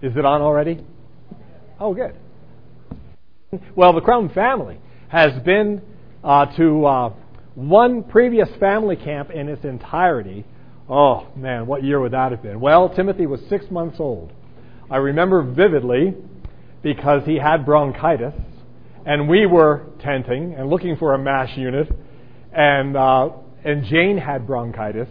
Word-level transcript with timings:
Is 0.00 0.16
it 0.16 0.24
on 0.24 0.42
already? 0.42 0.84
Oh, 1.80 1.92
good. 1.92 2.14
Well, 3.74 3.92
the 3.92 4.00
Crum 4.00 4.28
family 4.28 4.78
has 5.08 5.42
been 5.42 5.82
uh, 6.22 6.46
to 6.56 6.86
uh, 6.86 7.12
one 7.54 8.04
previous 8.04 8.48
family 8.60 8.94
camp 8.94 9.30
in 9.30 9.48
its 9.48 9.64
entirety. 9.64 10.44
Oh, 10.88 11.26
man, 11.34 11.66
what 11.66 11.82
year 11.82 12.00
would 12.00 12.12
that 12.12 12.30
have 12.30 12.42
been? 12.42 12.60
Well, 12.60 12.94
Timothy 12.94 13.26
was 13.26 13.40
six 13.48 13.64
months 13.70 13.96
old. 13.98 14.32
I 14.88 14.98
remember 14.98 15.42
vividly 15.42 16.14
because 16.82 17.22
he 17.24 17.36
had 17.36 17.66
bronchitis, 17.66 18.34
and 19.04 19.28
we 19.28 19.46
were 19.46 19.86
tenting 20.00 20.54
and 20.54 20.70
looking 20.70 20.96
for 20.96 21.14
a 21.14 21.18
MASH 21.18 21.56
unit, 21.56 21.88
and, 22.52 22.96
uh, 22.96 23.30
and 23.64 23.84
Jane 23.84 24.18
had 24.18 24.46
bronchitis. 24.46 25.08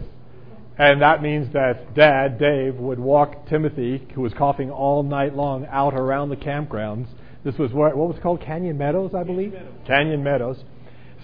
And 0.78 1.02
that 1.02 1.22
means 1.22 1.52
that 1.54 1.94
Dad, 1.94 2.38
Dave, 2.38 2.76
would 2.76 3.00
walk 3.00 3.48
Timothy, 3.48 4.06
who 4.14 4.20
was 4.20 4.32
coughing 4.32 4.70
all 4.70 5.02
night 5.02 5.34
long, 5.34 5.66
out 5.66 5.94
around 5.94 6.28
the 6.28 6.36
campgrounds. 6.36 7.08
This 7.44 7.58
was 7.58 7.72
what, 7.72 7.96
what 7.96 8.08
was 8.08 8.18
called 8.22 8.40
Canyon 8.40 8.78
Meadows, 8.78 9.12
I 9.12 9.24
believe? 9.24 9.52
Canyon 9.52 9.64
Meadows. 9.72 9.86
Canyon 9.88 10.22
Meadows. 10.22 10.64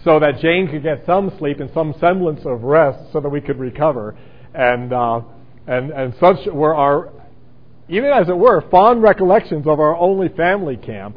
So 0.02 0.18
that 0.18 0.40
Jane 0.40 0.68
could 0.68 0.82
get 0.82 1.06
some 1.06 1.32
sleep 1.38 1.60
and 1.60 1.70
some 1.72 1.94
semblance 2.00 2.40
of 2.44 2.64
rest 2.64 3.12
so 3.12 3.20
that 3.20 3.28
we 3.28 3.40
could 3.40 3.60
recover. 3.60 4.16
And, 4.52 4.92
uh, 4.92 5.20
and, 5.68 5.92
and 5.92 6.14
such 6.18 6.52
were 6.52 6.74
our, 6.74 7.12
even 7.88 8.10
as 8.10 8.28
it 8.28 8.36
were, 8.36 8.68
fond 8.70 9.02
recollections 9.02 9.68
of 9.68 9.78
our 9.78 9.96
only 9.96 10.30
family 10.30 10.76
camp. 10.76 11.16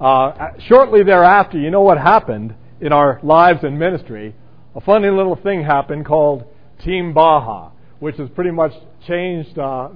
Uh, 0.00 0.50
shortly 0.66 1.04
thereafter, 1.04 1.58
you 1.58 1.70
know 1.70 1.82
what 1.82 1.98
happened 1.98 2.54
in 2.80 2.92
our 2.92 3.20
lives 3.22 3.60
and 3.62 3.78
ministry? 3.78 4.34
A 4.74 4.80
funny 4.80 5.10
little 5.10 5.36
thing 5.36 5.62
happened 5.62 6.04
called 6.04 6.44
Team 6.84 7.12
Baja, 7.12 7.70
which 7.98 8.16
has 8.16 8.28
pretty 8.30 8.50
much 8.50 8.72
changed 9.06 9.58
uh, 9.58 9.88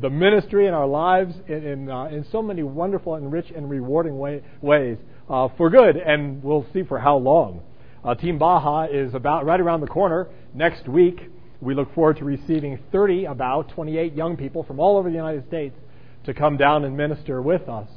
the 0.00 0.10
ministry 0.10 0.66
and 0.66 0.74
our 0.74 0.86
lives 0.86 1.34
in, 1.48 1.66
in, 1.66 1.90
uh, 1.90 2.04
in, 2.04 2.24
so 2.30 2.42
many 2.42 2.62
wonderful 2.62 3.16
and 3.16 3.32
rich 3.32 3.46
and 3.54 3.68
rewarding 3.68 4.18
way, 4.18 4.42
ways 4.60 4.98
uh, 5.28 5.48
for 5.56 5.70
good, 5.70 5.96
and 5.96 6.42
we'll 6.42 6.66
see 6.72 6.82
for 6.82 6.98
how 6.98 7.16
long. 7.16 7.62
Uh, 8.04 8.14
Team 8.14 8.38
Baja 8.38 8.86
is 8.90 9.14
about 9.14 9.44
right 9.44 9.60
around 9.60 9.80
the 9.80 9.86
corner 9.86 10.28
next 10.54 10.88
week. 10.88 11.20
We 11.60 11.74
look 11.74 11.94
forward 11.94 12.16
to 12.18 12.24
receiving 12.24 12.78
30, 12.90 13.26
about 13.26 13.70
28 13.70 14.14
young 14.14 14.36
people 14.36 14.62
from 14.62 14.80
all 14.80 14.96
over 14.96 15.10
the 15.10 15.16
United 15.16 15.46
States 15.48 15.76
to 16.24 16.32
come 16.32 16.56
down 16.56 16.84
and 16.84 16.96
minister 16.96 17.42
with 17.42 17.68
us 17.68 17.88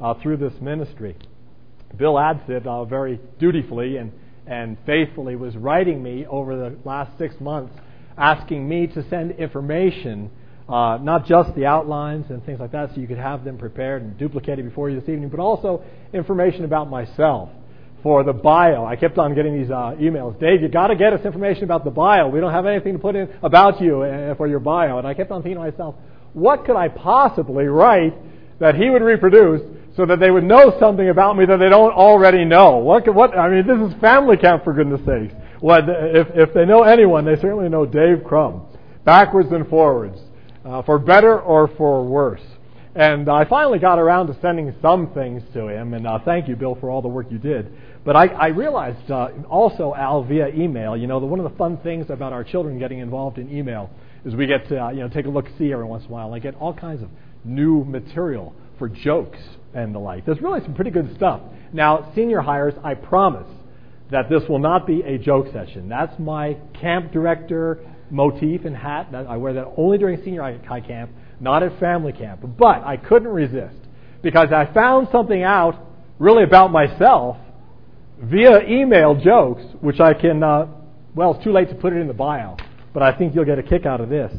uh, 0.00 0.14
through 0.22 0.38
this 0.38 0.54
ministry. 0.60 1.16
Bill 1.96 2.14
Adsit 2.14 2.66
uh, 2.66 2.84
very 2.84 3.20
dutifully 3.38 3.96
and 3.96 4.12
and 4.50 4.76
faithfully 4.84 5.36
was 5.36 5.56
writing 5.56 6.02
me 6.02 6.26
over 6.26 6.56
the 6.56 6.76
last 6.84 7.16
six 7.18 7.34
months, 7.40 7.72
asking 8.18 8.68
me 8.68 8.88
to 8.88 9.08
send 9.08 9.30
information, 9.32 10.28
uh, 10.68 10.98
not 11.00 11.24
just 11.24 11.54
the 11.54 11.64
outlines 11.64 12.26
and 12.30 12.44
things 12.44 12.58
like 12.58 12.72
that, 12.72 12.90
so 12.92 13.00
you 13.00 13.06
could 13.06 13.16
have 13.16 13.44
them 13.44 13.56
prepared 13.56 14.02
and 14.02 14.18
duplicated 14.18 14.64
before 14.64 14.90
you 14.90 14.98
this 14.98 15.08
evening, 15.08 15.28
but 15.28 15.38
also 15.38 15.82
information 16.12 16.64
about 16.64 16.90
myself 16.90 17.48
for 18.02 18.24
the 18.24 18.32
bio. 18.32 18.84
I 18.84 18.96
kept 18.96 19.18
on 19.18 19.36
getting 19.36 19.60
these 19.60 19.70
uh, 19.70 19.94
emails. 20.00 20.38
Dave, 20.40 20.62
you 20.62 20.68
got 20.68 20.88
to 20.88 20.96
get 20.96 21.12
us 21.12 21.24
information 21.24 21.62
about 21.62 21.84
the 21.84 21.90
bio. 21.90 22.28
We 22.28 22.40
don't 22.40 22.52
have 22.52 22.66
anything 22.66 22.94
to 22.94 22.98
put 22.98 23.14
in 23.14 23.28
about 23.42 23.80
you 23.80 24.02
uh, 24.02 24.34
for 24.34 24.48
your 24.48 24.58
bio. 24.58 24.98
And 24.98 25.06
I 25.06 25.14
kept 25.14 25.30
on 25.30 25.42
thinking 25.42 25.62
to 25.62 25.70
myself, 25.70 25.94
what 26.32 26.64
could 26.64 26.76
I 26.76 26.88
possibly 26.88 27.66
write 27.66 28.14
that 28.58 28.74
he 28.74 28.90
would 28.90 29.02
reproduce 29.02 29.62
so 29.96 30.06
that 30.06 30.20
they 30.20 30.30
would 30.30 30.44
know 30.44 30.76
something 30.78 31.08
about 31.08 31.36
me 31.36 31.44
that 31.46 31.58
they 31.58 31.68
don't 31.68 31.92
already 31.92 32.44
know. 32.44 32.76
What, 32.76 33.12
what, 33.14 33.36
I 33.36 33.48
mean, 33.48 33.66
this 33.66 33.92
is 33.92 34.00
family 34.00 34.36
camp 34.36 34.64
for 34.64 34.72
goodness 34.72 35.00
sakes. 35.00 35.34
What, 35.60 35.84
if, 35.88 36.28
if 36.34 36.54
they 36.54 36.64
know 36.64 36.82
anyone, 36.82 37.24
they 37.24 37.36
certainly 37.36 37.68
know 37.68 37.86
Dave 37.86 38.24
Crum. 38.24 38.66
Backwards 39.04 39.50
and 39.52 39.68
forwards. 39.68 40.18
Uh, 40.64 40.82
for 40.82 40.98
better 40.98 41.40
or 41.40 41.68
for 41.76 42.04
worse. 42.04 42.42
And 42.94 43.28
I 43.28 43.44
finally 43.44 43.78
got 43.78 43.98
around 43.98 44.26
to 44.26 44.36
sending 44.40 44.74
some 44.82 45.12
things 45.12 45.42
to 45.54 45.68
him, 45.68 45.94
and 45.94 46.06
uh, 46.06 46.18
thank 46.24 46.48
you, 46.48 46.56
Bill, 46.56 46.76
for 46.80 46.90
all 46.90 47.00
the 47.00 47.08
work 47.08 47.26
you 47.30 47.38
did. 47.38 47.72
But 48.04 48.16
I, 48.16 48.26
I 48.26 48.46
realized 48.48 49.10
uh, 49.10 49.28
also, 49.48 49.94
Al, 49.94 50.24
via 50.24 50.48
email, 50.48 50.96
you 50.96 51.06
know, 51.06 51.20
the, 51.20 51.26
one 51.26 51.38
of 51.38 51.50
the 51.50 51.56
fun 51.56 51.78
things 51.78 52.10
about 52.10 52.32
our 52.32 52.42
children 52.42 52.78
getting 52.78 52.98
involved 52.98 53.38
in 53.38 53.56
email 53.56 53.90
is 54.24 54.34
we 54.34 54.46
get 54.46 54.68
to, 54.68 54.84
uh, 54.84 54.90
you 54.90 55.00
know, 55.00 55.08
take 55.08 55.26
a 55.26 55.30
look, 55.30 55.46
see 55.56 55.72
every 55.72 55.84
once 55.84 56.04
in 56.04 56.10
a 56.10 56.12
while, 56.12 56.26
and 56.26 56.34
I 56.34 56.40
get 56.40 56.56
all 56.56 56.74
kinds 56.74 57.02
of 57.02 57.08
new 57.44 57.84
material 57.84 58.54
for 58.78 58.88
jokes 58.88 59.38
and 59.74 59.94
the 59.94 59.98
like. 59.98 60.26
There's 60.26 60.40
really 60.40 60.60
some 60.60 60.74
pretty 60.74 60.90
good 60.90 61.14
stuff. 61.16 61.40
Now, 61.72 62.12
senior 62.14 62.40
hires, 62.40 62.74
I 62.82 62.94
promise 62.94 63.46
that 64.10 64.28
this 64.28 64.42
will 64.48 64.58
not 64.58 64.86
be 64.86 65.02
a 65.02 65.18
joke 65.18 65.46
session. 65.52 65.88
That's 65.88 66.18
my 66.18 66.56
camp 66.80 67.12
director 67.12 67.78
motif 68.10 68.64
and 68.64 68.76
hat. 68.76 69.14
I 69.14 69.36
wear 69.36 69.54
that 69.54 69.72
only 69.76 69.98
during 69.98 70.22
senior 70.24 70.42
high 70.66 70.80
camp, 70.80 71.12
not 71.38 71.62
at 71.62 71.78
family 71.78 72.12
camp. 72.12 72.44
But 72.58 72.82
I 72.84 72.96
couldn't 72.96 73.28
resist 73.28 73.76
because 74.22 74.48
I 74.52 74.72
found 74.72 75.08
something 75.12 75.42
out 75.42 75.86
really 76.18 76.42
about 76.42 76.72
myself 76.72 77.36
via 78.20 78.62
email 78.68 79.14
jokes, 79.14 79.62
which 79.80 80.00
I 80.00 80.12
can, 80.12 80.42
uh, 80.42 80.66
well, 81.14 81.34
it's 81.34 81.44
too 81.44 81.52
late 81.52 81.68
to 81.70 81.74
put 81.74 81.92
it 81.92 81.96
in 81.96 82.08
the 82.08 82.14
bio, 82.14 82.56
but 82.92 83.02
I 83.02 83.16
think 83.16 83.34
you'll 83.34 83.46
get 83.46 83.58
a 83.58 83.62
kick 83.62 83.86
out 83.86 84.00
of 84.00 84.08
this. 84.08 84.32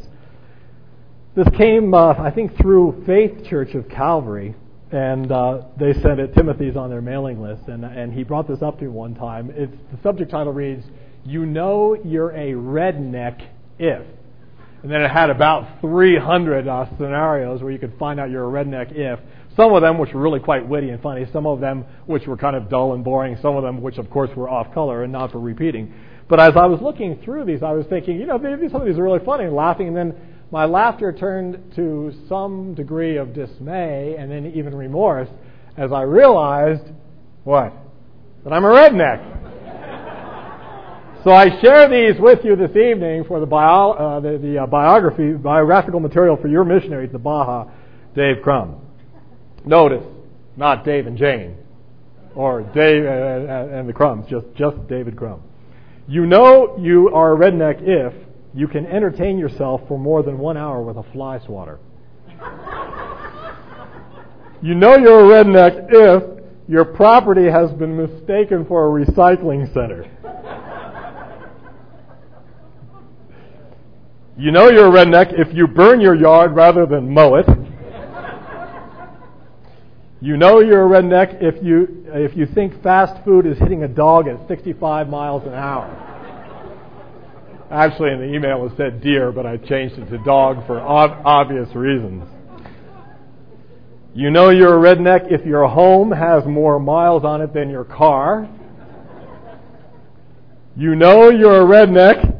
This 1.34 1.48
came, 1.56 1.94
uh, 1.94 2.12
I 2.12 2.30
think, 2.30 2.56
through 2.58 3.04
Faith 3.06 3.46
Church 3.48 3.74
of 3.74 3.88
Calvary, 3.88 4.54
and 4.92 5.32
uh, 5.32 5.62
they 5.78 5.94
sent 5.94 6.20
it. 6.20 6.34
Timothy's 6.34 6.76
on 6.76 6.90
their 6.90 7.00
mailing 7.00 7.40
list, 7.40 7.66
and 7.68 7.84
and 7.84 8.12
he 8.12 8.22
brought 8.22 8.46
this 8.46 8.62
up 8.62 8.78
to 8.78 8.84
me 8.84 8.90
one 8.90 9.14
time. 9.14 9.50
It's 9.54 9.72
the 9.90 9.98
subject 10.02 10.30
title 10.30 10.52
reads, 10.52 10.84
"You 11.24 11.46
know 11.46 11.96
you're 12.04 12.30
a 12.30 12.52
redneck 12.52 13.42
if," 13.78 14.06
and 14.82 14.90
then 14.90 15.00
it 15.00 15.10
had 15.10 15.30
about 15.30 15.80
300 15.80 16.68
uh, 16.68 16.86
scenarios 16.96 17.62
where 17.62 17.72
you 17.72 17.78
could 17.78 17.94
find 17.98 18.20
out 18.20 18.30
you're 18.30 18.48
a 18.48 18.64
redneck 18.64 18.92
if. 18.92 19.18
Some 19.56 19.74
of 19.74 19.82
them 19.82 19.98
which 19.98 20.12
were 20.14 20.20
really 20.20 20.40
quite 20.40 20.66
witty 20.66 20.90
and 20.90 21.02
funny. 21.02 21.26
Some 21.32 21.46
of 21.46 21.60
them 21.60 21.84
which 22.06 22.26
were 22.26 22.36
kind 22.36 22.56
of 22.56 22.70
dull 22.70 22.94
and 22.94 23.04
boring. 23.04 23.36
Some 23.42 23.56
of 23.56 23.62
them 23.62 23.82
which, 23.82 23.98
of 23.98 24.08
course, 24.08 24.30
were 24.34 24.48
off 24.48 24.72
color 24.72 25.02
and 25.02 25.12
not 25.12 25.30
for 25.30 25.40
repeating. 25.40 25.92
But 26.28 26.40
as 26.40 26.56
I 26.56 26.64
was 26.66 26.80
looking 26.80 27.20
through 27.22 27.44
these, 27.44 27.62
I 27.62 27.72
was 27.72 27.84
thinking, 27.86 28.18
you 28.18 28.24
know, 28.24 28.38
maybe 28.38 28.68
some 28.70 28.80
of 28.80 28.86
these 28.86 28.96
are 28.96 29.02
really 29.02 29.22
funny 29.24 29.44
and 29.44 29.54
laughing, 29.54 29.88
and 29.88 29.96
then 29.96 30.31
my 30.52 30.66
laughter 30.66 31.12
turned 31.12 31.72
to 31.74 32.12
some 32.28 32.74
degree 32.74 33.16
of 33.16 33.32
dismay 33.32 34.16
and 34.18 34.30
then 34.30 34.52
even 34.54 34.74
remorse 34.74 35.28
as 35.78 35.90
I 35.92 36.02
realized 36.02 36.84
what? 37.44 37.72
That 38.44 38.52
I'm 38.52 38.62
a 38.62 38.68
redneck. 38.68 39.24
so 41.24 41.30
I 41.30 41.58
share 41.62 41.88
these 41.88 42.20
with 42.20 42.44
you 42.44 42.54
this 42.54 42.76
evening 42.76 43.24
for 43.26 43.40
the, 43.40 43.46
bio, 43.46 43.92
uh, 43.92 44.20
the, 44.20 44.36
the 44.36 44.58
uh, 44.58 44.66
biography, 44.66 45.32
biographical 45.32 46.00
material 46.00 46.36
for 46.36 46.48
your 46.48 46.64
missionary 46.64 47.08
to 47.08 47.18
Baja, 47.18 47.70
Dave 48.14 48.42
Crum. 48.42 48.76
Notice, 49.64 50.04
not 50.58 50.84
Dave 50.84 51.06
and 51.06 51.16
Jane, 51.16 51.56
or 52.34 52.60
Dave 52.60 53.06
and, 53.06 53.48
and 53.48 53.88
the 53.88 53.92
Crums, 53.94 54.26
just, 54.28 54.44
just 54.54 54.86
David 54.86 55.16
Crum. 55.16 55.42
You 56.06 56.26
know 56.26 56.76
you 56.78 57.08
are 57.14 57.32
a 57.32 57.36
redneck 57.38 57.80
if 57.80 58.12
you 58.54 58.68
can 58.68 58.86
entertain 58.86 59.38
yourself 59.38 59.80
for 59.88 59.98
more 59.98 60.22
than 60.22 60.38
one 60.38 60.56
hour 60.56 60.82
with 60.82 60.96
a 60.96 61.02
fly 61.12 61.38
swatter. 61.44 61.78
you 64.62 64.74
know 64.74 64.96
you're 64.96 65.20
a 65.20 65.44
redneck 65.44 65.86
if 65.88 66.44
your 66.68 66.84
property 66.84 67.50
has 67.50 67.70
been 67.72 67.96
mistaken 67.96 68.64
for 68.66 68.86
a 68.86 69.04
recycling 69.04 69.72
center. 69.72 70.06
You 74.36 74.50
know 74.50 74.70
you're 74.70 74.86
a 74.86 74.90
redneck 74.90 75.38
if 75.38 75.54
you 75.54 75.66
burn 75.66 76.00
your 76.00 76.14
yard 76.14 76.54
rather 76.54 76.86
than 76.86 77.12
mow 77.12 77.34
it. 77.36 77.46
You 80.20 80.36
know 80.36 80.60
you're 80.60 80.86
a 80.86 81.02
redneck 81.02 81.42
if 81.42 81.62
you, 81.62 82.06
if 82.08 82.36
you 82.36 82.46
think 82.46 82.80
fast 82.82 83.24
food 83.24 83.44
is 83.46 83.58
hitting 83.58 83.82
a 83.82 83.88
dog 83.88 84.28
at 84.28 84.46
65 84.48 85.08
miles 85.08 85.42
an 85.46 85.52
hour. 85.52 86.11
Actually, 87.72 88.12
in 88.12 88.18
the 88.18 88.34
email 88.34 88.66
it 88.66 88.72
said 88.76 89.00
deer, 89.00 89.32
but 89.32 89.46
I 89.46 89.56
changed 89.56 89.98
it 89.98 90.10
to 90.10 90.18
dog 90.18 90.66
for 90.66 90.78
ob- 90.78 91.22
obvious 91.24 91.74
reasons. 91.74 92.28
You 94.14 94.30
know 94.30 94.50
you're 94.50 94.76
a 94.76 94.94
redneck 94.94 95.32
if 95.32 95.46
your 95.46 95.66
home 95.66 96.10
has 96.10 96.44
more 96.44 96.78
miles 96.78 97.24
on 97.24 97.40
it 97.40 97.54
than 97.54 97.70
your 97.70 97.84
car. 97.84 98.46
You 100.76 100.94
know 100.94 101.30
you're 101.30 101.62
a 101.62 101.64
redneck 101.64 102.38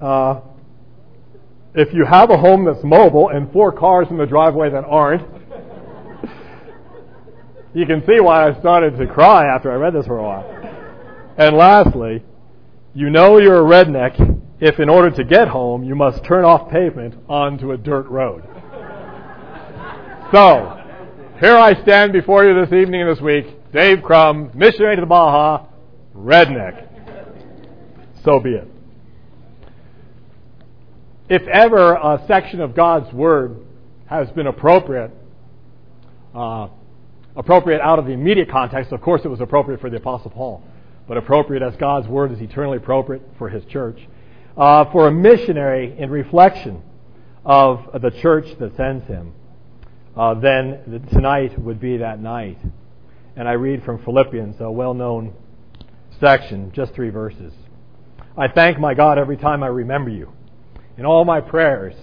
uh, 0.00 0.40
if 1.74 1.92
you 1.92 2.06
have 2.06 2.30
a 2.30 2.38
home 2.38 2.64
that's 2.64 2.82
mobile 2.82 3.28
and 3.28 3.52
four 3.52 3.70
cars 3.70 4.06
in 4.08 4.16
the 4.16 4.24
driveway 4.24 4.70
that 4.70 4.84
aren't. 4.84 5.28
you 7.74 7.84
can 7.84 8.00
see 8.06 8.18
why 8.18 8.48
I 8.48 8.58
started 8.60 8.96
to 8.96 9.06
cry 9.06 9.44
after 9.54 9.70
I 9.70 9.74
read 9.74 9.92
this 9.92 10.06
for 10.06 10.16
a 10.16 10.22
while. 10.22 11.34
And 11.36 11.54
lastly, 11.54 12.22
you 12.98 13.10
know 13.10 13.38
you're 13.38 13.60
a 13.60 13.84
redneck 13.84 14.42
if 14.58 14.80
in 14.80 14.88
order 14.88 15.08
to 15.08 15.22
get 15.22 15.46
home 15.46 15.84
you 15.84 15.94
must 15.94 16.24
turn 16.24 16.44
off 16.44 16.68
pavement 16.68 17.14
onto 17.28 17.70
a 17.70 17.76
dirt 17.76 18.08
road. 18.08 18.42
so, 20.32 20.82
here 21.38 21.56
I 21.56 21.80
stand 21.82 22.12
before 22.12 22.44
you 22.44 22.60
this 22.60 22.72
evening 22.72 23.02
and 23.02 23.16
this 23.16 23.22
week, 23.22 23.70
Dave 23.70 24.02
Crum, 24.02 24.50
missionary 24.52 24.96
to 24.96 25.02
the 25.02 25.06
Baja, 25.06 25.66
redneck. 26.12 26.88
So 28.24 28.40
be 28.40 28.54
it. 28.54 28.68
If 31.28 31.46
ever 31.46 31.92
a 31.92 32.24
section 32.26 32.60
of 32.60 32.74
God's 32.74 33.12
Word 33.12 33.58
has 34.06 34.28
been 34.30 34.48
appropriate, 34.48 35.12
uh, 36.34 36.66
appropriate 37.36 37.80
out 37.80 38.00
of 38.00 38.06
the 38.06 38.12
immediate 38.12 38.50
context. 38.50 38.90
Of 38.90 39.02
course, 39.02 39.20
it 39.24 39.28
was 39.28 39.40
appropriate 39.40 39.80
for 39.80 39.88
the 39.88 39.98
Apostle 39.98 40.32
Paul, 40.32 40.64
but 41.08 41.16
appropriate 41.16 41.62
as 41.62 41.74
God's 41.76 42.06
Word 42.06 42.30
is 42.30 42.40
eternally 42.40 42.76
appropriate 42.76 43.22
for 43.38 43.48
His 43.48 43.64
church. 43.64 43.98
Uh, 44.56 44.90
for 44.92 45.08
a 45.08 45.12
missionary 45.12 45.96
in 45.98 46.10
reflection 46.10 46.82
of 47.44 48.02
the 48.02 48.10
church 48.10 48.46
that 48.58 48.76
sends 48.76 49.06
him, 49.06 49.32
uh, 50.16 50.34
then 50.34 51.06
tonight 51.12 51.58
would 51.60 51.80
be 51.80 51.96
that 51.98 52.20
night. 52.20 52.58
And 53.36 53.48
I 53.48 53.52
read 53.52 53.84
from 53.84 54.04
Philippians, 54.04 54.60
a 54.60 54.70
well 54.70 54.94
known 54.94 55.32
section, 56.18 56.72
just 56.72 56.92
three 56.92 57.10
verses. 57.10 57.52
I 58.36 58.48
thank 58.48 58.78
my 58.80 58.94
God 58.94 59.16
every 59.16 59.36
time 59.36 59.62
I 59.62 59.68
remember 59.68 60.10
you. 60.10 60.32
In 60.96 61.06
all 61.06 61.24
my 61.24 61.40
prayers 61.40 61.94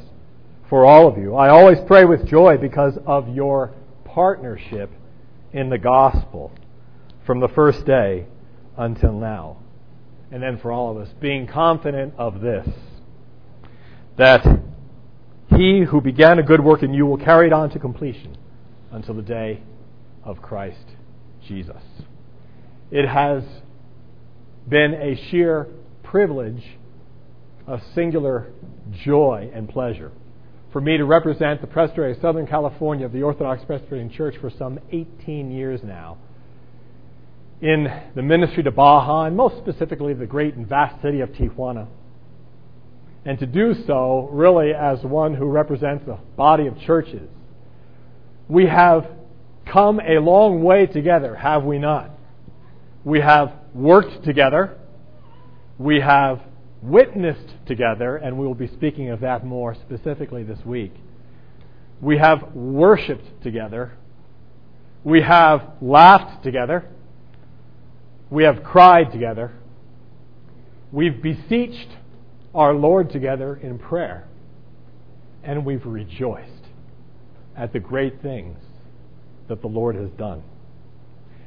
for 0.69 0.85
all 0.85 1.07
of 1.07 1.17
you, 1.17 1.35
I 1.35 1.49
always 1.49 1.77
pray 1.85 2.05
with 2.05 2.25
joy 2.25 2.57
because 2.57 2.97
of 3.05 3.27
your 3.35 3.73
partnership 4.05 4.89
in 5.51 5.69
the 5.69 5.77
gospel 5.77 6.53
from 7.25 7.41
the 7.41 7.49
first 7.49 7.85
day 7.85 8.27
until 8.77 9.13
now. 9.13 9.57
And 10.31 10.42
then 10.42 10.60
for 10.60 10.72
all 10.72 10.92
of 10.92 10.98
us, 10.98 11.13
being 11.22 11.48
confident 11.48 12.13
of 12.18 12.42
this, 12.42 12.68
that 14.18 14.45
he 15.50 15.83
who 15.89 16.01
began 16.01 16.39
a 16.39 16.44
good 16.44 16.63
work 16.63 16.83
in 16.83 16.94
you 16.94 17.06
will 17.06 17.18
carry 17.18 17.48
it 17.48 17.54
on 17.54 17.69
to 17.72 17.80
completion 17.80 18.38
until 18.92 19.13
the 19.13 19.22
day 19.22 19.62
of 20.24 20.42
Christ 20.42 20.86
Jesus. 21.48 21.81
It 22.92 23.07
has 23.07 23.44
been 24.68 24.94
a 24.94 25.30
sheer 25.30 25.68
privilege, 26.04 26.63
a 27.68 27.80
singular 27.94 28.48
joy 29.04 29.51
and 29.54 29.69
pleasure 29.69 30.12
for 30.72 30.81
me 30.81 30.98
to 30.98 31.06
represent 31.06 31.62
the 31.62 31.68
Presbytery 31.68 32.12
of 32.12 32.18
Southern 32.22 32.45
California 32.45 33.06
of 33.06 33.13
the 33.13 33.22
Orthodox 33.22 33.63
Presbyterian 33.63 34.10
Church 34.10 34.36
for 34.42 34.50
some 34.50 34.77
18 34.92 35.50
years 35.50 35.80
now 35.83 36.18
in 37.61 37.87
the 38.15 38.21
ministry 38.21 38.63
to 38.63 38.71
Baja, 38.71 39.23
and 39.23 39.35
most 39.35 39.57
specifically 39.57 40.13
the 40.13 40.25
great 40.25 40.55
and 40.55 40.67
vast 40.67 41.01
city 41.01 41.21
of 41.21 41.29
Tijuana. 41.29 41.87
And 43.25 43.39
to 43.39 43.45
do 43.45 43.73
so, 43.87 44.29
really, 44.31 44.73
as 44.73 45.01
one 45.03 45.33
who 45.33 45.45
represents 45.45 46.05
the 46.05 46.19
body 46.35 46.67
of 46.67 46.79
churches. 46.81 47.27
We 48.47 48.67
have 48.67 49.07
come 49.65 49.99
a 49.99 50.19
long 50.19 50.63
way 50.63 50.85
together, 50.85 51.35
have 51.35 51.63
we 51.63 51.79
not? 51.79 52.11
We 53.03 53.21
have 53.21 53.51
worked 53.73 54.23
together. 54.23 54.77
We 55.77 56.01
have 56.01 56.41
witnessed 56.81 57.53
together, 57.65 58.15
and 58.17 58.37
we 58.37 58.45
will 58.45 58.53
be 58.53 58.67
speaking 58.67 59.09
of 59.09 59.21
that 59.21 59.45
more 59.45 59.75
specifically 59.75 60.43
this 60.43 60.59
week. 60.63 60.93
We 62.01 62.17
have 62.17 62.53
worshiped 62.53 63.41
together. 63.41 63.93
We 65.03 65.21
have 65.21 65.73
laughed 65.81 66.43
together. 66.43 66.85
We 68.30 68.44
have 68.44 68.63
cried 68.63 69.12
together. 69.12 69.51
We've 70.92 71.22
beseeched 71.22 71.89
our 72.54 72.74
Lord 72.74 73.12
together 73.12 73.56
in 73.56 73.77
prayer. 73.77 74.27
And 75.44 75.66
we've 75.66 75.86
rejoiced 75.86 76.50
at 77.56 77.74
the 77.74 77.80
great 77.80 78.22
things 78.22 78.57
that 79.48 79.62
the 79.62 79.68
Lord 79.68 79.95
has 79.95 80.10
done. 80.12 80.44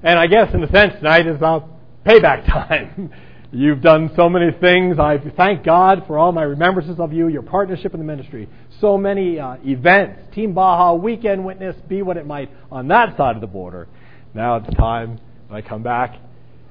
And 0.02 0.18
I 0.18 0.28
guess, 0.28 0.54
in 0.54 0.62
a 0.62 0.70
sense, 0.70 0.94
tonight 0.98 1.26
is 1.26 1.34
about 1.34 1.68
payback 2.06 2.46
time. 2.68 3.10
You've 3.50 3.80
done 3.80 4.12
so 4.14 4.28
many 4.28 4.52
things. 4.60 4.98
I 4.98 5.18
thank 5.36 5.64
God 5.64 6.04
for 6.06 6.18
all 6.18 6.32
my 6.32 6.42
remembrances 6.42 7.00
of 7.00 7.12
you, 7.12 7.28
your 7.28 7.42
partnership 7.42 7.94
in 7.94 8.00
the 8.00 8.06
ministry. 8.06 8.48
So 8.80 8.98
many 8.98 9.40
uh, 9.40 9.56
events, 9.64 10.34
Team 10.34 10.52
Baja, 10.52 10.92
Weekend 10.92 11.44
Witness, 11.44 11.74
be 11.88 12.02
what 12.02 12.18
it 12.18 12.26
might, 12.26 12.50
on 12.70 12.88
that 12.88 13.16
side 13.16 13.34
of 13.34 13.40
the 13.40 13.46
border. 13.46 13.88
Now 14.34 14.56
it's 14.56 14.76
time 14.76 15.18
when 15.48 15.64
I 15.64 15.66
come 15.66 15.82
back 15.82 16.20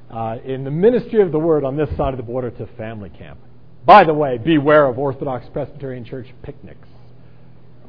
uh, 0.09 0.37
in 0.43 0.63
the 0.63 0.71
ministry 0.71 1.21
of 1.21 1.31
the 1.31 1.39
word 1.39 1.63
on 1.63 1.75
this 1.75 1.89
side 1.97 2.13
of 2.13 2.17
the 2.17 2.23
border 2.23 2.49
to 2.51 2.67
family 2.77 3.09
camp. 3.09 3.39
By 3.85 4.03
the 4.03 4.13
way, 4.13 4.37
beware 4.37 4.85
of 4.85 4.97
Orthodox 4.97 5.47
Presbyterian 5.51 6.05
Church 6.05 6.27
picnics. 6.43 6.87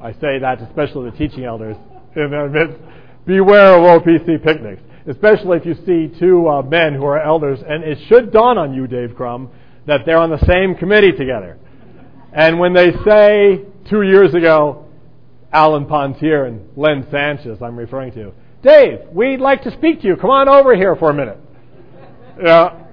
I 0.01 0.13
say 0.13 0.39
that 0.39 0.61
especially 0.61 1.09
the 1.09 1.17
teaching 1.17 1.43
elders 1.43 1.75
in 2.15 2.31
their 2.31 2.49
midst. 2.49 2.77
Beware 3.25 3.75
of 3.75 4.01
OPC 4.01 4.41
picnics, 4.43 4.81
especially 5.07 5.57
if 5.57 5.65
you 5.65 5.75
see 5.85 6.19
two 6.19 6.47
uh, 6.47 6.61
men 6.61 6.93
who 6.93 7.05
are 7.05 7.21
elders, 7.21 7.59
and 7.67 7.83
it 7.83 7.97
should 8.07 8.31
dawn 8.31 8.57
on 8.57 8.73
you, 8.73 8.87
Dave 8.87 9.13
Crum, 9.15 9.49
that 9.87 10.05
they're 10.05 10.17
on 10.17 10.29
the 10.29 10.43
same 10.45 10.75
committee 10.75 11.11
together. 11.11 11.57
And 12.31 12.59
when 12.59 12.73
they 12.73 12.91
say 13.05 13.65
two 13.89 14.03
years 14.03 14.33
ago, 14.33 14.85
Alan 15.51 15.85
Pontier 15.85 16.45
and 16.45 16.69
Len 16.77 17.07
Sanchez, 17.11 17.57
I'm 17.61 17.77
referring 17.77 18.13
to, 18.13 18.31
Dave, 18.61 18.99
we'd 19.11 19.39
like 19.39 19.63
to 19.63 19.71
speak 19.71 20.01
to 20.01 20.07
you. 20.07 20.15
Come 20.15 20.29
on 20.29 20.47
over 20.47 20.75
here 20.75 20.95
for 20.95 21.09
a 21.09 21.13
minute. 21.13 21.39
Yeah 22.41 22.85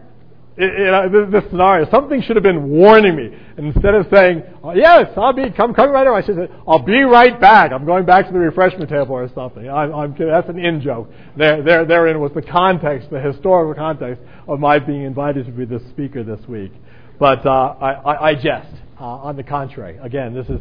it, 0.59 1.31
this, 1.31 1.45
scenario, 1.51 1.89
something 1.91 2.23
should 2.23 2.37
have 2.37 2.43
been 2.43 2.71
warning 2.71 3.15
me. 3.15 3.31
And 3.57 3.75
instead 3.75 3.95
of 3.95 4.07
saying, 4.13 4.43
oh, 4.63 4.73
yes, 4.73 5.11
I'll 5.17 5.33
be, 5.33 5.51
come, 5.51 5.75
come 5.75 5.91
right 5.91 6.07
over, 6.07 6.17
I 6.17 6.25
should 6.25 6.37
say, 6.37 6.49
I'll 6.67 6.83
be 6.83 7.03
right 7.03 7.39
back. 7.39 7.73
I'm 7.73 7.85
going 7.85 8.07
back 8.07 8.27
to 8.27 8.33
the 8.33 8.39
refreshment 8.39 8.89
table 8.89 9.13
or 9.15 9.29
something. 9.35 9.69
I'm, 9.69 9.95
I'm. 9.95 10.17
That's 10.19 10.49
an 10.49 10.59
in 10.59 10.81
joke. 10.81 11.11
There, 11.37 11.63
there, 11.63 11.85
therein 11.85 12.21
was 12.21 12.33
the 12.35 12.43
context, 12.43 13.11
the 13.11 13.21
historical 13.21 13.75
context 13.75 14.23
of 14.49 14.59
my 14.59 14.79
being 14.79 15.03
invited 15.03 15.47
to 15.47 15.53
be 15.53 15.67
the 15.67 15.81
speaker 15.91 16.25
this 16.25 16.41
week. 16.49 16.73
But 17.19 17.45
uh, 17.45 17.51
I, 17.81 17.93
I, 17.93 18.29
I 18.31 18.35
jest. 18.35 18.75
Uh, 18.99 19.05
on 19.05 19.37
the 19.37 19.43
contrary, 19.43 19.99
again, 19.99 20.33
this 20.33 20.47
is, 20.47 20.59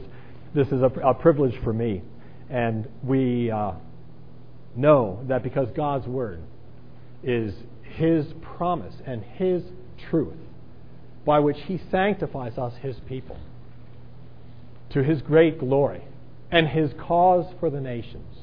this 0.54 0.68
is 0.68 0.82
a, 0.82 0.92
a 1.06 1.14
privilege 1.14 1.54
for 1.64 1.72
me. 1.72 2.02
And 2.50 2.86
we 3.02 3.50
uh, 3.50 3.72
know 4.76 5.24
that 5.30 5.42
because 5.42 5.70
God's 5.74 6.06
Word 6.06 6.42
is 7.24 7.54
His 7.82 8.26
promise 8.56 8.96
and 9.06 9.24
His 9.24 9.64
truth 10.10 10.38
by 11.26 11.40
which 11.40 11.58
he 11.68 11.82
sanctifies 11.90 12.58
us, 12.58 12.74
his 12.82 12.96
people, 13.08 13.38
to 14.92 15.04
his 15.04 15.22
great 15.24 15.60
glory 15.60 16.04
and 16.52 16.68
his 16.68 16.92
cause 17.00 17.52
for 17.60 17.70
the 17.70 17.82
nations. 17.82 18.38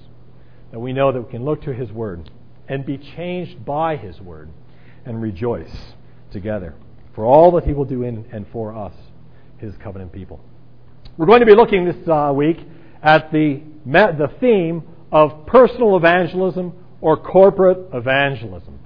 That 0.72 0.80
we 0.80 0.92
know 0.92 1.12
that 1.12 1.22
we 1.22 1.30
can 1.30 1.44
look 1.44 1.62
to 1.62 1.72
his 1.72 1.92
word 1.92 2.30
and 2.68 2.84
be 2.84 2.98
changed 2.98 3.64
by 3.64 3.96
his 3.96 4.20
word 4.20 4.50
and 5.04 5.22
rejoice 5.22 5.94
together 6.32 6.74
for 7.14 7.24
all 7.24 7.52
that 7.52 7.64
he 7.64 7.72
will 7.72 7.84
do 7.84 8.02
in 8.02 8.26
and 8.32 8.46
for 8.50 8.74
us, 8.74 8.94
his 9.58 9.74
covenant 9.82 10.12
people. 10.12 10.40
We're 11.16 11.26
going 11.26 11.40
to 11.40 11.46
be 11.46 11.54
looking 11.54 11.84
this 11.84 12.08
uh, 12.08 12.32
week 12.34 12.58
at 13.02 13.30
the, 13.30 13.60
the 13.84 14.32
theme 14.40 14.82
of 15.12 15.46
personal 15.46 15.96
evangelism 15.96 16.72
or 17.02 17.18
corporate 17.18 17.90
evangelism. 17.92 18.78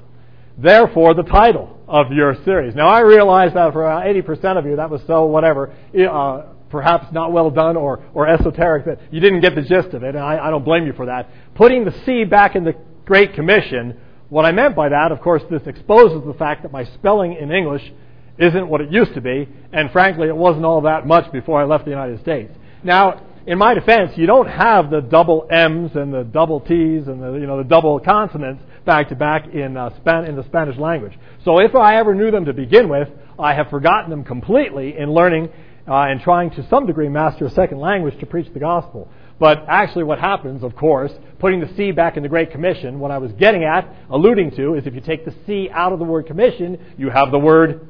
Therefore, 0.59 1.15
the 1.15 1.23
title 1.23 1.79
of 1.87 2.13
your 2.13 2.35
series. 2.45 2.75
Now, 2.75 2.89
I 2.89 3.01
realize 3.01 3.53
that 3.55 3.73
for 3.73 3.85
about 3.85 4.05
80% 4.05 4.59
of 4.59 4.67
you, 4.67 4.77
that 4.77 4.91
was 4.91 5.03
so 5.07 5.27
whatever, 5.27 5.73
uh, 5.95 6.43
perhaps 6.71 7.13
not 7.13 7.33
well 7.33 7.51
done 7.51 7.77
or, 7.77 8.03
or 8.15 8.27
esoteric, 8.27 8.87
that 8.87 9.01
you 9.11 9.21
didn't 9.21 9.41
get 9.41 9.55
the 9.55 9.63
gist 9.63 9.89
of 9.89 10.03
it, 10.03 10.15
and 10.15 10.25
I, 10.25 10.47
I 10.47 10.51
don't 10.51 10.65
blame 10.65 10.87
you 10.87 10.93
for 10.95 11.07
that. 11.07 11.31
Putting 11.55 11.85
the 11.85 11.95
C 12.05 12.25
back 12.25 12.57
in 12.57 12.65
the 12.65 12.75
Great 13.05 13.35
Commission, 13.35 14.01
what 14.29 14.45
I 14.45 14.53
meant 14.53 14.75
by 14.75 14.89
that, 14.89 15.13
of 15.13 15.21
course, 15.21 15.43
this 15.51 15.63
exposes 15.67 16.25
the 16.27 16.35
fact 16.35 16.63
that 16.63 16.73
my 16.73 16.85
spelling 16.85 17.35
in 17.35 17.53
English 17.53 17.93
isn't 18.39 18.69
what 18.69 18.81
it 18.81 18.91
used 18.91 19.15
to 19.15 19.21
be, 19.21 19.49
and 19.73 19.91
frankly, 19.91 20.29
it 20.29 20.37
wasn't 20.37 20.65
all 20.65 20.83
that 20.83 21.07
much 21.07 21.31
before 21.33 21.61
I 21.61 21.65
left 21.65 21.85
the 21.85 21.91
United 21.91 22.21
States. 22.21 22.53
Now, 22.83 23.26
in 23.47 23.59
my 23.59 23.75
defense, 23.75 24.13
you 24.17 24.27
don't 24.27 24.49
have 24.49 24.91
the 24.91 25.01
double 25.01 25.47
M's 25.49 25.93
and 25.95 26.13
the 26.13 26.25
double 26.25 26.61
T's 26.61 27.07
and 27.07 27.23
the, 27.23 27.35
you 27.35 27.47
know, 27.47 27.59
the 27.59 27.69
double 27.69 28.01
consonants 28.01 28.63
back 28.85 29.09
to 29.11 29.15
back 29.15 29.47
in, 29.55 29.77
uh, 29.77 29.95
Span- 29.97 30.25
in 30.25 30.35
the 30.35 30.45
Spanish 30.45 30.77
language. 30.77 31.13
So 31.45 31.61
if 31.61 31.75
I 31.75 31.97
ever 31.97 32.15
knew 32.15 32.33
them 32.33 32.47
to 32.47 32.53
begin 32.53 32.89
with, 32.89 33.09
I 33.39 33.55
have 33.55 33.71
forgotten 33.71 34.11
them 34.11 34.25
completely 34.25 34.99
in 34.99 35.13
learning 35.13 35.51
uh, 35.87 35.95
and 35.95 36.21
trying 36.21 36.51
to 36.51 36.69
some 36.69 36.87
degree 36.87 37.09
master 37.09 37.47
a 37.47 37.51
second 37.51 37.79
language 37.79 38.19
to 38.19 38.27
preach 38.27 38.53
the 38.53 38.59
gospel. 38.59 39.09
But 39.39 39.65
actually, 39.69 40.05
what 40.05 40.19
happens, 40.19 40.65
of 40.65 40.75
course, 40.75 41.13
putting 41.39 41.61
the 41.61 41.73
C 41.77 41.93
back 41.93 42.17
in 42.17 42.25
the 42.25 42.29
Great 42.29 42.51
Commission, 42.51 42.99
what 42.99 43.13
I 43.13 43.19
was 43.19 43.31
getting 43.33 43.63
at, 43.63 43.89
alluding 44.11 44.53
to, 44.53 44.75
is 44.75 44.87
if 44.87 44.95
you 44.95 45.01
take 45.01 45.25
the 45.25 45.35
C 45.47 45.69
out 45.71 45.93
of 45.93 46.01
the 46.01 46.05
word 46.05 46.27
commission, 46.27 46.95
you 46.97 47.11
have 47.11 47.31
the 47.31 47.39
word 47.39 47.87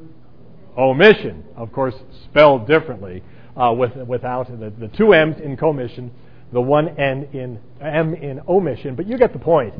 omission, 0.77 1.45
of 1.55 1.71
course, 1.71 1.95
spelled 2.25 2.67
differently 2.67 3.23
uh, 3.57 3.73
with, 3.73 3.95
without 3.95 4.47
the, 4.47 4.71
the 4.77 4.87
two 4.95 5.13
M's 5.13 5.39
in 5.41 5.57
commission, 5.57 6.11
the 6.53 6.61
one 6.61 6.99
N 6.99 7.27
in 7.33 7.59
M 7.81 8.13
in 8.13 8.41
omission. 8.47 8.95
But 8.95 9.07
you 9.07 9.17
get 9.17 9.33
the 9.33 9.39
point. 9.39 9.73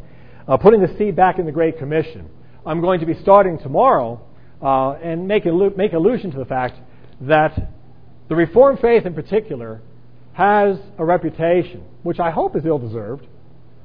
Uh, 0.48 0.58
putting 0.58 0.82
the 0.82 0.96
C 0.98 1.12
back 1.12 1.40
in 1.40 1.46
the 1.46 1.52
Great 1.52 1.78
Commission. 1.78 2.30
I'm 2.66 2.82
going 2.82 3.02
to 3.02 3.06
be 3.06 3.14
starting 3.22 3.60
tomorrow 3.60 4.22
uh, 4.62 4.92
and 4.94 5.28
make, 5.28 5.46
make 5.46 5.94
allusion 5.94 6.32
to 6.32 6.38
the 6.38 6.46
fact 6.46 6.76
that 7.22 7.72
the 8.30 8.36
Reformed 8.36 8.80
faith 8.80 9.06
in 9.06 9.14
particular 9.14 9.82
has 10.34 10.78
a 10.98 11.06
reputation, 11.06 11.84
which 12.04 12.20
I 12.20 12.32
hope 12.32 12.56
is 12.56 12.66
ill 12.66 12.80
deserved. 12.80 13.28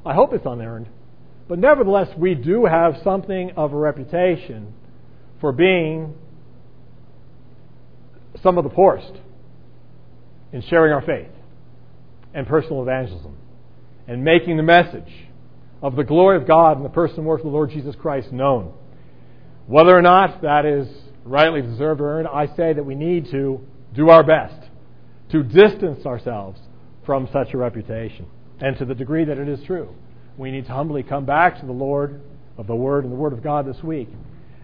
I 0.05 0.15
hope 0.15 0.33
it's 0.33 0.47
unearned. 0.47 0.89
But 1.49 1.59
nevertheless, 1.59 2.09
we 2.17 2.35
do 2.35 2.65
have 2.65 2.97
something 3.03 3.53
of 3.57 3.73
a 3.73 3.77
reputation 3.77 4.75
for 5.41 5.53
being 5.53 6.15
some 8.43 8.59
of 8.59 8.65
the 8.65 8.71
poorest 8.71 9.13
in 10.53 10.63
sharing 10.63 10.93
our 10.93 11.03
faith 11.03 11.31
and 12.35 12.47
personal 12.47 12.83
evangelism. 12.83 13.37
and 14.09 14.25
making 14.25 14.57
the 14.57 14.63
message 14.65 15.29
of 15.81 15.95
the 15.95 16.03
glory 16.03 16.37
of 16.37 16.47
God 16.47 16.77
and 16.77 16.85
the 16.85 16.91
person 16.91 17.19
and 17.19 17.27
work 17.27 17.39
of 17.39 17.45
the 17.45 17.53
Lord 17.53 17.71
Jesus 17.71 17.95
Christ 17.95 18.33
known. 18.33 18.73
Whether 19.67 19.97
or 19.97 20.03
not 20.03 20.43
that 20.43 20.67
is 20.67 20.89
rightly 21.25 21.63
deserved 21.63 22.01
or 22.01 22.19
earned, 22.19 22.27
I 22.27 22.47
say 22.57 22.73
that 22.73 22.85
we 22.85 22.97
need 22.97 23.31
to 23.31 23.61
do 23.95 24.11
our 24.11 24.25
best 24.25 24.69
to 25.31 25.45
distance 25.45 26.05
ourselves 26.05 26.59
from 27.07 27.29
such 27.33 27.55
a 27.55 27.59
reputation. 27.59 28.27
And 28.61 28.77
to 28.79 28.85
the 28.85 28.95
degree 28.95 29.25
that 29.25 29.39
it 29.39 29.49
is 29.49 29.61
true, 29.67 29.95
we 30.37 30.51
need 30.51 30.67
to 30.67 30.73
humbly 30.73 31.03
come 31.03 31.25
back 31.25 31.61
to 31.61 31.67
the 31.67 31.73
Lord 31.73 32.21
of 32.59 32.67
the 32.67 32.77
Word 32.77 33.05
and 33.05 33.13
the 33.13 33.17
Word 33.17 33.33
of 33.33 33.43
God 33.43 33.67
this 33.67 33.83
week 33.83 34.09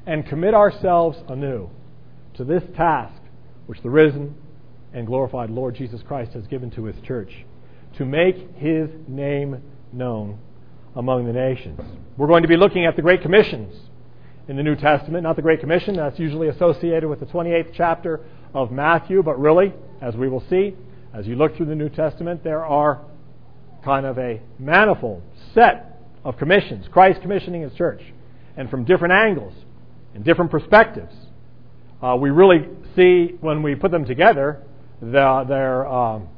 and 0.07 0.26
commit 0.26 0.54
ourselves 0.54 1.18
anew 1.28 1.68
to 2.35 2.45
this 2.45 2.62
task 2.76 3.21
which 3.66 3.83
the 3.83 3.90
risen 3.90 4.35
and 4.92 5.07
glorified 5.07 5.50
Lord 5.50 5.75
Jesus 5.75 6.02
Christ 6.07 6.33
has 6.33 6.47
given 6.47 6.71
to 6.73 6.85
His 6.85 6.97
church 7.02 7.45
to 7.97 8.04
make 8.04 8.37
His 8.57 8.88
name 9.07 9.62
known 9.92 10.38
among 10.95 11.26
the 11.26 11.33
nations. 11.33 11.80
We're 12.16 12.26
going 12.26 12.42
to 12.42 12.49
be 12.49 12.57
looking 12.57 12.87
at 12.87 12.97
the 12.97 13.02
Great 13.02 13.23
Commissions 13.23 13.75
in 14.49 14.57
the 14.57 14.62
New 14.62 14.76
Testament, 14.76 15.23
not 15.23 15.37
the 15.37 15.42
Great 15.42 15.61
Commission, 15.61 15.97
that's 15.97 16.18
usually 16.18 16.49
associated 16.49 17.09
with 17.09 17.21
the 17.21 17.26
28th 17.26 17.71
chapter 17.75 18.21
of 18.54 18.73
Matthew, 18.73 19.23
but 19.23 19.38
really, 19.38 19.75
as 20.00 20.16
we 20.16 20.28
will 20.28 20.42
see, 20.49 20.75
as 21.12 21.26
you 21.26 21.37
look 21.37 21.57
through 21.57 21.66
the 21.66 21.75
New 21.75 21.90
Testament, 21.90 22.42
there 22.42 22.64
are 22.64 23.04
kind 23.85 24.07
of 24.07 24.18
a 24.18 24.40
manifold 24.59 25.23
set 25.54 26.00
of 26.25 26.37
commissions, 26.38 26.87
Christ 26.90 27.21
commissioning 27.21 27.62
His 27.62 27.75
church, 27.75 28.02
and 28.57 28.71
from 28.71 28.85
different 28.85 29.12
angles 29.12 29.54
and 30.14 30.25
different 30.25 30.50
perspectives. 30.50 31.14
Uh, 32.02 32.16
we 32.18 32.30
really 32.30 32.66
see 32.97 33.37
when 33.40 33.62
we 33.62 33.75
put 33.75 33.90
them 33.90 34.04
together 34.04 34.62
the, 35.00 35.88
um, 35.88 36.28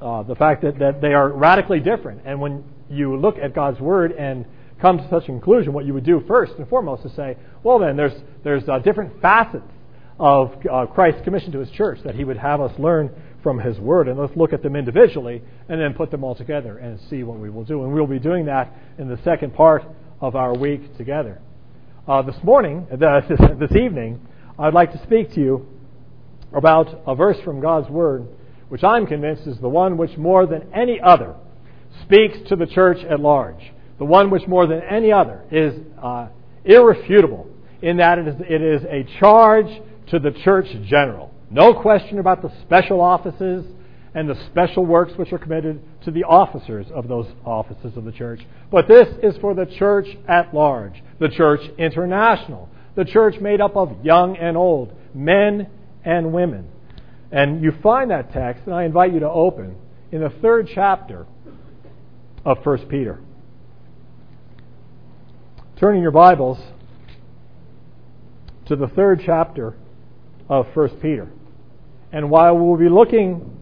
uh, 0.00 0.22
the 0.22 0.34
fact 0.34 0.62
that, 0.62 0.78
that 0.78 1.00
they 1.00 1.14
are 1.14 1.30
radically 1.30 1.80
different. 1.80 2.22
And 2.24 2.40
when 2.40 2.64
you 2.88 3.16
look 3.16 3.36
at 3.38 3.54
God's 3.54 3.80
Word 3.80 4.12
and 4.12 4.44
come 4.80 4.98
to 4.98 5.08
such 5.08 5.24
a 5.24 5.26
conclusion, 5.26 5.72
what 5.72 5.84
you 5.84 5.94
would 5.94 6.04
do 6.04 6.22
first 6.26 6.52
and 6.58 6.68
foremost 6.68 7.04
is 7.04 7.12
say, 7.14 7.36
well, 7.62 7.78
then, 7.78 7.96
there's, 7.96 8.12
there's 8.42 8.68
uh, 8.68 8.78
different 8.80 9.20
facets 9.22 9.70
of 10.18 10.54
uh, 10.70 10.86
Christ's 10.86 11.22
commission 11.24 11.52
to 11.52 11.58
his 11.58 11.70
church 11.70 11.98
that 12.04 12.14
he 12.14 12.24
would 12.24 12.36
have 12.36 12.60
us 12.60 12.72
learn 12.78 13.10
from 13.42 13.58
his 13.58 13.78
word. 13.78 14.08
And 14.08 14.18
let's 14.18 14.36
look 14.36 14.52
at 14.52 14.62
them 14.62 14.76
individually 14.76 15.42
and 15.68 15.80
then 15.80 15.94
put 15.94 16.10
them 16.10 16.22
all 16.22 16.34
together 16.34 16.78
and 16.78 17.00
see 17.10 17.22
what 17.22 17.38
we 17.38 17.50
will 17.50 17.64
do. 17.64 17.82
And 17.82 17.92
we'll 17.92 18.06
be 18.06 18.18
doing 18.18 18.46
that 18.46 18.72
in 18.98 19.08
the 19.08 19.18
second 19.24 19.54
part 19.54 19.84
of 20.20 20.36
our 20.36 20.56
week 20.56 20.96
together. 20.96 21.40
Uh, 22.06 22.22
this 22.22 22.36
morning, 22.42 22.86
this 22.90 23.72
evening, 23.76 24.20
I'd 24.58 24.74
like 24.74 24.92
to 24.92 25.02
speak 25.02 25.32
to 25.34 25.40
you 25.40 25.66
about 26.56 27.02
a 27.06 27.14
verse 27.14 27.36
from 27.44 27.60
God's 27.60 27.88
word, 27.88 28.26
which 28.68 28.84
I'm 28.84 29.06
convinced 29.06 29.46
is 29.46 29.58
the 29.58 29.68
one 29.68 29.96
which 29.96 30.16
more 30.16 30.46
than 30.46 30.72
any 30.72 31.00
other 31.00 31.34
speaks 32.02 32.36
to 32.48 32.56
the 32.56 32.66
church 32.66 32.98
at 33.04 33.20
large. 33.20 33.72
The 33.98 34.04
one 34.04 34.30
which 34.30 34.46
more 34.46 34.66
than 34.66 34.82
any 34.82 35.12
other 35.12 35.44
is 35.50 35.74
uh, 36.02 36.28
irrefutable 36.64 37.48
in 37.82 37.98
that 37.98 38.18
it 38.18 38.28
is, 38.28 38.34
it 38.40 38.62
is 38.62 38.82
a 38.84 39.06
charge 39.20 39.66
to 40.08 40.18
the 40.18 40.32
church 40.42 40.66
general. 40.86 41.30
No 41.50 41.80
question 41.80 42.18
about 42.18 42.42
the 42.42 42.50
special 42.62 43.00
offices 43.00 43.64
and 44.14 44.28
the 44.28 44.36
special 44.46 44.86
works 44.86 45.12
which 45.16 45.32
are 45.32 45.38
committed 45.38 45.80
to 46.04 46.10
the 46.10 46.24
officers 46.24 46.86
of 46.94 47.08
those 47.08 47.26
offices 47.44 47.96
of 47.96 48.04
the 48.04 48.12
church. 48.12 48.40
But 48.70 48.88
this 48.88 49.08
is 49.22 49.36
for 49.40 49.54
the 49.54 49.66
church 49.66 50.06
at 50.28 50.54
large, 50.54 51.02
the 51.18 51.28
church 51.28 51.60
international, 51.78 52.68
the 52.94 53.04
church 53.04 53.40
made 53.40 53.60
up 53.60 53.76
of 53.76 54.04
young 54.04 54.36
and 54.36 54.56
old, 54.56 54.92
men 55.14 55.68
and 56.04 56.32
women. 56.32 56.68
And 57.32 57.62
you 57.62 57.72
find 57.82 58.10
that 58.10 58.32
text, 58.32 58.64
and 58.66 58.74
I 58.74 58.84
invite 58.84 59.12
you 59.12 59.20
to 59.20 59.30
open 59.30 59.76
in 60.12 60.20
the 60.20 60.30
third 60.30 60.70
chapter 60.72 61.26
of 62.44 62.64
1 62.64 62.86
Peter. 62.86 63.20
Turning 65.76 66.02
your 66.02 66.12
Bibles 66.12 66.58
to 68.66 68.76
the 68.76 68.86
third 68.88 69.22
chapter 69.24 69.74
of 70.48 70.66
1 70.74 70.88
Peter. 71.00 71.28
And 72.12 72.30
while 72.30 72.56
we'll 72.56 72.78
be 72.78 72.88
looking 72.88 73.58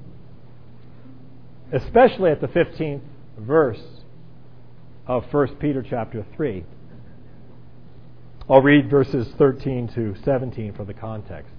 especially 1.73 2.31
at 2.31 2.41
the 2.43 2.49
15th 2.49 3.01
verse 3.39 3.83
of 5.07 5.25
1 5.33 5.57
Peter 5.57 5.83
chapter 5.83 6.27
3, 6.37 6.65
I'll 8.51 8.61
read 8.61 8.91
verses 8.91 9.29
13 9.39 9.89
to 9.95 10.15
17 10.23 10.75
for 10.75 10.85
the 10.85 10.93
context. 10.93 11.55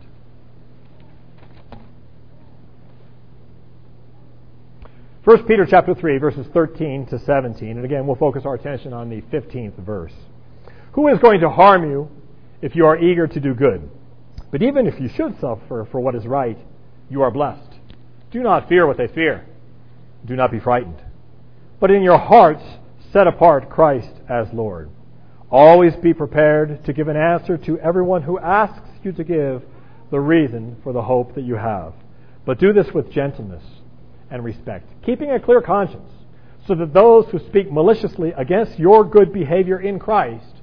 First 5.24 5.48
Peter 5.48 5.66
chapter 5.66 5.96
3 5.96 6.18
verses 6.18 6.46
13 6.54 7.06
to 7.06 7.18
17 7.18 7.70
and 7.70 7.86
again 7.86 8.06
we'll 8.06 8.18
focus 8.18 8.44
our 8.46 8.56
attention 8.56 8.92
on 8.92 9.10
the 9.10 9.22
15th 9.22 9.78
verse. 9.78 10.12
Who 10.96 11.08
is 11.08 11.18
going 11.20 11.40
to 11.40 11.50
harm 11.50 11.90
you 11.90 12.10
if 12.62 12.76
you 12.76 12.86
are 12.86 12.98
eager 12.98 13.26
to 13.26 13.40
do 13.40 13.54
good? 13.54 13.90
But 14.52 14.62
even 14.62 14.86
if 14.86 15.00
you 15.00 15.08
should 15.08 15.40
suffer 15.40 15.88
for 15.90 16.02
what 16.02 16.16
is 16.16 16.28
right, 16.28 16.58
you 17.10 17.22
are 17.22 17.32
blessed. 17.32 17.74
Do 18.32 18.44
not 18.44 18.68
fear 18.68 18.86
what 18.86 18.98
they 18.98 19.08
fear. 19.08 19.46
Do 20.26 20.36
not 20.36 20.52
be 20.52 20.60
frightened. 20.60 21.02
But 21.80 21.90
in 21.90 22.04
your 22.04 22.20
hearts, 22.20 22.64
set 23.14 23.26
apart 23.26 23.70
Christ 23.70 24.12
as 24.28 24.48
Lord. 24.52 24.90
Always 25.50 25.96
be 25.96 26.14
prepared 26.14 26.84
to 26.84 26.92
give 26.92 27.08
an 27.08 27.16
answer 27.16 27.58
to 27.60 27.80
everyone 27.80 28.24
who 28.24 28.40
asks 28.40 28.90
you 29.04 29.14
to 29.14 29.24
give 29.24 29.64
the 30.12 30.20
reason 30.20 30.76
for 30.84 30.92
the 30.92 31.04
hope 31.04 31.34
that 31.36 31.46
you 31.46 31.56
have. 31.56 31.94
But 32.46 32.60
do 32.60 32.74
this 32.74 32.94
with 32.94 33.10
gentleness 33.10 33.64
and 34.34 34.44
respect, 34.44 34.90
keeping 35.06 35.30
a 35.30 35.40
clear 35.40 35.62
conscience, 35.62 36.10
so 36.68 36.74
that 36.74 36.94
those 36.94 37.28
who 37.28 37.38
speak 37.38 37.72
maliciously 37.72 38.34
against 38.36 38.80
your 38.80 39.06
good 39.06 39.32
behavior 39.32 39.80
in 39.80 40.00
Christ 40.00 40.56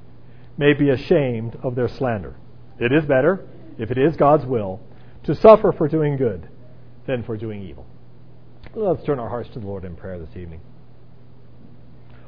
may 0.58 0.74
be 0.74 0.90
ashamed 0.90 1.56
of 1.62 1.76
their 1.76 1.88
slander. 1.88 2.34
It 2.80 2.92
is 2.92 3.04
better 3.04 3.46
if 3.78 3.90
it 3.90 3.96
is 3.96 4.16
God's 4.16 4.44
will, 4.44 4.80
to 5.24 5.34
suffer 5.36 5.72
for 5.72 5.88
doing 5.88 6.16
good 6.16 6.48
than 7.06 7.22
for 7.22 7.36
doing 7.36 7.62
evil. 7.62 7.86
Let's 8.74 9.04
turn 9.04 9.20
our 9.20 9.28
hearts 9.28 9.48
to 9.50 9.60
the 9.60 9.66
Lord 9.66 9.84
in 9.84 9.94
prayer 9.94 10.18
this 10.18 10.36
evening. 10.36 10.60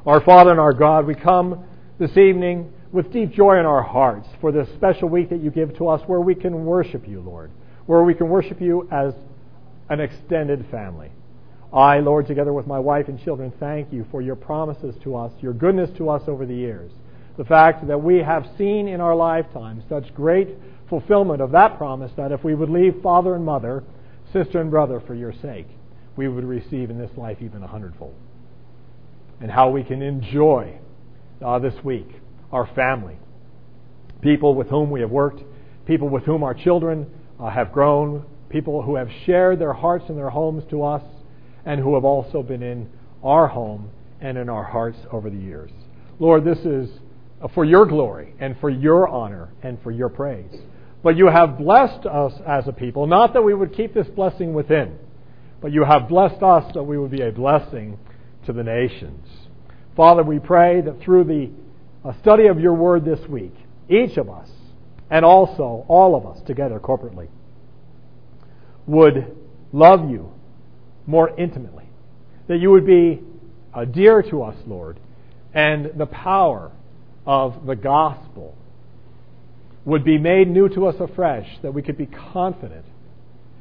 Our 0.07 0.21
Father 0.21 0.53
and 0.53 0.61
our 0.61 0.73
God, 0.73 1.07
we 1.07 1.15
come 1.15 1.65
this 1.99 2.17
evening 2.17 2.73
with 2.93 3.13
deep 3.13 3.33
joy 3.33 3.59
in 3.59 3.67
our 3.67 3.83
hearts 3.83 4.29
for 4.41 4.53
this 4.53 4.69
special 4.77 5.09
week 5.09 5.31
that 5.31 5.43
you 5.43 5.51
give 5.51 5.77
to 5.79 5.89
us 5.89 6.03
where 6.07 6.21
we 6.21 6.35
can 6.35 6.65
worship 6.65 7.09
you, 7.09 7.21
Lord, 7.21 7.51
where 7.87 8.05
we 8.05 8.15
can 8.15 8.29
worship 8.29 8.61
you 8.61 8.89
as 8.93 9.15
an 9.89 10.01
extended 10.01 10.67
family. 10.71 11.11
I, 11.73 12.01
Lord, 12.01 12.27
together 12.27 12.53
with 12.53 12.67
my 12.67 12.79
wife 12.79 13.09
and 13.09 13.23
children, 13.23 13.53
thank 13.59 13.93
you 13.93 14.07
for 14.11 14.21
your 14.21 14.37
promises 14.37 14.95
to 15.05 15.17
us, 15.17 15.33
your 15.41 15.55
goodness 15.55 15.91
to 15.97 16.11
us 16.11 16.23
over 16.27 16.45
the 16.45 16.55
years. 16.55 16.93
The 17.39 17.45
fact 17.45 17.87
that 17.87 18.03
we 18.03 18.19
have 18.19 18.47
seen 18.59 18.89
in 18.89 19.01
our 19.01 19.15
lifetime 19.15 19.83
such 19.89 20.15
great 20.15 20.51
fulfillment 20.91 21.41
of 21.41 21.53
that 21.53 21.79
promise 21.79 22.13
that 22.19 22.31
if 22.31 22.45
we 22.45 22.55
would 22.55 22.69
leave 22.69 23.01
father 23.03 23.35
and 23.35 23.45
mother, 23.45 23.83
sister 24.35 24.61
and 24.61 24.71
brother 24.71 25.01
for 25.01 25.15
your 25.15 25.33
sake, 25.41 25.67
we 26.15 26.29
would 26.29 26.45
receive 26.45 26.91
in 26.91 26.99
this 26.99 27.11
life 27.17 27.39
even 27.41 27.63
a 27.63 27.67
hundredfold. 27.67 28.15
And 29.41 29.51
how 29.51 29.71
we 29.71 29.83
can 29.83 30.03
enjoy 30.03 30.79
uh, 31.43 31.59
this 31.59 31.75
week 31.83 32.09
our 32.53 32.67
family, 32.75 33.17
people 34.21 34.55
with 34.55 34.69
whom 34.69 34.91
we 34.91 35.01
have 35.01 35.11
worked, 35.11 35.43
people 35.87 36.11
with 36.11 36.25
whom 36.25 36.43
our 36.43 36.53
children 36.53 37.07
uh, 37.41 37.49
have 37.49 37.73
grown, 37.73 38.25
people 38.51 38.83
who 38.83 38.97
have 38.97 39.09
shared 39.25 39.59
their 39.59 39.73
hearts 39.73 40.05
and 40.09 40.19
their 40.19 40.29
homes 40.29 40.63
to 40.69 40.83
us, 40.83 41.03
and 41.65 41.81
who 41.81 41.95
have 41.95 42.05
also 42.05 42.43
been 42.43 42.63
in 42.63 42.89
our 43.23 43.47
home 43.47 43.91
and 44.21 44.37
in 44.39 44.49
our 44.49 44.65
hearts 44.65 44.99
over 45.11 45.31
the 45.31 45.39
years. 45.39 45.71
Lord, 46.19 46.45
this 46.45 46.59
is 46.59 46.89
for 47.55 47.65
your 47.65 47.87
glory 47.87 48.35
and 48.39 48.57
for 48.61 48.71
your 48.71 49.09
honor 49.09 49.49
and 49.63 49.81
for 49.83 49.91
your 49.91 50.09
praise. 50.09 50.55
But 51.03 51.17
you 51.17 51.27
have 51.27 51.59
blessed 51.59 52.07
us 52.07 52.33
as 52.47 52.69
a 52.69 52.73
people, 52.73 53.07
not 53.07 53.33
that 53.33 53.43
we 53.43 53.55
would 53.55 53.75
keep 53.75 53.93
this 53.93 54.07
blessing 54.09 54.55
within, 54.55 54.97
but 55.61 55.73
you 55.73 55.85
have 55.85 56.09
blessed 56.09 56.43
us 56.43 56.73
that 56.75 56.83
we 56.85 56.99
would 56.99 57.11
be 57.11 57.23
a 57.23 57.33
blessing 57.33 57.99
to 58.47 58.53
the 58.53 58.63
nations. 58.63 59.27
Father, 59.97 60.23
we 60.23 60.39
pray 60.39 60.81
that 60.81 61.01
through 61.01 61.25
the 61.25 61.51
study 62.21 62.47
of 62.47 62.61
your 62.61 62.75
word 62.75 63.05
this 63.05 63.21
week, 63.29 63.55
each 63.89 64.17
of 64.17 64.31
us, 64.31 64.49
and 65.11 65.25
also 65.25 65.85
all 65.89 66.15
of 66.15 66.25
us 66.25 66.41
together 66.47 66.79
corporately, 66.79 67.29
would 68.87 69.37
love 69.73 70.09
you 70.09 70.33
more 71.07 71.39
intimately. 71.39 71.85
That 72.49 72.59
you 72.59 72.71
would 72.71 72.87
be 72.87 73.21
uh, 73.75 73.85
dear 73.85 74.23
to 74.23 74.43
us, 74.43 74.57
Lord, 74.67 74.99
and 75.55 75.93
the 75.97 76.07
power 76.07 76.73
of 77.27 77.67
the 77.67 77.77
gospel 77.77 78.57
would 79.85 80.05
be 80.05 80.19
made 80.19 80.49
new 80.49 80.69
to 80.69 80.87
us 80.87 80.97
afresh, 81.01 81.49
that 81.63 81.75
we 81.75 81.83
could 81.83 81.99
be 81.99 82.07
confident 82.07 82.85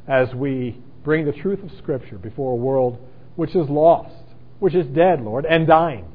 as 0.07 0.33
we 0.33 0.77
bring 1.03 1.25
the 1.25 1.31
truth 1.31 1.63
of 1.63 1.71
Scripture 1.77 2.17
before 2.17 2.53
a 2.53 2.55
world 2.55 2.97
which 3.35 3.55
is 3.55 3.69
lost, 3.69 4.23
which 4.59 4.75
is 4.75 4.85
dead, 4.87 5.21
Lord, 5.21 5.45
and 5.45 5.65
dying. 5.65 6.05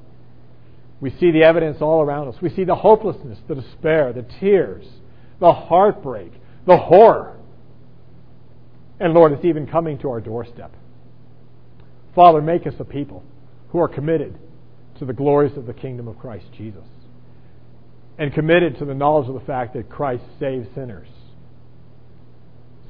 We 1.01 1.11
see 1.11 1.31
the 1.31 1.43
evidence 1.43 1.79
all 1.81 2.03
around 2.03 2.29
us. 2.29 2.37
We 2.41 2.51
see 2.51 2.65
the 2.65 2.75
hopelessness, 2.75 3.39
the 3.49 3.57
despair, 3.57 4.13
the 4.13 4.27
tears, 4.41 4.87
the 5.41 5.53
heartbreak, 5.53 6.33
the 6.67 6.77
horror. 6.77 7.37
And 8.99 9.13
Lord, 9.13 9.33
it's 9.33 9.45
even 9.45 9.67
coming 9.67 9.99
to 9.99 10.11
our 10.11 10.21
doorstep. 10.21 10.73
Father, 12.17 12.41
make 12.41 12.67
us 12.67 12.73
a 12.81 12.85
people 12.85 13.23
who 13.69 13.79
are 13.79 13.89
committed 13.89 14.39
to 14.99 15.05
the 15.05 15.13
glories 15.13 15.57
of 15.59 15.67
the 15.67 15.75
kingdom 15.75 16.09
of 16.09 16.19
Christ 16.19 16.47
Jesus 16.57 16.83
and 18.19 18.33
committed 18.33 18.79
to 18.79 18.87
the 18.87 18.95
knowledge 18.95 19.29
of 19.29 19.35
the 19.35 19.41
fact 19.41 19.75
that 19.75 19.91
Christ 19.91 20.25
saves 20.41 20.67
sinners, 20.75 21.09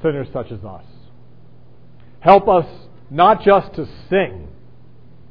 sinners 0.01 0.29
such 0.33 0.53
as 0.53 0.65
us. 0.65 0.85
Help 2.21 2.49
us 2.49 2.67
not 3.11 3.43
just 3.43 3.75
to 3.75 3.89
sing 4.09 4.47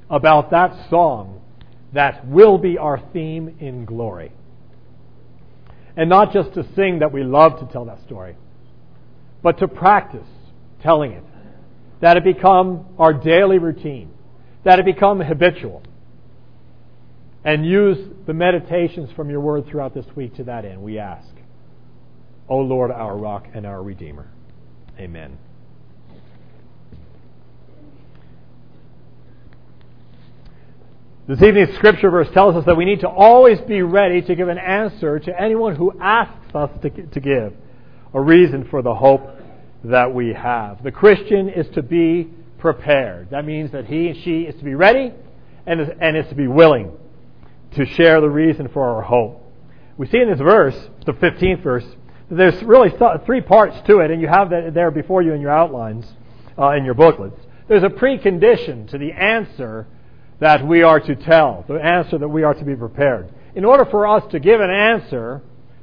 about 0.09 0.51
that 0.51 0.89
song 0.89 1.41
that 1.93 2.27
will 2.27 2.57
be 2.57 2.77
our 2.77 3.01
theme 3.13 3.55
in 3.61 3.85
glory, 3.85 4.33
and 5.95 6.09
not 6.09 6.33
just 6.33 6.53
to 6.55 6.67
sing 6.75 6.99
that 6.99 7.13
we 7.13 7.23
love 7.23 7.59
to 7.59 7.65
tell 7.71 7.85
that 7.85 8.03
story, 8.05 8.35
but 9.41 9.57
to 9.59 9.69
practice 9.69 10.27
telling 10.83 11.13
it, 11.13 11.23
that 12.01 12.17
it 12.17 12.23
become 12.23 12.85
our 12.97 13.13
daily 13.13 13.57
routine, 13.57 14.11
that 14.63 14.79
it 14.79 14.85
become 14.85 15.19
habitual 15.19 15.83
and 17.45 17.63
use 17.63 17.97
the 18.25 18.33
meditations 18.33 19.11
from 19.15 19.29
your 19.29 19.39
word 19.39 19.67
throughout 19.67 19.93
this 19.93 20.05
week 20.15 20.35
to 20.35 20.43
that 20.45 20.65
end, 20.65 20.81
we 20.81 20.97
ask. 20.97 21.29
O 22.49 22.57
Lord, 22.57 22.89
our 22.89 23.15
rock 23.15 23.45
and 23.53 23.67
our 23.67 23.81
redeemer. 23.81 24.27
Amen. 24.99 25.37
This 31.27 31.41
evening's 31.41 31.75
scripture 31.75 32.09
verse 32.09 32.27
tells 32.33 32.55
us 32.55 32.65
that 32.65 32.75
we 32.75 32.85
need 32.85 32.99
to 33.01 33.09
always 33.09 33.59
be 33.61 33.81
ready 33.81 34.21
to 34.23 34.35
give 34.35 34.47
an 34.47 34.59
answer 34.59 35.19
to 35.19 35.41
anyone 35.41 35.75
who 35.75 35.93
asks 35.99 36.53
us 36.53 36.69
to, 36.81 36.89
to 36.89 37.19
give 37.19 37.53
a 38.13 38.21
reason 38.21 38.67
for 38.69 38.81
the 38.81 38.93
hope 38.93 39.21
that 39.89 40.13
we 40.13 40.33
have. 40.33 40.83
The 40.83 40.91
Christian 40.91 41.49
is 41.49 41.67
to 41.75 41.81
be 41.81 42.29
prepared. 42.57 43.29
That 43.29 43.45
means 43.45 43.71
that 43.71 43.85
he 43.85 44.09
and 44.09 44.17
she 44.17 44.41
is 44.41 44.55
to 44.55 44.63
be 44.63 44.75
ready 44.75 45.13
and 45.65 45.81
is, 45.81 45.89
and 45.99 46.17
is 46.17 46.27
to 46.29 46.35
be 46.35 46.47
willing 46.47 46.91
to 47.75 47.85
share 47.85 48.21
the 48.21 48.29
reason 48.29 48.69
for 48.69 48.87
our 48.89 49.01
hope. 49.01 49.41
We 49.97 50.07
see 50.07 50.19
in 50.19 50.29
this 50.29 50.39
verse, 50.39 50.75
the 51.05 51.13
15th 51.13 51.61
verse, 51.61 51.85
there's 52.29 52.61
really 52.63 52.91
three 53.25 53.41
parts 53.41 53.77
to 53.87 53.99
it, 53.99 54.11
and 54.11 54.21
you 54.21 54.27
have 54.27 54.49
that 54.49 54.73
there 54.73 54.91
before 54.91 55.21
you 55.21 55.33
in 55.33 55.41
your 55.41 55.51
outlines, 55.51 56.05
uh, 56.57 56.71
in 56.71 56.85
your 56.85 56.95
booklets. 56.95 57.39
There's 57.67 57.83
a 57.83 57.89
precondition 57.89 58.89
to 58.89 58.97
the 58.97 59.11
answer 59.11 59.87
that 60.39 60.65
we 60.65 60.83
are 60.83 60.99
to 60.99 61.15
tell, 61.15 61.65
the 61.67 61.75
answer 61.75 62.17
that 62.17 62.27
we 62.27 62.43
are 62.43 62.53
to 62.53 62.65
be 62.65 62.75
prepared. 62.75 63.31
In 63.55 63.63
order 63.63 63.85
for 63.85 64.07
us 64.07 64.23
to 64.31 64.39
give 64.39 64.59
an 64.59 64.69
answer, 64.69 65.41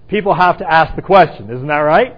people 0.08 0.34
have 0.34 0.58
to 0.58 0.70
ask 0.70 0.94
the 0.94 1.02
question. 1.02 1.50
Isn't 1.50 1.68
that 1.68 1.78
right? 1.78 2.16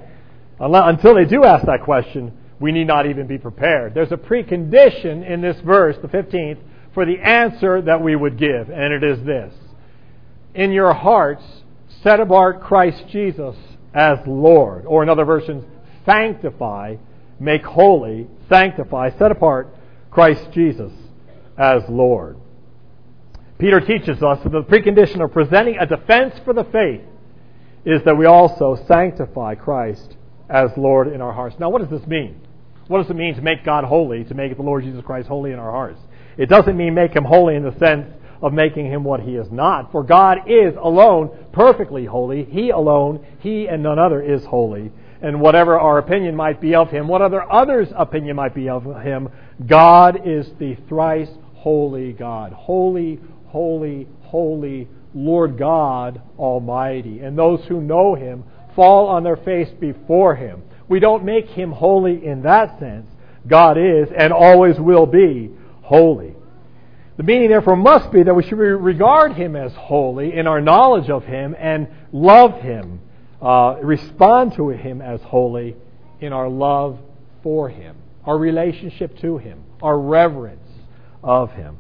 Until 0.58 1.14
they 1.14 1.24
do 1.24 1.44
ask 1.44 1.66
that 1.66 1.82
question, 1.82 2.32
we 2.60 2.72
need 2.72 2.86
not 2.86 3.06
even 3.06 3.26
be 3.26 3.38
prepared. 3.38 3.94
There's 3.94 4.12
a 4.12 4.16
precondition 4.16 5.28
in 5.28 5.40
this 5.40 5.60
verse, 5.60 5.96
the 6.00 6.08
15th, 6.08 6.58
for 6.94 7.04
the 7.04 7.18
answer 7.18 7.82
that 7.82 8.00
we 8.00 8.14
would 8.14 8.38
give, 8.38 8.70
and 8.70 8.92
it 8.92 9.02
is 9.02 9.24
this 9.26 9.52
in 10.54 10.70
your 10.70 10.94
hearts, 10.94 11.42
set 12.02 12.20
apart 12.20 12.62
Christ 12.62 13.04
Jesus 13.10 13.56
as 13.92 14.18
Lord. 14.26 14.86
Or 14.86 15.02
in 15.02 15.08
other 15.08 15.24
versions, 15.24 15.64
sanctify, 16.06 16.96
make 17.40 17.64
holy, 17.64 18.28
sanctify, 18.48 19.10
set 19.18 19.32
apart 19.32 19.74
Christ 20.10 20.52
Jesus 20.52 20.92
as 21.58 21.82
Lord. 21.88 22.36
Peter 23.58 23.80
teaches 23.80 24.22
us 24.22 24.42
that 24.42 24.52
the 24.52 24.62
precondition 24.62 25.24
of 25.24 25.32
presenting 25.32 25.76
a 25.78 25.86
defense 25.86 26.34
for 26.44 26.52
the 26.52 26.64
faith 26.64 27.02
is 27.84 28.02
that 28.04 28.16
we 28.16 28.26
also 28.26 28.78
sanctify 28.86 29.54
Christ 29.54 30.16
as 30.48 30.70
Lord 30.76 31.08
in 31.08 31.20
our 31.20 31.32
hearts. 31.32 31.56
Now, 31.58 31.70
what 31.70 31.80
does 31.80 31.98
this 31.98 32.06
mean? 32.08 32.40
What 32.88 33.02
does 33.02 33.10
it 33.10 33.16
mean 33.16 33.34
to 33.36 33.42
make 33.42 33.64
God 33.64 33.84
holy, 33.84 34.24
to 34.24 34.34
make 34.34 34.54
the 34.56 34.62
Lord 34.62 34.84
Jesus 34.84 35.02
Christ 35.04 35.28
holy 35.28 35.52
in 35.52 35.58
our 35.58 35.70
hearts? 35.70 35.98
It 36.36 36.48
doesn't 36.48 36.76
mean 36.76 36.94
make 36.94 37.14
him 37.14 37.24
holy 37.24 37.54
in 37.54 37.62
the 37.62 37.76
sense 37.78 38.06
of 38.42 38.52
making 38.52 38.86
him 38.86 39.04
what 39.04 39.20
he 39.20 39.36
is 39.36 39.50
not. 39.50 39.90
For 39.90 40.02
God 40.02 40.50
is 40.50 40.74
alone 40.76 41.30
perfectly 41.52 42.04
holy. 42.04 42.44
He 42.44 42.70
alone, 42.70 43.24
he 43.38 43.66
and 43.66 43.82
none 43.82 43.98
other 43.98 44.20
is 44.20 44.44
holy. 44.44 44.92
And 45.22 45.40
whatever 45.40 45.80
our 45.80 45.98
opinion 45.98 46.36
might 46.36 46.60
be 46.60 46.74
of 46.74 46.90
him, 46.90 47.08
whatever 47.08 47.50
others' 47.50 47.88
opinion 47.96 48.36
might 48.36 48.54
be 48.54 48.68
of 48.68 48.84
him, 49.02 49.30
God 49.66 50.20
is 50.26 50.46
the 50.58 50.76
thrice 50.88 51.30
holy 51.54 52.12
God. 52.12 52.52
Holy, 52.52 53.18
holy, 53.46 54.06
holy 54.20 54.88
Lord 55.14 55.56
God 55.56 56.20
Almighty. 56.38 57.20
And 57.20 57.38
those 57.38 57.64
who 57.64 57.80
know 57.80 58.14
him 58.14 58.44
fall 58.74 59.08
on 59.08 59.22
their 59.24 59.36
face 59.36 59.68
before 59.80 60.34
him. 60.34 60.62
We 60.88 61.00
don't 61.00 61.24
make 61.24 61.48
him 61.48 61.72
holy 61.72 62.24
in 62.24 62.42
that 62.42 62.78
sense. 62.78 63.06
God 63.46 63.78
is 63.78 64.08
and 64.16 64.32
always 64.32 64.78
will 64.78 65.06
be 65.06 65.50
holy. 65.82 66.34
The 67.16 67.22
meaning, 67.22 67.48
therefore, 67.48 67.76
must 67.76 68.10
be 68.10 68.22
that 68.22 68.34
we 68.34 68.42
should 68.42 68.58
regard 68.58 69.34
him 69.34 69.54
as 69.54 69.72
holy 69.74 70.34
in 70.34 70.46
our 70.46 70.60
knowledge 70.60 71.10
of 71.10 71.24
him 71.24 71.54
and 71.58 71.88
love 72.12 72.60
him, 72.60 73.00
uh, 73.40 73.76
respond 73.82 74.54
to 74.54 74.70
him 74.70 75.00
as 75.00 75.20
holy 75.22 75.76
in 76.20 76.32
our 76.32 76.48
love 76.48 76.98
for 77.42 77.68
him, 77.68 77.96
our 78.24 78.36
relationship 78.36 79.16
to 79.18 79.38
him, 79.38 79.62
our 79.80 79.98
reverence 79.98 80.68
of 81.22 81.52
him. 81.52 81.76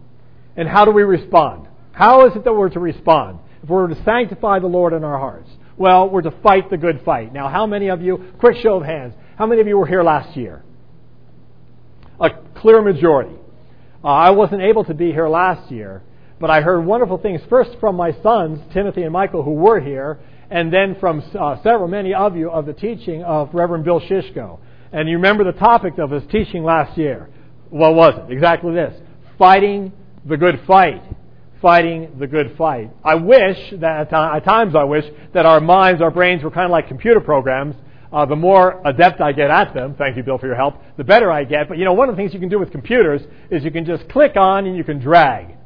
And 0.56 0.68
how 0.68 0.84
do 0.84 0.92
we 0.92 1.02
respond? 1.02 1.66
How 1.92 2.26
is 2.26 2.36
it 2.36 2.44
that 2.44 2.52
we're 2.52 2.68
to 2.68 2.80
respond? 2.80 3.40
If 3.62 3.68
we're 3.68 3.88
to 3.88 4.04
sanctify 4.04 4.60
the 4.60 4.66
Lord 4.66 4.92
in 4.92 5.02
our 5.02 5.18
hearts, 5.18 5.50
well, 5.76 6.08
we're 6.08 6.22
to 6.22 6.30
fight 6.42 6.70
the 6.70 6.76
good 6.76 7.02
fight. 7.04 7.32
Now, 7.32 7.48
how 7.48 7.66
many 7.66 7.88
of 7.88 8.00
you, 8.00 8.32
quick 8.38 8.56
show 8.62 8.76
of 8.76 8.84
hands, 8.84 9.14
how 9.36 9.46
many 9.46 9.60
of 9.60 9.66
you 9.66 9.76
were 9.76 9.86
here 9.86 10.02
last 10.02 10.36
year? 10.36 10.62
A 12.20 12.30
clear 12.56 12.80
majority. 12.80 13.34
Uh, 14.02 14.08
I 14.08 14.30
wasn't 14.30 14.62
able 14.62 14.84
to 14.84 14.94
be 14.94 15.10
here 15.10 15.28
last 15.28 15.70
year, 15.72 16.02
but 16.38 16.50
I 16.50 16.60
heard 16.60 16.84
wonderful 16.84 17.18
things 17.18 17.40
first 17.48 17.70
from 17.80 17.96
my 17.96 18.12
sons, 18.22 18.60
Timothy 18.72 19.02
and 19.02 19.12
Michael, 19.12 19.42
who 19.42 19.52
were 19.52 19.80
here, 19.80 20.20
and 20.50 20.72
then 20.72 20.96
from 21.00 21.22
uh, 21.38 21.56
several, 21.62 21.88
many 21.88 22.14
of 22.14 22.36
you, 22.36 22.50
of 22.50 22.66
the 22.66 22.72
teaching 22.72 23.24
of 23.24 23.52
Reverend 23.54 23.84
Bill 23.84 24.00
Shishko. 24.00 24.58
And 24.92 25.08
you 25.08 25.16
remember 25.16 25.42
the 25.42 25.58
topic 25.58 25.98
of 25.98 26.10
his 26.10 26.22
teaching 26.30 26.62
last 26.62 26.96
year. 26.96 27.28
What 27.70 27.94
was 27.94 28.14
it? 28.16 28.32
Exactly 28.32 28.74
this 28.74 28.94
fighting 29.38 29.92
the 30.24 30.36
good 30.36 30.60
fight. 30.66 31.02
Fighting 31.64 32.18
the 32.18 32.26
good 32.26 32.56
fight. 32.58 32.90
I 33.02 33.14
wish 33.14 33.56
that, 33.80 34.12
at 34.12 34.44
times 34.44 34.74
I 34.76 34.84
wish, 34.84 35.06
that 35.32 35.46
our 35.46 35.60
minds, 35.60 36.02
our 36.02 36.10
brains 36.10 36.42
were 36.42 36.50
kind 36.50 36.66
of 36.66 36.70
like 36.70 36.88
computer 36.88 37.20
programs 37.20 37.74
uh, 38.14 38.24
the 38.24 38.36
more 38.36 38.80
adept 38.84 39.20
I 39.20 39.32
get 39.32 39.50
at 39.50 39.74
them, 39.74 39.96
thank 39.98 40.16
you, 40.16 40.22
Bill, 40.22 40.38
for 40.38 40.46
your 40.46 40.54
help, 40.54 40.76
the 40.96 41.02
better 41.02 41.32
I 41.32 41.42
get. 41.42 41.68
But 41.68 41.78
you 41.78 41.84
know, 41.84 41.94
one 41.94 42.08
of 42.08 42.14
the 42.14 42.20
things 42.20 42.32
you 42.32 42.38
can 42.38 42.48
do 42.48 42.60
with 42.60 42.70
computers 42.70 43.20
is 43.50 43.64
you 43.64 43.72
can 43.72 43.84
just 43.84 44.08
click 44.08 44.36
on 44.36 44.66
and 44.66 44.76
you 44.76 44.84
can 44.84 45.00
drag. 45.00 45.56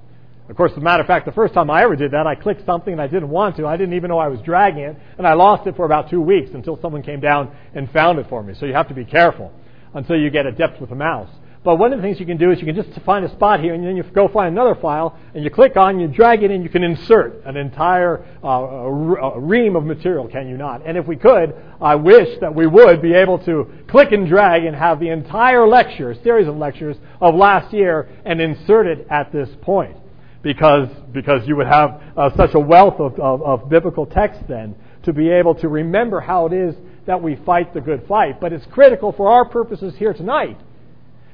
Of 0.49 0.57
course, 0.57 0.73
as 0.73 0.79
a 0.79 0.81
matter 0.81 1.03
of 1.03 1.07
fact, 1.07 1.27
the 1.27 1.33
first 1.33 1.53
time 1.53 1.71
I 1.71 1.83
ever 1.83 1.95
did 1.95 2.13
that, 2.13 2.27
I 2.27 2.35
clicked 2.37 2.65
something 2.65 2.91
and 2.91 3.03
I 3.03 3.07
didn't 3.07 3.29
want 3.29 3.57
to. 3.57 3.67
I 3.67 3.77
didn't 3.77 3.93
even 3.93 4.09
know 4.09 4.19
I 4.19 4.29
was 4.29 4.41
dragging 4.41 4.83
it, 4.83 4.97
and 5.19 5.27
I 5.27 5.35
lost 5.35 5.67
it 5.67 5.77
for 5.77 5.85
about 5.85 6.09
two 6.09 6.23
weeks 6.23 6.53
until 6.55 6.81
someone 6.81 7.03
came 7.03 7.21
down 7.21 7.55
and 7.75 7.91
found 7.91 8.19
it 8.19 8.27
for 8.31 8.43
me. 8.43 8.55
So 8.59 8.65
you 8.65 8.73
have 8.73 8.89
to 8.89 8.95
be 8.95 9.05
careful 9.05 9.53
until 9.93 10.17
you 10.19 10.31
get 10.31 10.47
adept 10.47 10.81
with 10.81 10.91
a 10.91 10.95
mouse. 10.95 11.29
But 11.65 11.77
one 11.77 11.93
of 11.93 11.99
the 11.99 12.03
things 12.03 12.21
you 12.21 12.27
can 12.27 12.37
do 12.37 12.53
is 12.53 12.61
you 12.61 12.67
can 12.67 12.77
just 12.77 13.01
find 13.05 13.25
a 13.25 13.33
spot 13.33 13.61
here 13.61 13.75
and 13.75 13.85
then 13.85 13.97
you 13.97 14.05
go 14.05 14.29
find 14.29 14.57
another 14.57 14.77
file 14.81 15.19
and 15.35 15.43
you 15.43 15.51
click 15.51 15.77
on, 15.77 15.99
you 15.99 16.07
drag 16.07 16.43
it 16.43 16.51
in, 16.51 16.63
you 16.63 16.69
can 16.69 16.85
insert 16.85 17.45
an 17.45 17.57
entire 17.57 18.25
uh, 18.45 18.91
ream 19.39 19.75
of 19.75 19.85
material, 19.85 20.29
can 20.29 20.49
you 20.49 20.57
not? 20.57 20.87
And 20.87 20.97
if 20.97 21.07
we 21.07 21.17
could, 21.17 21.55
I 21.81 21.97
wish 21.97 22.39
that 22.41 22.55
we 22.55 22.67
would 22.67 23.03
be 23.03 23.13
able 23.13 23.45
to 23.45 23.71
click 23.89 24.13
and 24.13 24.29
drag 24.29 24.65
and 24.65 24.77
have 24.77 25.01
the 25.01 25.09
entire 25.09 25.67
lecture, 25.67 26.15
series 26.23 26.47
of 26.47 26.57
lectures 26.57 26.97
of 27.21 27.35
last 27.35 27.75
year 27.75 28.09
and 28.25 28.41
insert 28.41 28.87
it 28.87 29.07
at 29.11 29.33
this 29.33 29.49
point. 29.63 29.97
Because, 30.41 30.89
because 31.13 31.47
you 31.49 31.57
would 31.57 31.67
have 31.67 32.01
uh, 32.17 32.31
such 32.37 32.55
a 32.55 32.61
wealth 32.61 33.01
of, 33.01 33.19
of, 33.19 33.43
of 33.43 33.69
biblical 33.69 34.07
text 34.07 34.41
then 34.49 34.77
to 35.03 35.13
be 35.13 35.29
able 35.29 35.57
to 35.57 35.69
remember 35.69 36.21
how 36.21 36.47
it 36.47 36.53
is 36.53 36.77
that 37.07 37.21
we 37.21 37.35
fight 37.45 37.75
the 37.75 37.81
good 37.81 38.07
fight. 38.07 38.41
But 38.41 38.53
it's 38.53 38.65
critical 38.67 39.11
for 39.11 39.29
our 39.29 39.45
purposes 39.45 39.95
here 39.99 40.15
tonight 40.15 40.57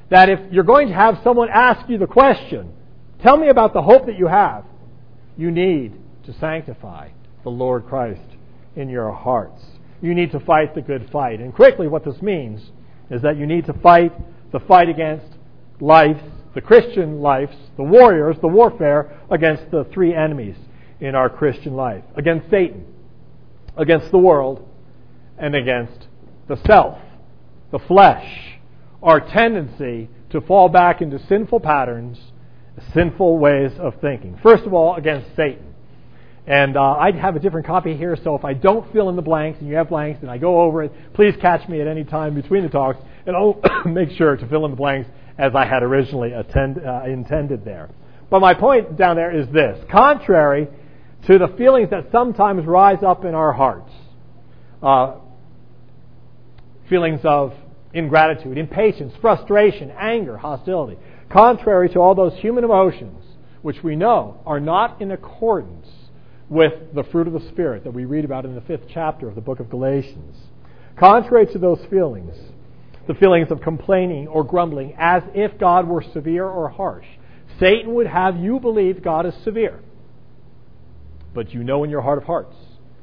that 0.09 0.29
if 0.29 0.39
you're 0.51 0.63
going 0.63 0.87
to 0.89 0.93
have 0.93 1.19
someone 1.23 1.49
ask 1.49 1.89
you 1.89 1.97
the 1.97 2.07
question, 2.07 2.71
tell 3.21 3.37
me 3.37 3.49
about 3.49 3.73
the 3.73 3.81
hope 3.81 4.05
that 4.05 4.17
you 4.17 4.27
have, 4.27 4.65
you 5.37 5.51
need 5.51 5.93
to 6.25 6.33
sanctify 6.39 7.09
the 7.43 7.49
Lord 7.49 7.85
Christ 7.87 8.21
in 8.75 8.89
your 8.89 9.11
hearts. 9.11 9.63
You 10.01 10.13
need 10.13 10.31
to 10.31 10.39
fight 10.39 10.75
the 10.75 10.81
good 10.81 11.09
fight. 11.11 11.39
And 11.39 11.53
quickly, 11.53 11.87
what 11.87 12.05
this 12.05 12.21
means 12.21 12.61
is 13.09 13.21
that 13.21 13.37
you 13.37 13.45
need 13.45 13.65
to 13.65 13.73
fight 13.73 14.13
the 14.51 14.59
fight 14.59 14.89
against 14.89 15.25
life, 15.79 16.21
the 16.53 16.61
Christian 16.61 17.21
lives, 17.21 17.55
the 17.77 17.83
warriors, 17.83 18.37
the 18.41 18.47
warfare 18.47 19.19
against 19.29 19.71
the 19.71 19.85
three 19.93 20.13
enemies 20.13 20.55
in 20.99 21.15
our 21.15 21.29
Christian 21.29 21.73
life 21.73 22.03
against 22.15 22.49
Satan, 22.49 22.85
against 23.75 24.11
the 24.11 24.17
world, 24.17 24.67
and 25.37 25.55
against 25.55 26.07
the 26.47 26.55
self, 26.65 26.97
the 27.71 27.79
flesh 27.79 28.54
our 29.05 29.21
tendency 29.21 30.09
to 30.31 30.41
fall 30.41 30.67
back 30.67 31.01
into 31.01 31.19
sinful 31.27 31.59
patterns, 31.59 32.19
sinful 32.93 33.37
ways 33.37 33.71
of 33.79 33.93
thinking. 34.01 34.37
First 34.41 34.63
of 34.63 34.73
all, 34.73 34.95
against 34.95 35.33
Satan. 35.35 35.73
And 36.47 36.75
uh, 36.75 36.81
I 36.81 37.11
have 37.11 37.35
a 37.35 37.39
different 37.39 37.67
copy 37.67 37.95
here, 37.95 38.17
so 38.23 38.35
if 38.35 38.43
I 38.43 38.53
don't 38.53 38.91
fill 38.91 39.09
in 39.09 39.15
the 39.15 39.21
blanks 39.21 39.59
and 39.59 39.69
you 39.69 39.75
have 39.75 39.89
blanks 39.89 40.21
and 40.21 40.29
I 40.29 40.39
go 40.39 40.61
over 40.61 40.83
it, 40.83 40.91
please 41.13 41.35
catch 41.39 41.67
me 41.69 41.81
at 41.81 41.87
any 41.87 42.03
time 42.03 42.35
between 42.35 42.63
the 42.63 42.69
talks, 42.69 42.99
and 43.25 43.35
I'll 43.35 43.61
make 43.85 44.09
sure 44.17 44.35
to 44.35 44.47
fill 44.47 44.65
in 44.65 44.71
the 44.71 44.77
blanks 44.77 45.09
as 45.37 45.53
I 45.55 45.65
had 45.65 45.83
originally 45.83 46.33
attend, 46.33 46.79
uh, 46.85 47.03
intended 47.05 47.63
there. 47.63 47.89
But 48.29 48.39
my 48.39 48.55
point 48.55 48.97
down 48.97 49.15
there 49.15 49.35
is 49.35 49.47
this 49.53 49.83
contrary 49.91 50.67
to 51.27 51.37
the 51.37 51.47
feelings 51.57 51.91
that 51.91 52.07
sometimes 52.11 52.65
rise 52.65 53.03
up 53.05 53.23
in 53.23 53.35
our 53.35 53.53
hearts, 53.53 53.91
uh, 54.81 55.15
feelings 56.89 57.21
of 57.23 57.53
ingratitude, 57.95 58.57
impatience, 58.57 59.13
frustration, 59.21 59.89
anger, 59.91 60.37
hostility, 60.37 60.97
contrary 61.29 61.89
to 61.89 61.99
all 61.99 62.13
those 62.13 62.33
human 62.33 62.63
emotions 62.63 63.23
which 63.61 63.81
we 63.81 63.95
know 63.95 64.39
are 64.45 64.59
not 64.59 65.01
in 65.01 65.11
accordance 65.11 65.87
with 66.49 66.93
the 66.93 67.03
fruit 67.05 67.25
of 67.25 67.33
the 67.33 67.49
Spirit 67.49 67.83
that 67.83 67.93
we 67.93 68.05
read 68.05 68.23
about 68.23 68.45
in 68.45 68.53
the 68.53 68.61
fifth 68.61 68.83
chapter 68.93 69.27
of 69.27 69.33
the 69.33 69.41
book 69.41 69.59
of 69.59 69.69
Galatians. 69.69 70.35
Contrary 70.99 71.47
to 71.47 71.57
those 71.57 71.79
feelings, 71.89 72.35
the 73.07 73.15
feelings 73.15 73.49
of 73.49 73.61
complaining 73.61 74.27
or 74.27 74.43
grumbling 74.43 74.93
as 74.99 75.23
if 75.33 75.57
God 75.57 75.87
were 75.87 76.03
severe 76.13 76.45
or 76.45 76.69
harsh, 76.69 77.07
Satan 77.59 77.95
would 77.95 78.07
have 78.07 78.37
you 78.37 78.59
believe 78.59 79.01
God 79.01 79.25
is 79.25 79.33
severe. 79.43 79.79
But 81.33 81.53
you 81.53 81.63
know 81.63 81.83
in 81.83 81.89
your 81.89 82.01
heart 82.01 82.17
of 82.17 82.25
hearts, 82.25 82.55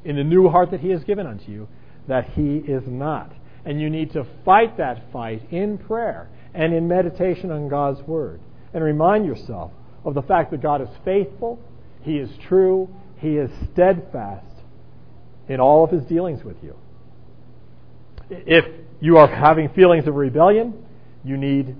in 0.04 0.16
the 0.16 0.24
new 0.24 0.48
heart 0.48 0.70
that 0.70 0.80
He 0.80 0.90
has 0.90 1.02
given 1.04 1.26
unto 1.26 1.50
you, 1.50 1.68
that 2.08 2.30
He 2.30 2.58
is 2.58 2.82
not. 2.86 3.32
And 3.64 3.80
you 3.80 3.90
need 3.90 4.12
to 4.12 4.26
fight 4.44 4.76
that 4.78 5.12
fight 5.12 5.42
in 5.52 5.78
prayer 5.78 6.28
and 6.54 6.74
in 6.74 6.88
meditation 6.88 7.50
on 7.50 7.68
God's 7.68 8.00
Word. 8.02 8.40
And 8.74 8.82
remind 8.82 9.26
yourself 9.26 9.70
of 10.04 10.14
the 10.14 10.22
fact 10.22 10.50
that 10.50 10.62
God 10.62 10.80
is 10.80 10.88
faithful, 11.04 11.60
He 12.02 12.18
is 12.18 12.30
true, 12.48 12.88
He 13.18 13.36
is 13.36 13.50
steadfast 13.72 14.46
in 15.48 15.60
all 15.60 15.84
of 15.84 15.90
His 15.90 16.04
dealings 16.04 16.42
with 16.42 16.56
you. 16.62 16.76
If 18.30 18.64
you 19.00 19.18
are 19.18 19.28
having 19.28 19.68
feelings 19.70 20.06
of 20.06 20.14
rebellion, 20.14 20.84
you 21.24 21.36
need 21.36 21.76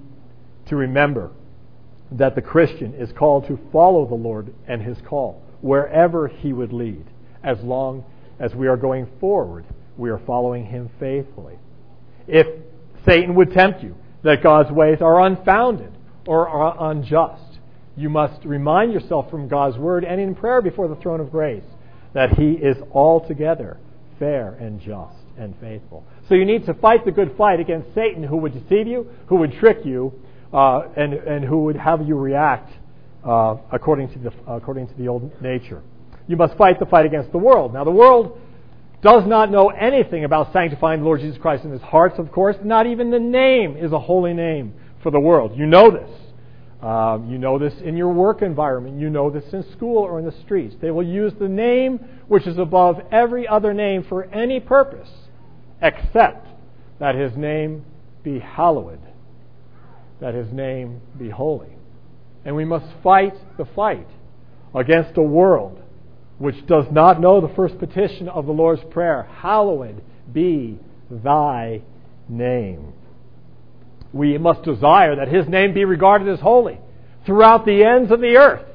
to 0.67 0.77
remember 0.77 1.31
that 2.13 2.35
the 2.35 2.43
Christian 2.43 2.95
is 2.95 3.11
called 3.13 3.47
to 3.47 3.59
follow 3.73 4.07
the 4.07 4.15
Lord 4.15 4.55
and 4.69 4.83
His 4.83 4.99
call 5.09 5.43
wherever 5.61 6.29
He 6.29 6.53
would 6.53 6.73
lead. 6.73 7.05
As 7.43 7.59
long 7.61 8.05
as 8.39 8.55
we 8.55 8.69
are 8.69 8.77
going 8.77 9.09
forward, 9.19 9.65
we 9.97 10.11
are 10.11 10.21
following 10.27 10.67
Him 10.67 10.91
faithfully. 11.01 11.59
If 12.27 12.47
Satan 13.07 13.35
would 13.35 13.53
tempt 13.53 13.83
you 13.83 13.97
that 14.23 14.43
God's 14.43 14.71
ways 14.71 14.99
are 15.01 15.21
unfounded 15.27 15.93
or 16.27 16.49
are 16.49 16.91
unjust, 16.91 17.59
you 17.97 18.09
must 18.09 18.45
remind 18.45 18.93
yourself 18.93 19.31
from 19.31 19.49
God's 19.49 19.77
Word 19.77 20.05
and 20.05 20.21
in 20.21 20.35
prayer 20.35 20.63
before 20.63 20.89
the 20.89 20.97
throne 20.97 21.21
of 21.21 21.31
grace 21.31 21.65
that 22.15 22.39
He 22.39 22.53
is 22.53 22.77
altogether 22.93 23.79
fair 24.19 24.55
and 24.55 24.81
just 24.81 25.17
and 25.39 25.55
faithful. 25.61 26.05
So 26.29 26.35
you 26.35 26.45
need 26.45 26.67
to 26.67 26.75
fight 26.75 27.05
the 27.05 27.11
good 27.11 27.35
fight 27.37 27.61
against 27.61 27.95
Satan 27.95 28.23
who 28.23 28.37
would 28.39 28.53
deceive 28.53 28.87
you, 28.87 29.11
who 29.27 29.37
would 29.37 29.53
trick 29.55 29.85
you, 29.85 30.13
uh, 30.53 30.83
and, 30.97 31.15
and 31.15 31.45
who 31.45 31.65
would 31.65 31.77
have 31.77 32.07
you 32.07 32.17
react 32.17 32.71
uh, 33.25 33.57
according, 33.71 34.13
to 34.13 34.19
the, 34.19 34.33
according 34.47 34.89
to 34.89 34.95
the 34.95 35.09
old 35.09 35.31
nature. 35.43 35.83
You 36.29 36.37
must 36.37 36.57
fight 36.57 36.79
the 36.79 36.87
fight 36.87 37.07
against 37.07 37.33
the 37.33 37.39
world. 37.39 37.73
Now, 37.73 37.85
the 37.85 37.91
world 37.91 38.39
does 39.03 39.27
not 39.27 39.51
know 39.51 39.69
anything 39.69 40.25
about 40.25 40.53
sanctifying 40.53 41.01
the 41.01 41.05
Lord 41.05 41.21
Jesus 41.21 41.39
Christ 41.41 41.65
in 41.65 41.73
his 41.73 41.83
hearts, 41.83 42.19
of 42.19 42.31
course. 42.31 42.57
Not 42.63 42.87
even 42.87 43.11
the 43.11 43.19
name 43.19 43.77
is 43.77 43.93
a 43.93 43.99
holy 43.99 44.33
name 44.33 44.75
for 45.03 45.11
the 45.11 45.21
world. 45.21 45.53
You 45.57 45.67
know 45.67 45.91
this. 45.91 46.09
Um, 46.81 47.31
you 47.31 47.39
know 47.39 47.59
this 47.59 47.75
in 47.83 47.97
your 47.97 48.13
work 48.13 48.43
environment. 48.43 49.01
You 49.01 49.11
know 49.11 49.31
this 49.31 49.45
in 49.53 49.65
school 49.73 49.99
or 49.99 50.19
in 50.19 50.25
the 50.25 50.35
streets. 50.45 50.77
They 50.81 50.91
will 50.91 51.07
use 51.07 51.33
the 51.39 51.49
name 51.49 51.99
which 52.29 52.47
is 52.47 52.59
above 52.59 53.01
every 53.11 53.47
other 53.47 53.75
name 53.75 54.05
for 54.09 54.25
any 54.25 54.61
purpose 54.61 55.11
except 55.81 56.47
that 57.01 57.17
his 57.17 57.37
name 57.37 57.85
be 58.23 58.39
hallowed, 58.39 59.01
that 60.21 60.35
his 60.35 60.53
name 60.53 61.01
be 61.19 61.29
holy. 61.29 61.77
And 62.45 62.55
we 62.55 62.65
must 62.65 62.87
fight 63.03 63.35
the 63.59 63.65
fight 63.65 64.07
against 64.75 65.19
a 65.19 65.23
world 65.23 65.82
which 66.39 66.67
does 66.67 66.87
not 66.91 67.21
know 67.21 67.41
the 67.41 67.55
first 67.55 67.79
petition 67.79 68.29
of 68.29 68.47
the 68.47 68.53
Lord's 68.53 68.83
Prayer 68.91 69.29
Hallowed 69.41 70.03
be 70.33 70.79
thy 71.11 71.83
name 72.29 72.93
we 74.13 74.37
must 74.39 74.63
desire 74.63 75.17
that 75.17 75.29
His 75.29 75.49
name 75.49 75.73
be 75.73 75.85
regarded 75.85 76.29
as 76.29 76.41
holy 76.41 76.79
throughout 77.25 77.65
the 77.65 77.83
ends 77.83 78.13
of 78.13 78.21
the 78.21 78.37
earth. 78.37 78.67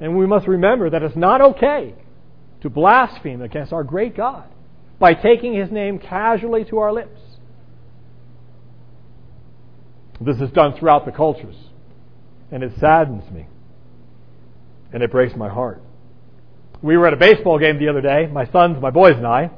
And 0.00 0.16
we 0.16 0.26
must 0.26 0.46
remember 0.46 0.90
that 0.90 1.02
it's 1.02 1.16
not 1.16 1.40
okay 1.40 1.94
to 2.60 2.70
blaspheme 2.70 3.40
against 3.40 3.72
our 3.72 3.84
great 3.84 4.16
God 4.16 4.48
by 4.98 5.14
taking 5.14 5.54
His 5.54 5.70
name 5.70 5.98
casually 5.98 6.64
to 6.66 6.78
our 6.78 6.92
lips. 6.92 7.20
This 10.20 10.36
is 10.36 10.50
done 10.50 10.74
throughout 10.78 11.04
the 11.04 11.12
cultures, 11.12 11.56
and 12.52 12.62
it 12.62 12.72
saddens 12.78 13.28
me, 13.32 13.46
and 14.92 15.02
it 15.02 15.10
breaks 15.10 15.34
my 15.34 15.48
heart. 15.48 15.82
We 16.82 16.96
were 16.96 17.06
at 17.06 17.14
a 17.14 17.16
baseball 17.16 17.58
game 17.58 17.78
the 17.78 17.88
other 17.88 18.00
day, 18.00 18.26
my 18.26 18.46
sons, 18.50 18.80
my 18.82 18.90
boys, 18.90 19.16
and 19.16 19.26
I, 19.26 19.50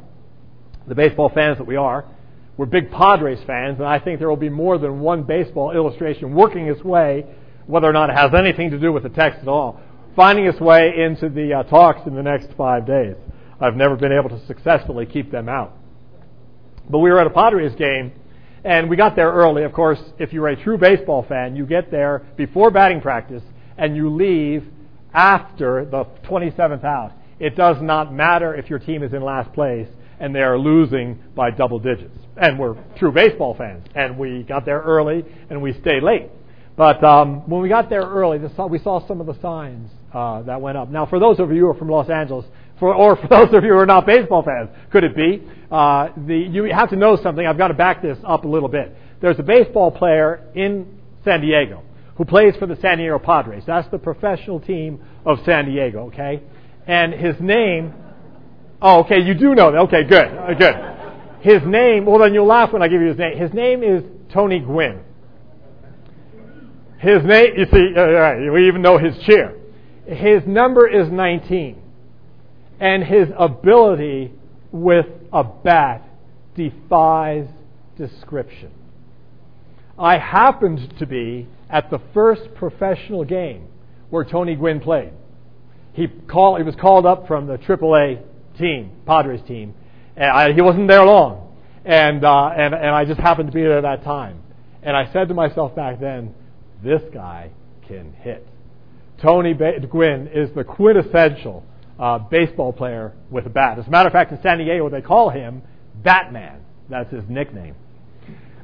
the 0.87 0.95
baseball 0.95 1.31
fans 1.31 1.59
that 1.59 1.67
we 1.67 1.77
are 1.77 2.05
we're 2.57 2.67
big 2.67 2.91
Padres 2.91 3.41
fans, 3.47 3.79
and 3.79 3.89
I 3.89 3.99
think 3.99 4.21
there 4.21 4.29
will 4.29 4.37
be 4.37 4.49
more 4.49 4.79
than 4.79 5.01
one 5.01 5.25
baseball 5.25 5.73
illustration 5.73 6.35
working 6.35 6.69
its 6.69 6.83
way, 6.85 7.27
whether 7.67 7.89
or 7.89 7.93
not 7.93 8.11
it 8.11 8.17
has 8.17 8.33
anything 8.33 8.71
to 8.71 8.79
do 8.79 8.93
with 8.93 9.03
the 9.03 9.09
text 9.09 9.41
at 9.41 9.49
all, 9.49 9.81
finding 10.15 10.47
its 10.47 10.61
way 10.61 10.93
into 10.97 11.29
the 11.29 11.53
uh, 11.53 11.63
talks 11.65 12.07
in 12.07 12.15
the 12.15 12.23
next 12.23 12.51
five 12.57 12.87
days. 12.87 13.17
I've 13.61 13.75
never 13.75 13.97
been 13.97 14.13
able 14.13 14.29
to 14.31 14.47
successfully 14.47 15.07
keep 15.07 15.33
them 15.33 15.49
out. 15.49 15.77
But 16.89 16.99
we 16.99 17.11
were 17.11 17.19
at 17.19 17.27
a 17.27 17.31
Padres 17.31 17.75
game, 17.75 18.13
and 18.63 18.89
we 18.89 18.97
got 18.97 19.17
there 19.17 19.33
early. 19.33 19.65
Of 19.65 19.73
course, 19.73 19.99
if 20.19 20.33
you're 20.33 20.49
a 20.49 20.63
true 20.63 20.79
baseball 20.79 21.25
fan, 21.29 21.57
you 21.57 21.67
get 21.67 21.91
there 21.91 22.23
before 22.37 22.71
batting 22.71 23.01
practice, 23.01 23.43
and 23.77 23.97
you 23.97 24.11
leave 24.11 24.65
after 25.15 25.85
the 25.85 26.05
27th 26.29 26.85
out. 26.85 27.13
It 27.39 27.57
does 27.57 27.77
not 27.81 28.13
matter 28.13 28.55
if 28.55 28.69
your 28.69 28.79
team 28.79 29.03
is 29.03 29.13
in 29.13 29.23
last 29.23 29.53
place 29.53 29.89
and 30.21 30.35
they 30.35 30.41
are 30.41 30.59
losing 30.59 31.19
by 31.35 31.51
double 31.51 31.79
digits. 31.79 32.17
And 32.37 32.59
we're 32.59 32.77
true 32.97 33.13
baseball 33.13 33.55
fans, 33.55 33.87
and 33.95 34.19
we 34.19 34.43
got 34.43 34.65
there 34.65 34.81
early 34.81 35.25
and 35.51 35.61
we 35.63 35.73
stayed 35.81 36.03
late. 36.03 36.31
But 36.77 37.03
um, 37.05 37.49
when 37.49 37.63
we 37.63 37.69
got 37.69 37.89
there 37.89 38.03
early, 38.03 38.39
we 38.39 38.79
saw 38.79 39.07
some 39.07 39.21
of 39.21 39.27
the 39.27 39.41
signs 39.41 39.91
uh, 40.13 40.43
that 40.43 40.61
went 40.61 40.77
up. 40.77 40.89
Now, 40.91 41.07
for 41.07 41.21
those 41.21 41.39
of 41.39 41.53
you 41.53 41.61
who 41.61 41.69
are 41.69 41.75
from 41.75 41.89
Los 41.89 42.11
Angeles, 42.11 42.45
for, 42.81 42.95
or 42.95 43.17
for 43.17 43.29
those 43.31 43.55
of 43.55 43.63
you 43.63 43.71
who 43.71 43.79
are 43.79 43.87
not 43.87 44.07
baseball 44.07 44.43
fans, 44.43 44.71
could 44.91 45.05
it 45.05 45.15
be? 45.15 45.43
Uh, 45.71 46.09
the, 46.17 46.37
you 46.37 46.65
have 46.73 46.91
to 46.91 46.97
know 46.97 47.17
something. 47.23 47.47
I've 47.47 47.59
got 47.59 47.69
to 47.69 47.75
back 47.75 48.03
this 48.03 48.19
up 48.27 48.45
a 48.45 48.49
little 48.49 48.69
bit. 48.69 48.97
There's 49.21 49.39
a 49.39 49.45
baseball 49.45 49.91
player 49.91 50.41
in 50.55 50.99
San 51.25 51.41
Diego 51.41 51.83
who 52.17 52.25
plays 52.25 52.55
for 52.57 52.67
the 52.67 52.77
San 52.77 52.99
Diego 52.99 53.19
Padres. 53.19 53.65
That's 53.67 53.89
the 53.91 53.99
professional 53.99 54.61
team 54.61 55.01
of 55.25 55.39
San 55.45 55.67
Diego, 55.67 56.07
okay? 56.07 56.43
And 56.87 57.13
his 57.13 57.37
name 57.41 57.95
Oh, 58.87 59.01
okay, 59.01 59.21
you 59.21 59.33
do 59.33 59.55
know 59.55 59.73
that. 59.73 59.79
Okay, 59.85 60.05
good, 60.05 60.27
uh, 60.27 60.53
good. 60.53 60.75
His 61.41 61.63
name, 61.67 62.05
well, 62.05 62.19
then 62.19 62.35
you'll 62.35 62.47
laugh 62.47 62.71
when 62.71 62.83
I 62.83 62.89
give 62.89 63.01
you 63.01 63.09
his 63.09 63.17
name. 63.17 63.39
His 63.39 63.55
name 63.55 63.83
is 63.83 64.03
Tony 64.31 64.61
Gwynn. 64.61 65.01
His 66.99 67.25
name, 67.25 67.55
you 67.57 67.65
see, 67.65 67.95
uh, 67.97 68.53
we 68.53 68.69
even 68.69 68.83
know 68.83 68.99
his 68.99 69.17
chair. 69.25 69.55
His 70.07 70.43
number 70.47 70.87
is 70.87 71.11
19. 71.11 71.81
And 72.79 73.03
his 73.03 73.29
ability 73.39 74.33
with 74.71 75.07
a 75.33 75.45
bat 75.45 76.07
defies 76.55 77.47
description. 77.97 78.71
I 79.99 80.19
happened 80.19 80.95
to 80.99 81.07
be 81.07 81.49
at 81.71 81.91
the 81.91 82.01
first 82.13 82.55
professional 82.55 83.25
game 83.25 83.69
where 84.11 84.25
Tony 84.25 84.55
Gwynn 84.55 84.81
played. 84.81 85.13
He, 85.93 86.09
call, 86.09 86.57
he 86.57 86.63
was 86.63 86.75
called 86.75 87.07
up 87.07 87.27
from 87.27 87.47
the 87.47 87.57
AAA 87.57 88.23
team, 88.59 88.91
Padres 89.07 89.41
team. 89.47 89.75
And 90.17 90.31
I, 90.31 90.53
he 90.53 90.61
wasn't 90.61 90.89
there 90.89 91.05
long. 91.05 91.57
And, 91.85 92.25
uh, 92.25 92.49
and, 92.49 92.75
and 92.75 92.87
I 92.87 93.05
just 93.05 93.21
happened 93.21 93.49
to 93.49 93.55
be 93.55 93.63
there 93.63 93.79
at 93.79 93.83
that 93.83 94.05
time. 94.05 94.43
And 94.83 94.97
I 94.97 95.13
said 95.13 95.29
to 95.29 95.35
myself 95.35 95.75
back 95.75 96.01
then, 96.01 96.35
this 96.83 97.03
guy 97.13 97.51
can 97.87 98.13
hit. 98.13 98.47
Tony 99.23 99.55
ba- 99.55 99.81
Gwynn 99.81 100.29
is 100.29 100.51
the 100.55 100.65
quintessential 100.65 101.65
uh, 101.99 102.19
baseball 102.19 102.73
player 102.73 103.13
with 103.31 103.47
a 103.47 103.51
bat. 103.51 103.79
As 103.79 103.87
a 103.87 103.91
matter 103.91 104.09
of 104.09 104.13
fact, 104.13 104.33
in 104.33 104.43
San 104.43 104.59
Diego, 104.59 104.89
they 104.89 105.01
call 105.01 105.31
him 105.31 105.63
Batman. 106.03 106.61
That's 106.91 107.11
his 107.13 107.25
nickname. 107.29 107.75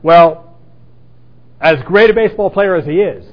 Well, 0.03 0.50
as 1.61 1.77
great 1.85 2.11
a 2.11 2.15
baseball 2.15 2.51
player 2.51 2.75
as 2.75 2.87
he 2.87 3.01
is, 3.01 3.25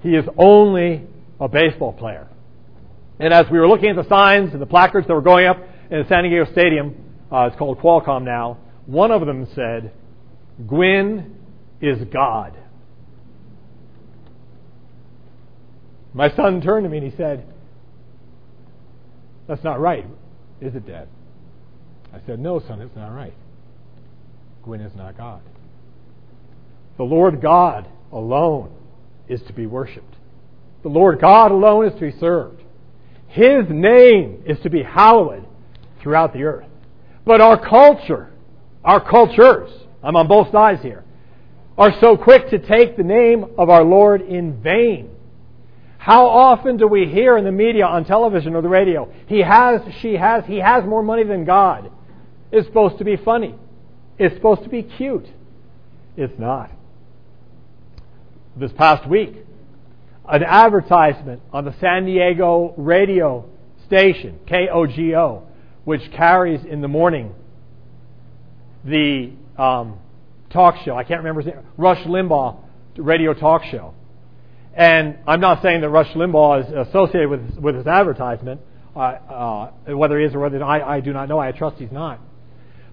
he 0.00 0.10
is 0.10 0.24
only 0.38 1.06
a 1.38 1.48
baseball 1.48 1.92
player. 1.92 2.28
And 3.18 3.32
as 3.32 3.46
we 3.50 3.58
were 3.58 3.68
looking 3.68 3.90
at 3.90 3.96
the 3.96 4.08
signs 4.08 4.52
and 4.52 4.60
the 4.60 4.66
placards 4.66 5.06
that 5.06 5.14
were 5.14 5.22
going 5.22 5.46
up 5.46 5.58
in 5.90 6.02
the 6.02 6.08
San 6.08 6.24
Diego 6.24 6.50
Stadium, 6.52 6.94
uh, 7.30 7.46
it's 7.46 7.56
called 7.56 7.78
Qualcomm 7.78 8.24
now, 8.24 8.58
one 8.86 9.10
of 9.10 9.26
them 9.26 9.46
said, 9.54 9.92
Gwynn 10.66 11.36
is 11.80 11.98
God. 12.12 12.56
My 16.14 16.34
son 16.34 16.62
turned 16.62 16.84
to 16.84 16.90
me 16.90 16.98
and 16.98 17.10
he 17.10 17.16
said, 17.16 17.46
That's 19.48 19.62
not 19.62 19.80
right, 19.80 20.06
is 20.60 20.74
it, 20.74 20.86
Dad? 20.86 21.08
I 22.12 22.20
said, 22.26 22.38
No, 22.38 22.60
son, 22.60 22.80
it's 22.80 22.96
not 22.96 23.08
right. 23.08 23.34
Gwynn 24.62 24.80
is 24.80 24.94
not 24.96 25.16
God. 25.16 25.42
The 26.96 27.04
Lord 27.04 27.40
God 27.40 27.88
alone 28.12 28.72
is 29.28 29.42
to 29.42 29.52
be 29.52 29.66
worshiped. 29.66 30.14
The 30.82 30.88
Lord 30.88 31.20
God 31.20 31.50
alone 31.50 31.86
is 31.86 31.94
to 31.94 32.00
be 32.00 32.18
served. 32.18 32.62
His 33.28 33.64
name 33.68 34.42
is 34.46 34.58
to 34.60 34.70
be 34.70 34.82
hallowed 34.82 35.46
throughout 36.02 36.32
the 36.32 36.44
earth. 36.44 36.68
But 37.24 37.40
our 37.40 37.58
culture, 37.58 38.30
our 38.84 39.00
cultures, 39.00 39.70
I'm 40.02 40.16
on 40.16 40.28
both 40.28 40.52
sides 40.52 40.82
here, 40.82 41.04
are 41.76 41.92
so 42.00 42.16
quick 42.16 42.48
to 42.50 42.58
take 42.58 42.96
the 42.96 43.02
name 43.02 43.44
of 43.58 43.68
our 43.68 43.84
Lord 43.84 44.22
in 44.22 44.62
vain. 44.62 45.10
How 45.98 46.28
often 46.28 46.76
do 46.76 46.86
we 46.86 47.06
hear 47.06 47.36
in 47.36 47.44
the 47.44 47.52
media, 47.52 47.84
on 47.84 48.04
television 48.04 48.54
or 48.54 48.62
the 48.62 48.68
radio, 48.68 49.12
he 49.26 49.40
has, 49.40 49.80
she 50.00 50.14
has, 50.14 50.44
he 50.46 50.58
has 50.58 50.84
more 50.84 51.02
money 51.02 51.24
than 51.24 51.44
God? 51.44 51.90
It's 52.52 52.66
supposed 52.68 52.98
to 52.98 53.04
be 53.04 53.16
funny. 53.16 53.56
It's 54.16 54.34
supposed 54.36 54.62
to 54.62 54.68
be 54.68 54.84
cute. 54.84 55.26
It's 56.16 56.38
not. 56.38 56.70
This 58.58 58.72
past 58.72 59.06
week, 59.06 59.34
an 60.26 60.42
advertisement 60.42 61.42
on 61.52 61.66
the 61.66 61.74
San 61.78 62.06
Diego 62.06 62.72
radio 62.78 63.44
station, 63.86 64.40
KOGO, 64.46 65.42
which 65.84 66.00
carries 66.12 66.64
in 66.64 66.80
the 66.80 66.88
morning 66.88 67.34
the 68.82 69.32
um, 69.58 69.98
talk 70.50 70.76
show. 70.84 70.96
I 70.96 71.04
can't 71.04 71.18
remember 71.18 71.42
his 71.42 71.52
name. 71.52 71.64
Rush 71.76 72.02
Limbaugh 72.06 72.58
radio 72.96 73.34
talk 73.34 73.62
show. 73.64 73.92
And 74.74 75.18
I'm 75.26 75.40
not 75.40 75.62
saying 75.62 75.82
that 75.82 75.90
Rush 75.90 76.12
Limbaugh 76.14 76.66
is 76.66 76.88
associated 76.88 77.28
with 77.28 77.58
with 77.58 77.76
his 77.76 77.86
advertisement, 77.86 78.62
uh, 78.94 78.98
uh, 78.98 79.70
whether 79.88 80.18
he 80.18 80.24
is 80.24 80.34
or 80.34 80.40
whether 80.40 80.64
I, 80.64 80.96
I 80.96 81.00
do 81.00 81.12
not 81.12 81.28
know. 81.28 81.38
I 81.38 81.52
trust 81.52 81.76
he's 81.76 81.92
not. 81.92 82.20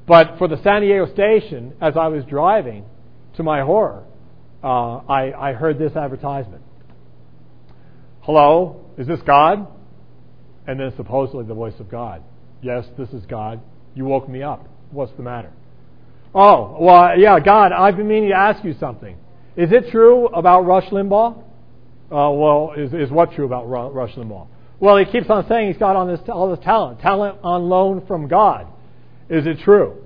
But 0.05 0.37
for 0.37 0.49
the 0.49 0.61
San 0.61 0.81
Diego 0.81 1.11
station, 1.13 1.73
as 1.79 1.95
I 1.95 2.07
was 2.07 2.25
driving, 2.25 2.85
to 3.37 3.43
my 3.43 3.61
horror, 3.61 4.03
uh, 4.63 4.97
I, 5.09 5.49
I 5.49 5.53
heard 5.53 5.77
this 5.77 5.95
advertisement. 5.95 6.63
Hello, 8.21 8.85
is 8.97 9.07
this 9.07 9.19
God? 9.25 9.67
And 10.65 10.79
then 10.79 10.93
supposedly 10.95 11.45
the 11.45 11.53
voice 11.53 11.73
of 11.79 11.91
God. 11.91 12.23
Yes, 12.61 12.85
this 12.97 13.09
is 13.09 13.25
God. 13.25 13.61
You 13.95 14.05
woke 14.05 14.29
me 14.29 14.41
up. 14.41 14.67
What's 14.91 15.11
the 15.17 15.23
matter? 15.23 15.51
Oh, 16.33 16.77
well, 16.79 17.19
yeah, 17.19 17.39
God, 17.39 17.73
I've 17.73 17.97
been 17.97 18.07
meaning 18.07 18.29
to 18.29 18.37
ask 18.37 18.63
you 18.63 18.73
something. 18.79 19.17
Is 19.55 19.71
it 19.71 19.91
true 19.91 20.27
about 20.27 20.61
Rush 20.61 20.89
Limbaugh? 20.89 21.37
Uh, 21.37 22.31
well, 22.31 22.73
is, 22.77 22.93
is 22.93 23.11
what 23.11 23.33
true 23.33 23.45
about 23.45 23.65
Rush 23.69 24.13
Limbaugh? 24.15 24.47
Well, 24.79 24.97
he 24.97 25.05
keeps 25.05 25.29
on 25.29 25.47
saying 25.47 25.67
he's 25.67 25.77
got 25.77 25.95
on 25.95 26.07
this, 26.07 26.19
all 26.27 26.49
this 26.49 26.63
talent, 26.63 27.01
talent 27.01 27.39
on 27.43 27.69
loan 27.69 28.05
from 28.07 28.27
God. 28.27 28.67
Is 29.29 29.45
it 29.45 29.59
true? 29.63 30.01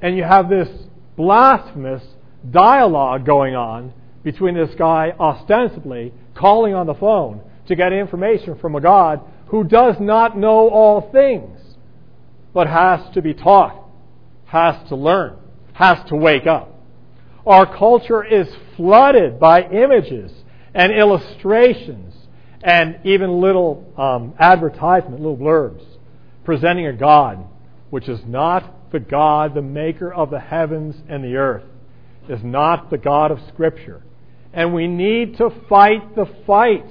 And 0.00 0.16
you 0.16 0.24
have 0.24 0.48
this 0.48 0.68
blasphemous 1.16 2.02
dialogue 2.50 3.24
going 3.24 3.54
on 3.54 3.92
between 4.22 4.54
this 4.54 4.74
guy 4.76 5.12
ostensibly 5.18 6.12
calling 6.34 6.74
on 6.74 6.86
the 6.86 6.94
phone 6.94 7.40
to 7.68 7.76
get 7.76 7.92
information 7.92 8.58
from 8.58 8.74
a 8.74 8.80
God 8.80 9.20
who 9.48 9.64
does 9.64 9.96
not 10.00 10.36
know 10.36 10.68
all 10.68 11.10
things, 11.12 11.58
but 12.52 12.66
has 12.66 13.00
to 13.14 13.22
be 13.22 13.34
taught 13.34 13.86
has 14.46 14.88
to 14.88 14.96
learn, 14.96 15.36
has 15.74 15.98
to 16.08 16.16
wake 16.16 16.46
up. 16.46 16.72
Our 17.46 17.66
culture 17.76 18.24
is 18.24 18.48
flooded 18.76 19.38
by 19.38 19.62
images 19.62 20.32
and 20.74 20.92
illustrations 20.92 22.14
and 22.62 22.98
even 23.04 23.40
little 23.40 23.92
um, 23.96 24.34
advertisement, 24.38 25.20
little 25.20 25.36
blurbs, 25.36 25.84
presenting 26.44 26.86
a 26.86 26.92
God 26.92 27.44
which 27.90 28.08
is 28.08 28.20
not 28.26 28.90
the 28.90 28.98
God, 28.98 29.54
the 29.54 29.62
maker 29.62 30.12
of 30.12 30.30
the 30.30 30.40
heavens 30.40 30.96
and 31.08 31.22
the 31.22 31.36
earth, 31.36 31.64
is 32.28 32.42
not 32.42 32.90
the 32.90 32.98
God 32.98 33.30
of 33.30 33.40
Scripture. 33.48 34.02
And 34.52 34.74
we 34.74 34.86
need 34.86 35.36
to 35.38 35.50
fight 35.68 36.16
the 36.16 36.26
fight 36.46 36.86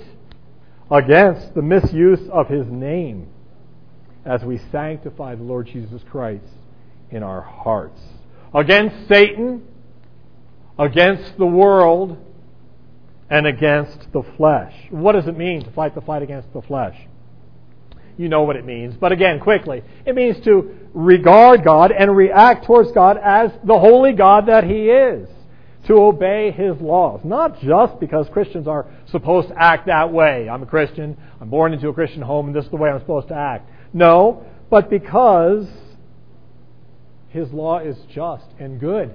against 0.92 1.56
the 1.56 1.62
misuse 1.62 2.30
of 2.32 2.48
His 2.48 2.68
name 2.68 3.30
as 4.26 4.44
we 4.44 4.60
sanctify 4.72 5.36
the 5.36 5.44
Lord 5.44 5.68
Jesus 5.68 6.02
Christ 6.10 6.46
in 7.12 7.24
our 7.24 7.42
hearts. 7.42 8.02
Against 8.54 9.08
Satan, 9.08 9.64
against 10.78 11.38
the 11.38 11.46
world, 11.46 12.18
and 13.30 13.48
against 13.48 14.12
the 14.14 14.24
flesh. 14.38 14.74
What 14.90 15.14
does 15.14 15.28
it 15.28 15.38
mean 15.38 15.64
to 15.64 15.72
fight 15.72 15.96
the 15.96 16.02
fight 16.02 16.22
against 16.22 16.54
the 16.54 16.62
flesh? 16.62 16.96
You 18.18 18.30
know 18.30 18.44
what 18.44 18.56
it 18.56 18.66
means. 18.66 18.96
But 18.96 19.12
again, 19.12 19.40
quickly, 19.40 19.84
it 20.06 20.16
means 20.16 20.44
to 20.46 20.78
regard 20.94 21.64
God 21.64 21.92
and 21.92 22.16
react 22.16 22.66
towards 22.66 22.92
God 22.92 23.18
as 23.22 23.52
the 23.64 23.78
holy 23.78 24.14
God 24.14 24.48
that 24.48 24.64
He 24.64 24.90
is. 24.90 25.28
To 25.88 25.96
obey 25.96 26.50
His 26.52 26.80
laws. 26.82 27.22
Not 27.24 27.60
just 27.60 28.00
because 28.00 28.28
Christians 28.30 28.68
are 28.68 28.88
supposed 29.08 29.50
to 29.50 29.62
act 29.62 29.86
that 29.86 30.12
way. 30.12 30.50
I'm 30.50 30.64
a 30.64 30.66
Christian, 30.66 31.16
I'm 31.40 31.50
born 31.50 31.74
into 31.74 31.90
a 31.90 31.94
Christian 31.94 32.24
home, 32.24 32.48
and 32.48 32.56
this 32.56 32.66
is 32.66 32.72
the 32.72 32.78
way 32.78 32.90
I'm 32.90 33.00
supposed 33.00 33.28
to 33.28 33.36
act. 33.36 33.70
No, 33.94 34.46
but 34.72 34.90
because 34.90 35.68
his 37.30 37.52
law 37.52 37.80
is 37.80 37.98
just 38.14 38.46
and 38.58 38.80
good, 38.80 39.14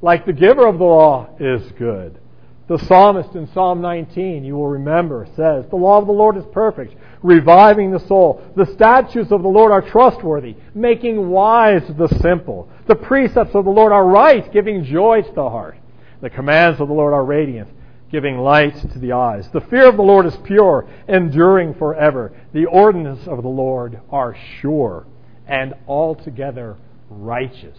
like 0.00 0.24
the 0.24 0.32
giver 0.32 0.66
of 0.66 0.78
the 0.78 0.84
law 0.84 1.28
is 1.38 1.70
good. 1.72 2.18
The 2.66 2.78
psalmist 2.78 3.34
in 3.34 3.46
Psalm 3.52 3.82
19, 3.82 4.42
you 4.42 4.54
will 4.54 4.68
remember, 4.68 5.26
says, 5.36 5.66
The 5.68 5.76
law 5.76 5.98
of 5.98 6.06
the 6.06 6.12
Lord 6.12 6.38
is 6.38 6.44
perfect, 6.52 6.94
reviving 7.24 7.90
the 7.90 8.06
soul. 8.06 8.40
The 8.54 8.66
statutes 8.74 9.32
of 9.32 9.42
the 9.42 9.48
Lord 9.48 9.72
are 9.72 9.82
trustworthy, 9.82 10.54
making 10.74 11.30
wise 11.30 11.82
the 11.98 12.08
simple. 12.20 12.68
The 12.86 12.94
precepts 12.94 13.54
of 13.54 13.64
the 13.64 13.70
Lord 13.70 13.92
are 13.92 14.06
right, 14.06 14.52
giving 14.52 14.84
joy 14.84 15.22
to 15.22 15.32
the 15.32 15.48
heart. 15.48 15.76
The 16.20 16.30
commands 16.30 16.80
of 16.80 16.88
the 16.88 16.94
Lord 16.94 17.14
are 17.14 17.24
radiant, 17.24 17.70
giving 18.12 18.38
light 18.38 18.76
to 18.92 18.98
the 18.98 19.12
eyes. 19.12 19.48
The 19.52 19.62
fear 19.62 19.88
of 19.88 19.96
the 19.96 20.02
Lord 20.02 20.26
is 20.26 20.36
pure, 20.44 20.86
enduring 21.08 21.74
forever. 21.74 22.32
The 22.52 22.66
ordinances 22.66 23.26
of 23.26 23.42
the 23.42 23.48
Lord 23.48 24.00
are 24.10 24.36
sure 24.60 25.06
and 25.46 25.74
altogether 25.88 26.76
righteous. 27.08 27.78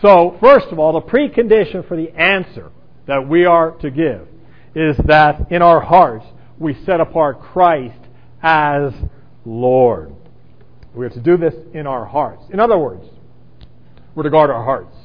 So, 0.00 0.36
first 0.40 0.68
of 0.68 0.78
all, 0.78 0.92
the 0.92 1.02
precondition 1.02 1.86
for 1.86 1.96
the 1.96 2.10
answer 2.12 2.70
that 3.06 3.28
we 3.28 3.44
are 3.44 3.72
to 3.72 3.90
give 3.90 4.28
is 4.76 4.96
that 5.06 5.50
in 5.50 5.62
our 5.62 5.80
hearts 5.80 6.26
we 6.58 6.74
set 6.84 7.00
apart 7.00 7.40
Christ 7.40 7.98
as 8.42 8.92
Lord. 9.44 10.14
We 10.94 11.04
have 11.04 11.14
to 11.14 11.20
do 11.20 11.36
this 11.36 11.54
in 11.74 11.86
our 11.86 12.04
hearts. 12.04 12.44
In 12.52 12.60
other 12.60 12.78
words, 12.78 13.04
we're 14.14 14.24
to 14.24 14.30
guard 14.30 14.50
our 14.50 14.64
hearts. 14.64 14.96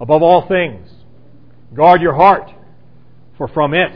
Above 0.00 0.22
all 0.22 0.48
things, 0.48 0.88
guard 1.74 2.02
your 2.02 2.14
heart, 2.14 2.50
for 3.38 3.48
from 3.48 3.74
it 3.74 3.92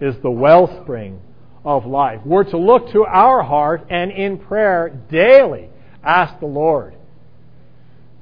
is 0.00 0.14
the 0.22 0.30
wellspring 0.30 1.20
of 1.64 1.86
life. 1.86 2.20
We're 2.24 2.44
to 2.44 2.58
look 2.58 2.92
to 2.92 3.04
our 3.04 3.42
heart 3.42 3.86
and 3.88 4.10
in 4.10 4.38
prayer 4.38 4.90
daily 5.10 5.70
ask 6.02 6.38
the 6.40 6.46
Lord 6.46 6.94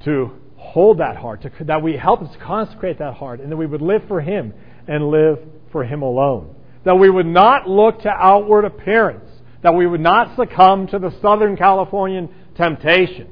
to 0.05 0.31
hold 0.57 0.99
that 0.99 1.17
heart, 1.17 1.41
to, 1.41 1.51
that 1.65 1.81
we 1.81 1.97
help 1.97 2.21
us 2.21 2.35
consecrate 2.41 2.99
that 2.99 3.15
heart, 3.15 3.41
and 3.41 3.51
that 3.51 3.57
we 3.57 3.65
would 3.65 3.81
live 3.81 4.03
for 4.07 4.21
Him 4.21 4.53
and 4.87 5.09
live 5.09 5.39
for 5.71 5.83
Him 5.83 6.01
alone. 6.01 6.55
That 6.85 6.95
we 6.95 7.09
would 7.09 7.25
not 7.25 7.69
look 7.69 8.01
to 8.01 8.09
outward 8.09 8.65
appearance, 8.65 9.29
that 9.63 9.73
we 9.73 9.87
would 9.87 10.01
not 10.01 10.35
succumb 10.35 10.87
to 10.87 10.99
the 10.99 11.13
Southern 11.21 11.57
Californian 11.57 12.29
temptation 12.55 13.29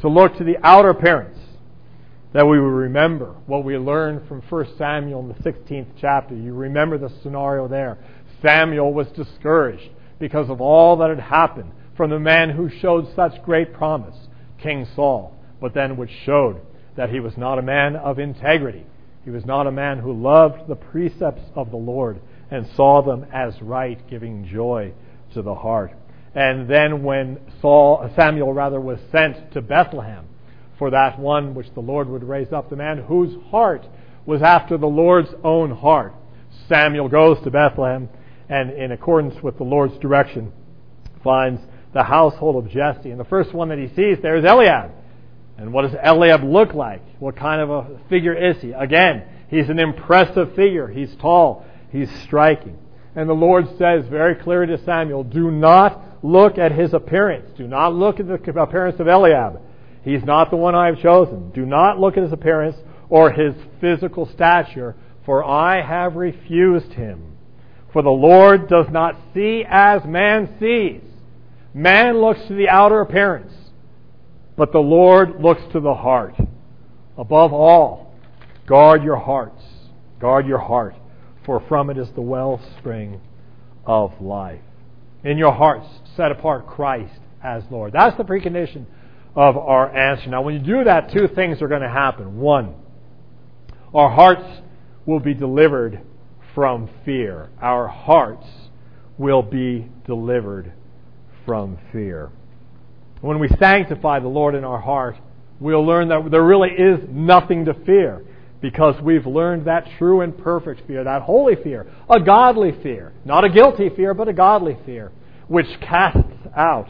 to 0.00 0.08
look 0.08 0.36
to 0.36 0.44
the 0.44 0.56
outer 0.62 0.90
appearance, 0.90 1.38
that 2.32 2.46
we 2.46 2.60
would 2.60 2.66
remember 2.66 3.34
what 3.46 3.64
we 3.64 3.76
learned 3.76 4.28
from 4.28 4.42
1 4.42 4.66
Samuel 4.78 5.20
in 5.20 5.28
the 5.28 5.50
16th 5.50 5.88
chapter. 6.00 6.34
You 6.34 6.52
remember 6.54 6.98
the 6.98 7.12
scenario 7.22 7.66
there. 7.66 7.98
Samuel 8.42 8.92
was 8.92 9.06
discouraged 9.08 9.90
because 10.18 10.50
of 10.50 10.60
all 10.60 10.98
that 10.98 11.10
had 11.10 11.20
happened 11.20 11.72
from 11.96 12.10
the 12.10 12.20
man 12.20 12.50
who 12.50 12.68
showed 12.68 13.06
such 13.16 13.42
great 13.42 13.72
promise, 13.72 14.16
King 14.60 14.86
Saul 14.94 15.34
but 15.64 15.72
then 15.72 15.96
which 15.96 16.10
showed 16.26 16.60
that 16.94 17.08
he 17.08 17.20
was 17.20 17.38
not 17.38 17.58
a 17.58 17.62
man 17.62 17.96
of 17.96 18.18
integrity. 18.18 18.84
He 19.24 19.30
was 19.30 19.46
not 19.46 19.66
a 19.66 19.72
man 19.72 19.98
who 19.98 20.12
loved 20.12 20.68
the 20.68 20.76
precepts 20.76 21.40
of 21.54 21.70
the 21.70 21.78
Lord 21.78 22.20
and 22.50 22.68
saw 22.76 23.00
them 23.00 23.24
as 23.32 23.54
right, 23.62 23.98
giving 24.10 24.46
joy 24.46 24.92
to 25.34 25.42
the 25.42 25.54
heart. 25.54 25.92
And 26.34 26.68
then 26.68 27.02
when 27.02 27.38
Saul, 27.60 28.00
uh, 28.02 28.14
Samuel 28.16 28.52
rather 28.52 28.80
was 28.80 28.98
sent 29.12 29.52
to 29.52 29.62
Bethlehem 29.62 30.26
for 30.78 30.90
that 30.90 31.18
one 31.18 31.54
which 31.54 31.72
the 31.74 31.80
Lord 31.80 32.08
would 32.08 32.24
raise 32.24 32.52
up, 32.52 32.70
the 32.70 32.76
man 32.76 32.98
whose 32.98 33.36
heart 33.50 33.86
was 34.26 34.42
after 34.42 34.76
the 34.76 34.86
Lord's 34.86 35.32
own 35.44 35.70
heart, 35.70 36.14
Samuel 36.68 37.08
goes 37.08 37.38
to 37.44 37.50
Bethlehem 37.50 38.08
and 38.48 38.72
in 38.72 38.92
accordance 38.92 39.40
with 39.42 39.56
the 39.58 39.64
Lord's 39.64 39.96
direction 39.98 40.52
finds 41.22 41.60
the 41.92 42.02
household 42.02 42.64
of 42.64 42.70
Jesse. 42.70 43.10
And 43.10 43.20
the 43.20 43.24
first 43.24 43.54
one 43.54 43.68
that 43.68 43.78
he 43.78 43.88
sees 43.94 44.18
there 44.20 44.36
is 44.36 44.44
Eliab 44.44 44.90
and 45.56 45.72
what 45.72 45.82
does 45.82 45.98
Eliab 46.02 46.42
look 46.42 46.74
like? 46.74 47.02
What 47.20 47.36
kind 47.36 47.60
of 47.60 47.70
a 47.70 48.00
figure 48.08 48.34
is 48.34 48.60
he? 48.60 48.72
Again, 48.72 49.24
he's 49.48 49.68
an 49.68 49.78
impressive 49.78 50.54
figure. 50.54 50.88
He's 50.88 51.14
tall. 51.16 51.64
He's 51.90 52.10
striking. 52.22 52.78
And 53.16 53.28
the 53.28 53.34
Lord 53.34 53.66
says 53.78 54.06
very 54.08 54.34
clearly 54.34 54.76
to 54.76 54.84
Samuel, 54.84 55.24
do 55.24 55.50
not 55.50 56.24
look 56.24 56.58
at 56.58 56.72
his 56.72 56.94
appearance. 56.94 57.50
Do 57.56 57.68
not 57.68 57.94
look 57.94 58.18
at 58.18 58.26
the 58.26 58.34
appearance 58.34 58.98
of 58.98 59.06
Eliab. 59.06 59.60
He's 60.02 60.24
not 60.24 60.50
the 60.50 60.56
one 60.56 60.74
I 60.74 60.86
have 60.86 61.00
chosen. 61.00 61.50
Do 61.50 61.64
not 61.64 62.00
look 62.00 62.16
at 62.16 62.22
his 62.22 62.32
appearance 62.32 62.76
or 63.08 63.30
his 63.30 63.54
physical 63.80 64.26
stature, 64.26 64.96
for 65.24 65.44
I 65.44 65.82
have 65.82 66.16
refused 66.16 66.92
him. 66.92 67.36
For 67.92 68.02
the 68.02 68.10
Lord 68.10 68.68
does 68.68 68.86
not 68.90 69.16
see 69.32 69.64
as 69.68 70.04
man 70.04 70.56
sees. 70.58 71.02
Man 71.72 72.20
looks 72.20 72.40
to 72.48 72.54
the 72.54 72.68
outer 72.68 73.00
appearance, 73.00 73.52
but 74.56 74.72
the 74.72 74.78
Lord 74.78 75.40
looks 75.40 75.62
to 75.72 75.80
the 75.80 75.94
heart. 75.94 76.34
Above 77.16 77.52
all, 77.52 78.14
guard 78.66 79.02
your 79.02 79.16
hearts. 79.16 79.62
Guard 80.20 80.46
your 80.46 80.58
heart, 80.58 80.94
for 81.44 81.62
from 81.68 81.90
it 81.90 81.98
is 81.98 82.08
the 82.14 82.22
wellspring 82.22 83.20
of 83.86 84.20
life. 84.20 84.60
In 85.22 85.38
your 85.38 85.52
hearts, 85.52 85.86
set 86.16 86.30
apart 86.30 86.66
Christ 86.66 87.20
as 87.42 87.62
Lord. 87.70 87.92
That's 87.92 88.16
the 88.16 88.24
precondition 88.24 88.86
of 89.34 89.56
our 89.56 89.94
answer. 89.94 90.28
Now, 90.28 90.42
when 90.42 90.54
you 90.54 90.60
do 90.60 90.84
that, 90.84 91.12
two 91.12 91.28
things 91.34 91.60
are 91.60 91.68
going 91.68 91.82
to 91.82 91.88
happen. 91.88 92.38
One, 92.38 92.74
our 93.94 94.10
hearts 94.10 94.44
will 95.06 95.20
be 95.20 95.34
delivered 95.34 96.00
from 96.54 96.88
fear. 97.04 97.50
Our 97.60 97.88
hearts 97.88 98.46
will 99.18 99.42
be 99.42 99.88
delivered 100.06 100.72
from 101.44 101.78
fear. 101.92 102.30
When 103.20 103.38
we 103.38 103.48
sanctify 103.58 104.20
the 104.20 104.28
Lord 104.28 104.54
in 104.54 104.64
our 104.64 104.80
heart, 104.80 105.16
we'll 105.60 105.84
learn 105.84 106.08
that 106.08 106.30
there 106.30 106.44
really 106.44 106.70
is 106.70 107.00
nothing 107.08 107.64
to 107.66 107.74
fear 107.84 108.24
because 108.64 108.98
we've 109.02 109.26
learned 109.26 109.66
that 109.66 109.86
true 109.98 110.22
and 110.22 110.38
perfect 110.38 110.86
fear, 110.86 111.04
that 111.04 111.20
holy 111.20 111.54
fear, 111.54 111.86
a 112.08 112.18
godly 112.18 112.72
fear, 112.82 113.12
not 113.22 113.44
a 113.44 113.50
guilty 113.50 113.90
fear, 113.90 114.14
but 114.14 114.26
a 114.26 114.32
godly 114.32 114.74
fear, 114.86 115.12
which 115.48 115.66
casts 115.82 116.48
out 116.56 116.88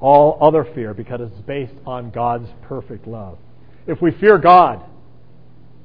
all 0.00 0.36
other 0.40 0.66
fear 0.74 0.92
because 0.92 1.20
it's 1.20 1.40
based 1.42 1.72
on 1.86 2.10
God's 2.10 2.48
perfect 2.62 3.06
love. 3.06 3.38
If 3.86 4.02
we 4.02 4.10
fear 4.10 4.38
God, 4.38 4.84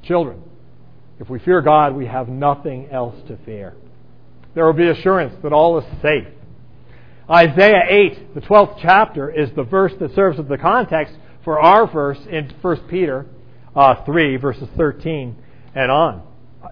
children, 0.01 0.41
if 1.19 1.29
we 1.29 1.37
fear 1.37 1.61
God, 1.61 1.95
we 1.95 2.07
have 2.07 2.27
nothing 2.27 2.89
else 2.91 3.15
to 3.27 3.37
fear. 3.45 3.75
There 4.55 4.65
will 4.65 4.73
be 4.73 4.89
assurance 4.89 5.35
that 5.43 5.53
all 5.53 5.77
is 5.77 5.85
safe. 6.01 6.27
Isaiah 7.29 7.83
8, 7.87 8.33
the 8.33 8.41
12th 8.41 8.79
chapter, 8.81 9.29
is 9.29 9.51
the 9.55 9.61
verse 9.61 9.93
that 9.99 10.15
serves 10.15 10.39
as 10.39 10.47
the 10.47 10.57
context 10.57 11.13
for 11.43 11.59
our 11.59 11.85
verse 11.85 12.17
in 12.31 12.51
1 12.63 12.77
Peter 12.89 13.27
uh, 13.79 14.03
3, 14.03 14.35
verses 14.35 14.67
13 14.75 15.37
and 15.73 15.89
on. 15.89 16.21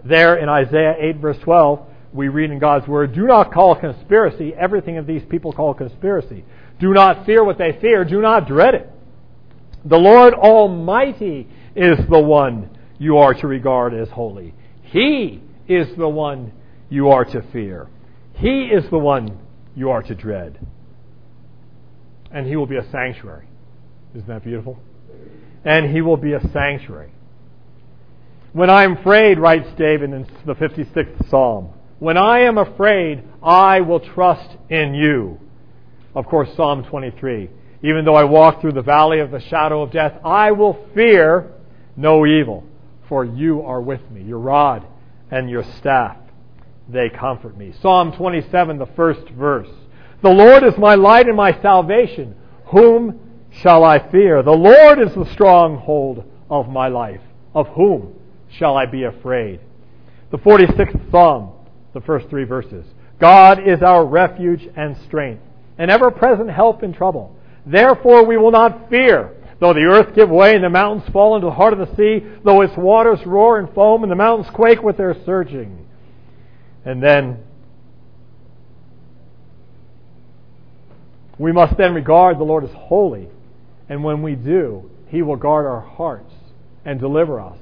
There 0.03 0.35
in 0.35 0.49
Isaiah 0.49 0.95
8, 0.99 1.17
verse 1.17 1.37
12, 1.41 1.79
we 2.11 2.27
read 2.27 2.51
in 2.51 2.59
God's 2.59 2.85
Word, 2.85 3.15
Do 3.15 3.25
not 3.25 3.53
call 3.53 3.79
conspiracy 3.79 4.53
everything 4.53 4.97
of 4.97 5.07
these 5.07 5.23
people 5.29 5.53
call 5.53 5.73
conspiracy. 5.73 6.43
Do 6.81 6.93
not 6.93 7.25
fear 7.25 7.45
what 7.45 7.57
they 7.57 7.77
fear. 7.79 8.03
Do 8.03 8.21
not 8.21 8.45
dread 8.47 8.75
it. 8.75 8.89
The 9.85 9.97
Lord 9.97 10.33
Almighty 10.33 11.47
is 11.75 11.97
the 12.09 12.19
one 12.19 12.77
you 12.99 13.17
are 13.17 13.33
to 13.35 13.47
regard 13.47 13.93
as 13.93 14.09
holy. 14.09 14.53
He 14.83 15.41
is 15.69 15.87
the 15.97 16.09
one 16.09 16.51
you 16.89 17.09
are 17.09 17.23
to 17.23 17.41
fear. 17.53 17.87
He 18.33 18.63
is 18.63 18.83
the 18.89 18.97
one 18.97 19.39
you 19.75 19.91
are 19.91 20.03
to 20.03 20.13
dread. 20.13 20.59
And 22.31 22.45
He 22.45 22.57
will 22.57 22.65
be 22.65 22.77
a 22.77 22.91
sanctuary. 22.91 23.47
Isn't 24.13 24.27
that 24.27 24.43
beautiful? 24.43 24.77
And 25.67 25.91
He 25.91 26.01
will 26.01 26.17
be 26.17 26.33
a 26.33 26.41
sanctuary. 26.51 27.11
When 28.53 28.69
I 28.71 28.83
am 28.83 28.97
afraid, 28.97 29.37
writes 29.37 29.69
David 29.77 30.11
in 30.13 30.25
the 30.45 30.55
56th 30.55 31.29
Psalm, 31.29 31.69
when 31.99 32.17
I 32.17 32.39
am 32.39 32.57
afraid, 32.57 33.23
I 33.43 33.81
will 33.81 33.99
trust 33.99 34.49
in 34.69 34.95
you 34.95 35.39
of 36.17 36.25
course, 36.25 36.49
Psalm 36.55 36.83
23. 36.83 37.47
Even 37.83 38.03
though 38.03 38.15
I 38.15 38.23
walk 38.23 38.59
through 38.59 38.71
the 38.71 38.81
valley 38.81 39.19
of 39.19 39.29
the 39.29 39.39
shadow 39.39 39.83
of 39.83 39.91
death, 39.91 40.19
I 40.25 40.51
will 40.51 40.87
fear 40.95 41.51
no 41.95 42.25
evil, 42.25 42.63
for 43.07 43.23
you 43.23 43.61
are 43.61 43.79
with 43.79 44.01
me. 44.09 44.23
Your 44.23 44.39
rod 44.39 44.83
and 45.29 45.47
your 45.47 45.63
staff, 45.77 46.17
they 46.89 47.09
comfort 47.09 47.55
me. 47.55 47.71
Psalm 47.83 48.13
27, 48.13 48.79
the 48.79 48.87
first 48.95 49.29
verse. 49.29 49.69
The 50.23 50.31
Lord 50.31 50.63
is 50.63 50.75
my 50.79 50.95
light 50.95 51.27
and 51.27 51.37
my 51.37 51.61
salvation. 51.61 52.35
Whom 52.71 53.19
shall 53.61 53.83
I 53.83 53.99
fear? 54.11 54.43
The 54.43 54.51
Lord 54.51 54.99
is 54.99 55.13
the 55.13 55.31
stronghold 55.33 56.23
of 56.49 56.69
my 56.69 56.87
life. 56.87 57.21
Of 57.53 57.67
whom 57.69 58.13
shall 58.51 58.75
I 58.75 58.85
be 58.85 59.03
afraid? 59.03 59.59
The 60.31 60.37
46th 60.37 61.11
Psalm, 61.11 61.53
the 61.93 62.01
first 62.01 62.29
three 62.29 62.43
verses. 62.43 62.85
God 63.19 63.59
is 63.65 63.81
our 63.81 64.05
refuge 64.05 64.67
and 64.75 64.95
strength 65.07 65.41
an 65.77 65.89
ever 65.89 66.11
present 66.11 66.49
help 66.49 66.83
in 66.83 66.93
trouble. 66.93 67.35
Therefore 67.65 68.25
we 68.25 68.37
will 68.37 68.51
not 68.51 68.89
fear, 68.89 69.33
though 69.59 69.73
the 69.73 69.81
earth 69.81 70.15
give 70.15 70.29
way 70.29 70.55
and 70.55 70.63
the 70.63 70.69
mountains 70.69 71.07
fall 71.11 71.35
into 71.35 71.47
the 71.47 71.53
heart 71.53 71.73
of 71.73 71.79
the 71.79 71.95
sea, 71.95 72.25
though 72.43 72.61
its 72.61 72.75
waters 72.77 73.19
roar 73.25 73.59
and 73.59 73.73
foam 73.73 74.03
and 74.03 74.11
the 74.11 74.15
mountains 74.15 74.49
quake 74.53 74.81
with 74.81 74.97
their 74.97 75.15
surging. 75.25 75.85
And 76.85 77.03
then 77.03 77.43
we 81.37 81.51
must 81.51 81.77
then 81.77 81.93
regard 81.93 82.39
the 82.39 82.43
Lord 82.43 82.63
as 82.63 82.71
holy, 82.73 83.27
and 83.89 84.03
when 84.03 84.21
we 84.21 84.35
do, 84.35 84.89
He 85.07 85.21
will 85.21 85.35
guard 85.35 85.65
our 85.65 85.81
hearts 85.81 86.33
and 86.85 86.99
deliver 86.99 87.39
us 87.39 87.57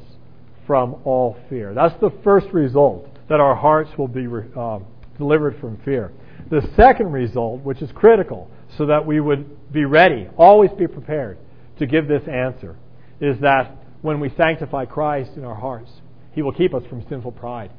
from 0.67 0.95
all 1.03 1.38
fear. 1.49 1.73
That's 1.73 1.99
the 2.01 2.11
first 2.23 2.47
result, 2.47 3.07
that 3.29 3.39
our 3.39 3.55
hearts 3.55 3.91
will 3.97 4.07
be 4.07 4.27
uh, 4.55 4.79
delivered 5.17 5.59
from 5.59 5.79
fear. 5.83 6.11
The 6.49 6.67
second 6.75 7.11
result, 7.11 7.61
which 7.61 7.81
is 7.81 7.91
critical, 7.93 8.49
so 8.77 8.85
that 8.88 9.05
we 9.05 9.19
would 9.19 9.71
be 9.71 9.85
ready, 9.85 10.27
always 10.38 10.71
be 10.71 10.88
prepared 10.88 11.38
to 11.79 11.85
give 11.85 12.07
this 12.07 12.27
answer, 12.27 12.75
is 13.19 13.39
that 13.41 13.75
when 14.01 14.19
we 14.19 14.31
sanctify 14.35 14.85
Christ 14.85 15.31
in 15.35 15.43
our 15.43 15.55
hearts, 15.55 15.91
He 16.33 16.41
will 16.41 16.53
keep 16.53 16.73
us 16.73 16.83
from 16.89 17.05
sinful 17.07 17.33
pride. 17.33 17.71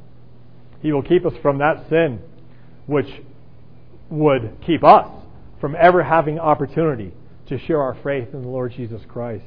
He 0.81 0.93
will 0.93 1.03
keep 1.03 1.25
us 1.27 1.33
from 1.43 1.59
that 1.59 1.89
sin 1.89 2.21
which 2.87 3.09
would 4.11 4.57
keep 4.65 4.85
us 4.85 5.09
from 5.61 5.75
ever 5.79 6.03
having 6.03 6.39
opportunity 6.39 7.13
to 7.49 7.59
share 7.67 7.81
our 7.81 7.97
faith 8.03 8.29
in 8.33 8.43
the 8.43 8.49
Lord 8.49 8.73
Jesus 8.73 9.01
Christ. 9.09 9.45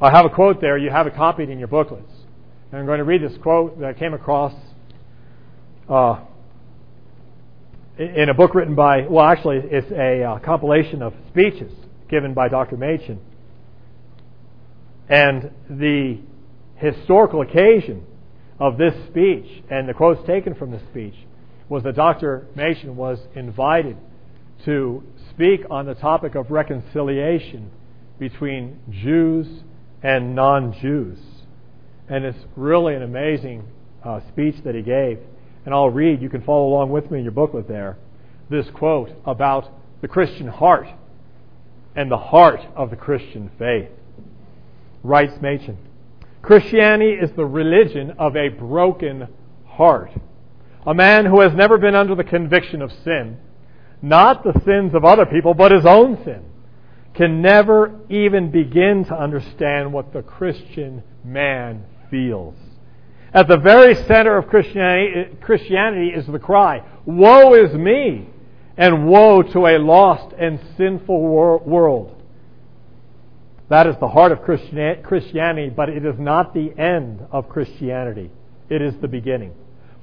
I 0.00 0.10
have 0.10 0.24
a 0.24 0.30
quote 0.30 0.60
there. 0.60 0.78
You 0.78 0.90
have 0.90 1.06
it 1.06 1.14
copied 1.14 1.50
in 1.50 1.58
your 1.58 1.68
booklets. 1.68 2.12
And 2.70 2.80
I'm 2.80 2.86
going 2.86 2.98
to 2.98 3.04
read 3.04 3.22
this 3.22 3.36
quote 3.42 3.80
that 3.80 3.88
I 3.88 3.92
came 3.94 4.14
across 4.14 4.54
uh, 5.88 6.20
in 7.98 8.28
a 8.28 8.34
book 8.34 8.54
written 8.54 8.74
by, 8.74 9.06
well, 9.08 9.24
actually, 9.24 9.60
it's 9.64 9.90
a 9.90 10.22
uh, 10.22 10.38
compilation 10.38 11.02
of 11.02 11.14
speeches 11.30 11.72
given 12.08 12.32
by 12.32 12.48
Dr. 12.48 12.76
Machen. 12.76 13.20
And 15.08 15.50
the 15.68 16.18
historical 16.76 17.40
occasion 17.40 18.04
of 18.60 18.78
this 18.78 18.94
speech 19.08 19.64
and 19.70 19.88
the 19.88 19.94
quotes 19.94 20.24
taken 20.26 20.54
from 20.54 20.70
the 20.70 20.80
speech 20.90 21.14
was 21.68 21.82
that 21.82 21.96
Dr. 21.96 22.46
Machen 22.54 22.96
was 22.96 23.18
invited 23.34 23.96
to 24.64 25.02
speak 25.30 25.62
on 25.70 25.86
the 25.86 25.94
topic 25.94 26.34
of 26.34 26.50
reconciliation 26.50 27.70
between 28.18 28.80
Jews 28.90 29.46
and 30.02 30.34
non 30.34 30.72
Jews. 30.80 31.18
And 32.08 32.24
it's 32.24 32.38
really 32.56 32.94
an 32.94 33.02
amazing 33.02 33.64
uh, 34.04 34.20
speech 34.28 34.56
that 34.64 34.74
he 34.74 34.82
gave 34.82 35.18
and 35.68 35.74
I'll 35.74 35.90
read, 35.90 36.22
you 36.22 36.30
can 36.30 36.40
follow 36.40 36.68
along 36.68 36.92
with 36.92 37.10
me 37.10 37.18
in 37.18 37.24
your 37.24 37.32
booklet 37.32 37.68
there, 37.68 37.98
this 38.48 38.70
quote 38.70 39.10
about 39.26 39.70
the 40.00 40.08
Christian 40.08 40.48
heart 40.48 40.88
and 41.94 42.10
the 42.10 42.16
heart 42.16 42.60
of 42.74 42.88
the 42.88 42.96
Christian 42.96 43.50
faith. 43.58 43.90
Writes 45.02 45.34
Machen 45.42 45.76
Christianity 46.40 47.10
is 47.10 47.30
the 47.36 47.44
religion 47.44 48.12
of 48.12 48.34
a 48.34 48.48
broken 48.48 49.28
heart. 49.66 50.10
A 50.86 50.94
man 50.94 51.26
who 51.26 51.42
has 51.42 51.52
never 51.52 51.76
been 51.76 51.94
under 51.94 52.14
the 52.14 52.24
conviction 52.24 52.80
of 52.80 52.90
sin, 53.04 53.36
not 54.02 54.44
the 54.44 54.60
sins 54.64 54.94
of 54.94 55.04
other 55.04 55.26
people, 55.26 55.54
but 55.54 55.72
his 55.72 55.86
own 55.86 56.22
sin, 56.24 56.44
can 57.14 57.42
never 57.42 58.00
even 58.08 58.50
begin 58.50 59.04
to 59.04 59.14
understand 59.14 59.92
what 59.92 60.12
the 60.12 60.22
Christian 60.22 61.02
man 61.24 61.84
feels. 62.10 62.54
At 63.34 63.48
the 63.48 63.58
very 63.58 63.94
center 63.94 64.36
of 64.38 64.46
Christianity, 64.46 65.36
Christianity 65.40 66.08
is 66.08 66.26
the 66.26 66.38
cry, 66.38 66.82
Woe 67.04 67.54
is 67.54 67.74
me, 67.74 68.28
and 68.76 69.08
woe 69.08 69.42
to 69.42 69.66
a 69.66 69.78
lost 69.78 70.34
and 70.38 70.60
sinful 70.76 71.20
wor- 71.20 71.58
world. 71.58 72.14
That 73.68 73.86
is 73.86 73.96
the 74.00 74.08
heart 74.08 74.32
of 74.32 74.42
Christianity, 74.42 75.68
but 75.68 75.90
it 75.90 76.06
is 76.06 76.18
not 76.18 76.54
the 76.54 76.72
end 76.78 77.20
of 77.30 77.48
Christianity. 77.48 78.30
It 78.70 78.80
is 78.80 78.94
the 79.00 79.08
beginning. 79.08 79.52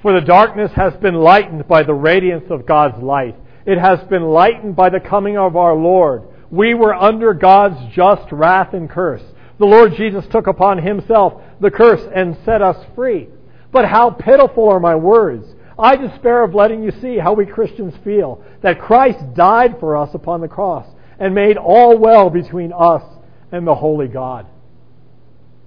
For 0.01 0.13
the 0.13 0.25
darkness 0.25 0.71
has 0.75 0.93
been 0.97 1.15
lightened 1.15 1.67
by 1.67 1.81
the 1.81 1.93
radiance 1.93 2.45
of 2.51 2.67
God's 2.67 3.01
light. 3.01 3.35
It 3.65 3.79
has 3.79 3.99
been 4.09 4.23
lightened 4.23 4.75
by 4.75 4.89
the 4.89 4.99
coming 4.99 5.37
of 5.37 5.55
our 5.55 5.75
Lord. 5.75 6.23
We 6.51 6.73
were 6.73 6.93
under 6.93 7.33
God's 7.33 7.93
just 7.93 8.31
wrath 8.31 8.73
and 8.73 8.89
curse. 8.89 9.23
The 9.57 9.65
Lord 9.65 9.93
Jesus 9.95 10.25
took 10.31 10.47
upon 10.47 10.79
himself 10.79 11.41
the 11.59 11.71
curse 11.71 12.01
and 12.13 12.37
set 12.45 12.61
us 12.61 12.77
free. 12.95 13.29
But 13.71 13.85
how 13.85 14.11
pitiful 14.11 14.69
are 14.69 14.79
my 14.79 14.95
words! 14.95 15.45
I 15.77 15.95
despair 15.97 16.43
of 16.43 16.55
letting 16.55 16.83
you 16.83 16.91
see 17.01 17.17
how 17.17 17.33
we 17.33 17.45
Christians 17.45 17.93
feel 18.03 18.43
that 18.61 18.79
Christ 18.79 19.33
died 19.33 19.77
for 19.79 19.97
us 19.97 20.09
upon 20.13 20.41
the 20.41 20.47
cross 20.47 20.87
and 21.19 21.35
made 21.35 21.57
all 21.57 21.97
well 21.97 22.29
between 22.29 22.71
us 22.71 23.03
and 23.51 23.67
the 23.67 23.75
holy 23.75 24.07
God. 24.07 24.47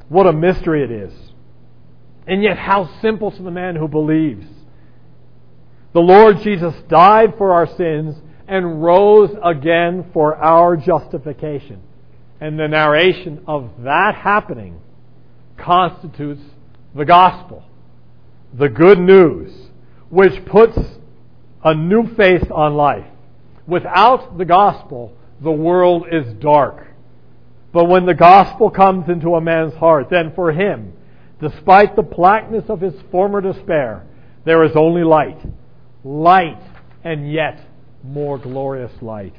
What 0.09 0.27
a 0.27 0.33
mystery 0.33 0.83
it 0.83 0.91
is. 0.91 1.13
And 2.27 2.43
yet, 2.43 2.59
how 2.59 2.91
simple 3.03 3.31
to 3.31 3.43
the 3.43 3.51
man 3.51 3.77
who 3.77 3.89
believes. 3.89 4.47
The 5.93 6.01
Lord 6.01 6.41
Jesus 6.43 6.75
died 6.89 7.35
for 7.39 7.53
our 7.53 7.67
sins 7.67 8.17
and 8.47 8.83
rose 8.83 9.31
again 9.43 10.11
for 10.13 10.37
our 10.37 10.77
justification. 10.77 11.83
And 12.41 12.59
the 12.59 12.69
narration 12.69 13.43
of 13.47 13.71
that 13.85 14.15
happening 14.15 14.81
constitutes 15.57 16.43
the 16.95 17.05
gospel, 17.05 17.65
the 18.53 18.69
good 18.69 18.99
news, 18.99 19.53
which 20.09 20.45
puts 20.47 20.79
a 21.65 21.75
new 21.75 22.15
face 22.15 22.45
on 22.51 22.75
life. 22.75 23.07
Without 23.67 24.39
the 24.39 24.45
gospel, 24.45 25.13
the 25.41 25.51
world 25.51 26.07
is 26.11 26.33
dark. 26.35 26.87
But 27.73 27.85
when 27.85 28.07
the 28.07 28.15
gospel 28.15 28.71
comes 28.71 29.09
into 29.09 29.35
a 29.35 29.41
man's 29.41 29.75
heart, 29.75 30.09
then 30.11 30.33
for 30.35 30.53
him, 30.53 30.93
despite 31.41 31.97
the 31.97 32.03
blackness 32.03 32.65
of 32.69 32.81
his 32.81 32.95
former 33.11 33.41
despair, 33.41 34.07
there 34.45 34.65
is 34.65 34.73
only 34.75 35.05
light. 35.05 35.39
Light, 36.05 36.61
and 37.05 37.31
yet 37.33 37.61
more 38.03 38.39
glorious 38.39 38.93
light. 39.03 39.35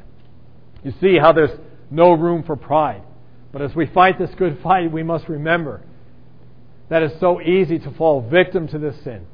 You 0.84 0.94
see 1.02 1.18
how 1.18 1.32
there's 1.32 1.58
no 1.90 2.14
room 2.14 2.44
for 2.44 2.56
pride. 2.56 3.04
But 3.52 3.62
as 3.62 3.76
we 3.76 3.88
fight 3.88 4.20
this 4.20 4.32
good 4.38 4.60
fight, 4.64 4.92
we 4.92 5.04
must 5.04 5.28
remember 5.28 5.82
that 6.90 7.04
it's 7.04 7.20
so 7.20 7.42
easy 7.42 7.80
to 7.80 7.92
fall 7.92 8.28
victim 8.28 8.68
to 8.70 8.80
this 8.80 8.96
sin. 9.04 9.26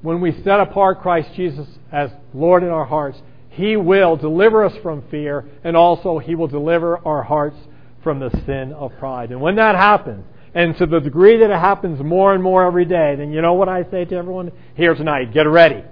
When 0.00 0.20
we 0.20 0.32
set 0.42 0.58
apart 0.58 1.00
Christ 1.00 1.30
Jesus 1.36 1.68
as 1.92 2.10
Lord 2.34 2.62
in 2.62 2.70
our 2.70 2.84
hearts, 2.84 3.18
He 3.50 3.76
will 3.76 4.16
deliver 4.16 4.64
us 4.64 4.72
from 4.82 5.04
fear, 5.10 5.44
and 5.62 5.76
also 5.76 6.18
He 6.18 6.34
will 6.34 6.48
deliver 6.48 6.98
our 6.98 7.22
hearts 7.22 7.56
from 8.02 8.18
the 8.18 8.30
sin 8.46 8.72
of 8.72 8.90
pride. 8.98 9.30
And 9.30 9.40
when 9.40 9.56
that 9.56 9.76
happens, 9.76 10.24
and 10.54 10.76
to 10.78 10.86
the 10.86 11.00
degree 11.00 11.38
that 11.38 11.50
it 11.50 11.58
happens 11.58 12.02
more 12.02 12.34
and 12.34 12.42
more 12.42 12.66
every 12.66 12.84
day, 12.84 13.14
then 13.16 13.32
you 13.32 13.40
know 13.42 13.54
what 13.54 13.68
I 13.68 13.84
say 13.90 14.04
to 14.04 14.14
everyone 14.16 14.50
here 14.74 14.94
tonight? 14.94 15.32
Get 15.32 15.46
ready. 15.46 15.84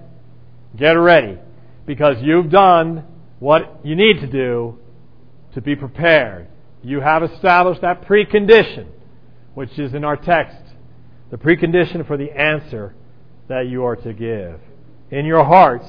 Get 0.76 0.92
ready. 0.92 1.38
Because 1.86 2.16
you've 2.20 2.50
done 2.50 3.04
what 3.38 3.80
you 3.84 3.96
need 3.96 4.20
to 4.20 4.26
do 4.26 4.78
to 5.54 5.60
be 5.60 5.74
prepared. 5.74 6.48
You 6.82 7.00
have 7.00 7.22
established 7.22 7.80
that 7.82 8.02
precondition, 8.02 8.86
which 9.54 9.78
is 9.78 9.94
in 9.94 10.04
our 10.04 10.16
text, 10.16 10.62
the 11.30 11.36
precondition 11.36 12.06
for 12.06 12.16
the 12.16 12.30
answer 12.30 12.94
that 13.48 13.66
you 13.66 13.84
are 13.84 13.96
to 13.96 14.12
give. 14.12 14.60
In 15.10 15.26
your 15.26 15.44
hearts, 15.44 15.88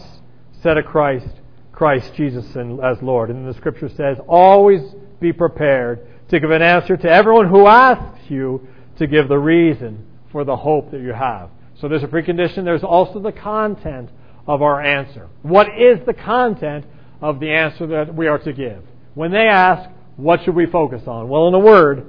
set 0.63 0.77
a 0.77 0.83
Christ, 0.83 1.29
Christ 1.71 2.13
Jesus 2.15 2.45
as 2.83 3.01
Lord. 3.01 3.29
And 3.29 3.47
the 3.47 3.53
scripture 3.53 3.89
says, 3.89 4.17
always 4.27 4.81
be 5.19 5.31
prepared 5.31 6.07
to 6.29 6.39
give 6.39 6.51
an 6.51 6.61
answer 6.61 6.97
to 6.97 7.09
everyone 7.09 7.47
who 7.47 7.67
asks 7.67 8.29
you 8.29 8.67
to 8.97 9.07
give 9.07 9.27
the 9.27 9.37
reason 9.37 10.07
for 10.31 10.43
the 10.43 10.55
hope 10.55 10.91
that 10.91 11.01
you 11.01 11.13
have. 11.13 11.49
So 11.79 11.87
there's 11.87 12.03
a 12.03 12.07
precondition. 12.07 12.63
There's 12.63 12.83
also 12.83 13.19
the 13.19 13.31
content 13.31 14.09
of 14.51 14.61
our 14.61 14.81
answer. 14.81 15.29
What 15.43 15.67
is 15.79 16.05
the 16.05 16.13
content 16.13 16.85
of 17.21 17.39
the 17.39 17.51
answer 17.51 17.87
that 17.87 18.13
we 18.13 18.27
are 18.27 18.37
to 18.39 18.51
give? 18.51 18.83
When 19.13 19.31
they 19.31 19.47
ask, 19.47 19.89
what 20.17 20.43
should 20.43 20.55
we 20.55 20.65
focus 20.65 21.03
on? 21.07 21.29
Well, 21.29 21.47
in 21.47 21.53
a 21.53 21.59
word, 21.59 22.05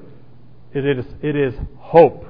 it 0.74 0.84
is, 0.84 1.04
it 1.22 1.36
is 1.36 1.54
hope. 1.78 2.26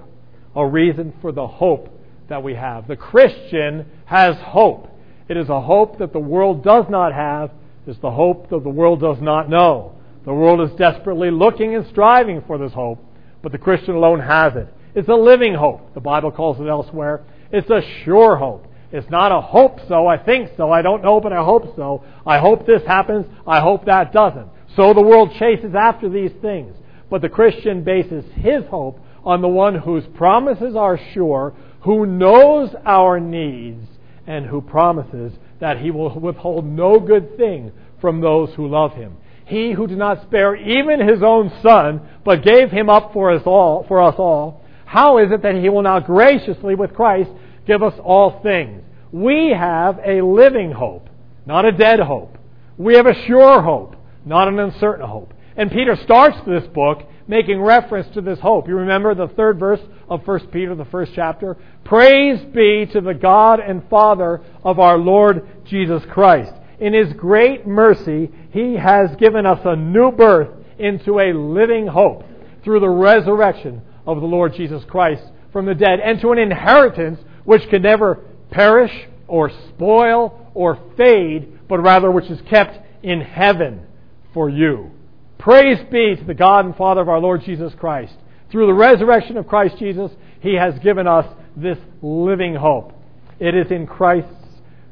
A 0.54 0.66
reason 0.66 1.14
for 1.22 1.32
the 1.32 1.46
hope 1.46 1.88
that 2.28 2.42
we 2.42 2.54
have. 2.54 2.88
The 2.88 2.96
Christian 2.96 3.86
has 4.04 4.36
hope. 4.36 4.88
It 5.28 5.38
is 5.38 5.48
a 5.48 5.62
hope 5.62 5.98
that 5.98 6.12
the 6.12 6.18
world 6.18 6.62
does 6.62 6.84
not 6.90 7.14
have. 7.14 7.50
It's 7.86 7.98
the 8.00 8.10
hope 8.10 8.50
that 8.50 8.62
the 8.62 8.68
world 8.68 9.00
does 9.00 9.16
not 9.22 9.48
know. 9.48 9.94
The 10.26 10.34
world 10.34 10.60
is 10.60 10.76
desperately 10.76 11.30
looking 11.30 11.74
and 11.74 11.86
striving 11.86 12.42
for 12.46 12.58
this 12.58 12.72
hope, 12.72 13.02
but 13.42 13.50
the 13.50 13.58
Christian 13.58 13.94
alone 13.94 14.20
has 14.20 14.56
it. 14.56 14.68
It's 14.94 15.08
a 15.08 15.14
living 15.14 15.54
hope. 15.54 15.94
The 15.94 16.00
Bible 16.00 16.30
calls 16.30 16.60
it 16.60 16.68
elsewhere. 16.68 17.22
It's 17.50 17.70
a 17.70 17.80
sure 18.04 18.36
hope. 18.36 18.66
It's 18.92 19.10
not 19.10 19.32
a 19.32 19.40
hope 19.40 19.78
so, 19.88 20.06
I 20.06 20.18
think 20.18 20.50
so, 20.56 20.70
I 20.70 20.82
don't 20.82 21.02
know, 21.02 21.18
but 21.18 21.32
I 21.32 21.42
hope 21.42 21.74
so. 21.76 22.04
I 22.26 22.38
hope 22.38 22.66
this 22.66 22.82
happens, 22.86 23.26
I 23.46 23.60
hope 23.60 23.86
that 23.86 24.12
doesn't. 24.12 24.48
So 24.76 24.92
the 24.92 25.02
world 25.02 25.32
chases 25.38 25.74
after 25.74 26.10
these 26.10 26.32
things. 26.42 26.76
But 27.08 27.22
the 27.22 27.28
Christian 27.30 27.84
bases 27.84 28.24
his 28.34 28.64
hope 28.70 29.00
on 29.24 29.40
the 29.40 29.48
one 29.48 29.76
whose 29.76 30.04
promises 30.14 30.76
are 30.76 30.98
sure, 31.14 31.54
who 31.82 32.06
knows 32.06 32.74
our 32.84 33.18
needs, 33.18 33.86
and 34.26 34.46
who 34.46 34.60
promises 34.60 35.32
that 35.60 35.78
he 35.78 35.90
will 35.90 36.18
withhold 36.18 36.64
no 36.64 37.00
good 37.00 37.36
thing 37.36 37.72
from 38.00 38.20
those 38.20 38.54
who 38.54 38.68
love 38.68 38.92
him. 38.92 39.16
He 39.46 39.72
who 39.72 39.86
did 39.86 39.98
not 39.98 40.22
spare 40.22 40.54
even 40.54 41.06
his 41.06 41.22
own 41.22 41.50
son, 41.62 42.00
but 42.24 42.44
gave 42.44 42.70
him 42.70 42.88
up 42.90 43.12
for 43.12 43.30
us 43.30 43.42
all, 43.46 43.84
for 43.88 44.02
us 44.02 44.14
all, 44.18 44.62
how 44.84 45.18
is 45.18 45.32
it 45.32 45.42
that 45.42 45.54
he 45.54 45.68
will 45.68 45.82
not 45.82 46.06
graciously 46.06 46.74
with 46.74 46.94
Christ 46.94 47.30
give 47.66 47.82
us 47.82 47.94
all 48.02 48.40
things? 48.42 48.82
We 49.10 49.50
have 49.50 49.98
a 50.04 50.22
living 50.22 50.72
hope, 50.72 51.08
not 51.46 51.64
a 51.64 51.72
dead 51.72 52.00
hope. 52.00 52.38
We 52.76 52.94
have 52.94 53.06
a 53.06 53.26
sure 53.26 53.60
hope, 53.62 53.96
not 54.24 54.48
an 54.48 54.58
uncertain 54.58 55.06
hope. 55.06 55.34
And 55.56 55.70
Peter 55.70 55.96
starts 55.96 56.38
this 56.46 56.66
book 56.68 57.02
making 57.28 57.60
reference 57.60 58.12
to 58.14 58.20
this 58.20 58.40
hope. 58.40 58.68
You 58.68 58.76
remember 58.76 59.14
the 59.14 59.28
third 59.28 59.58
verse 59.58 59.80
of 60.08 60.26
1 60.26 60.48
Peter, 60.48 60.74
the 60.74 60.84
first 60.86 61.12
chapter? 61.14 61.56
Praise 61.84 62.40
be 62.54 62.86
to 62.92 63.00
the 63.00 63.14
God 63.14 63.60
and 63.60 63.88
Father 63.88 64.40
of 64.64 64.78
our 64.78 64.98
Lord 64.98 65.46
Jesus 65.66 66.02
Christ 66.10 66.52
in 66.82 66.94
His 66.94 67.12
great 67.12 67.64
mercy, 67.64 68.28
He 68.50 68.74
has 68.74 69.14
given 69.16 69.46
us 69.46 69.60
a 69.64 69.76
new 69.76 70.10
birth 70.10 70.48
into 70.80 71.20
a 71.20 71.32
living 71.32 71.86
hope 71.86 72.24
through 72.64 72.80
the 72.80 72.88
resurrection 72.88 73.80
of 74.04 74.20
the 74.20 74.26
Lord 74.26 74.54
Jesus 74.54 74.82
Christ 74.88 75.22
from 75.52 75.66
the 75.66 75.76
dead, 75.76 76.00
and 76.00 76.20
to 76.20 76.32
an 76.32 76.38
inheritance 76.38 77.20
which 77.44 77.68
can 77.68 77.82
never 77.82 78.20
perish 78.50 78.92
or 79.26 79.50
spoil 79.70 80.50
or 80.54 80.78
fade, 80.96 81.68
but 81.68 81.80
rather 81.80 82.10
which 82.10 82.30
is 82.30 82.40
kept 82.48 82.78
in 83.02 83.20
heaven 83.20 83.86
for 84.34 84.48
you. 84.48 84.90
Praise 85.38 85.78
be 85.90 86.14
to 86.16 86.24
the 86.24 86.34
God 86.34 86.64
and 86.64 86.76
Father 86.76 87.00
of 87.00 87.08
our 87.08 87.18
Lord 87.18 87.42
Jesus 87.44 87.72
Christ. 87.74 88.14
Through 88.50 88.66
the 88.66 88.74
resurrection 88.74 89.36
of 89.36 89.46
Christ 89.48 89.76
Jesus, 89.78 90.10
He 90.40 90.54
has 90.54 90.78
given 90.80 91.06
us 91.06 91.26
this 91.56 91.78
living 92.00 92.54
hope. 92.54 92.92
It 93.40 93.54
is 93.54 93.70
in 93.70 93.86
Christ's 93.86 94.30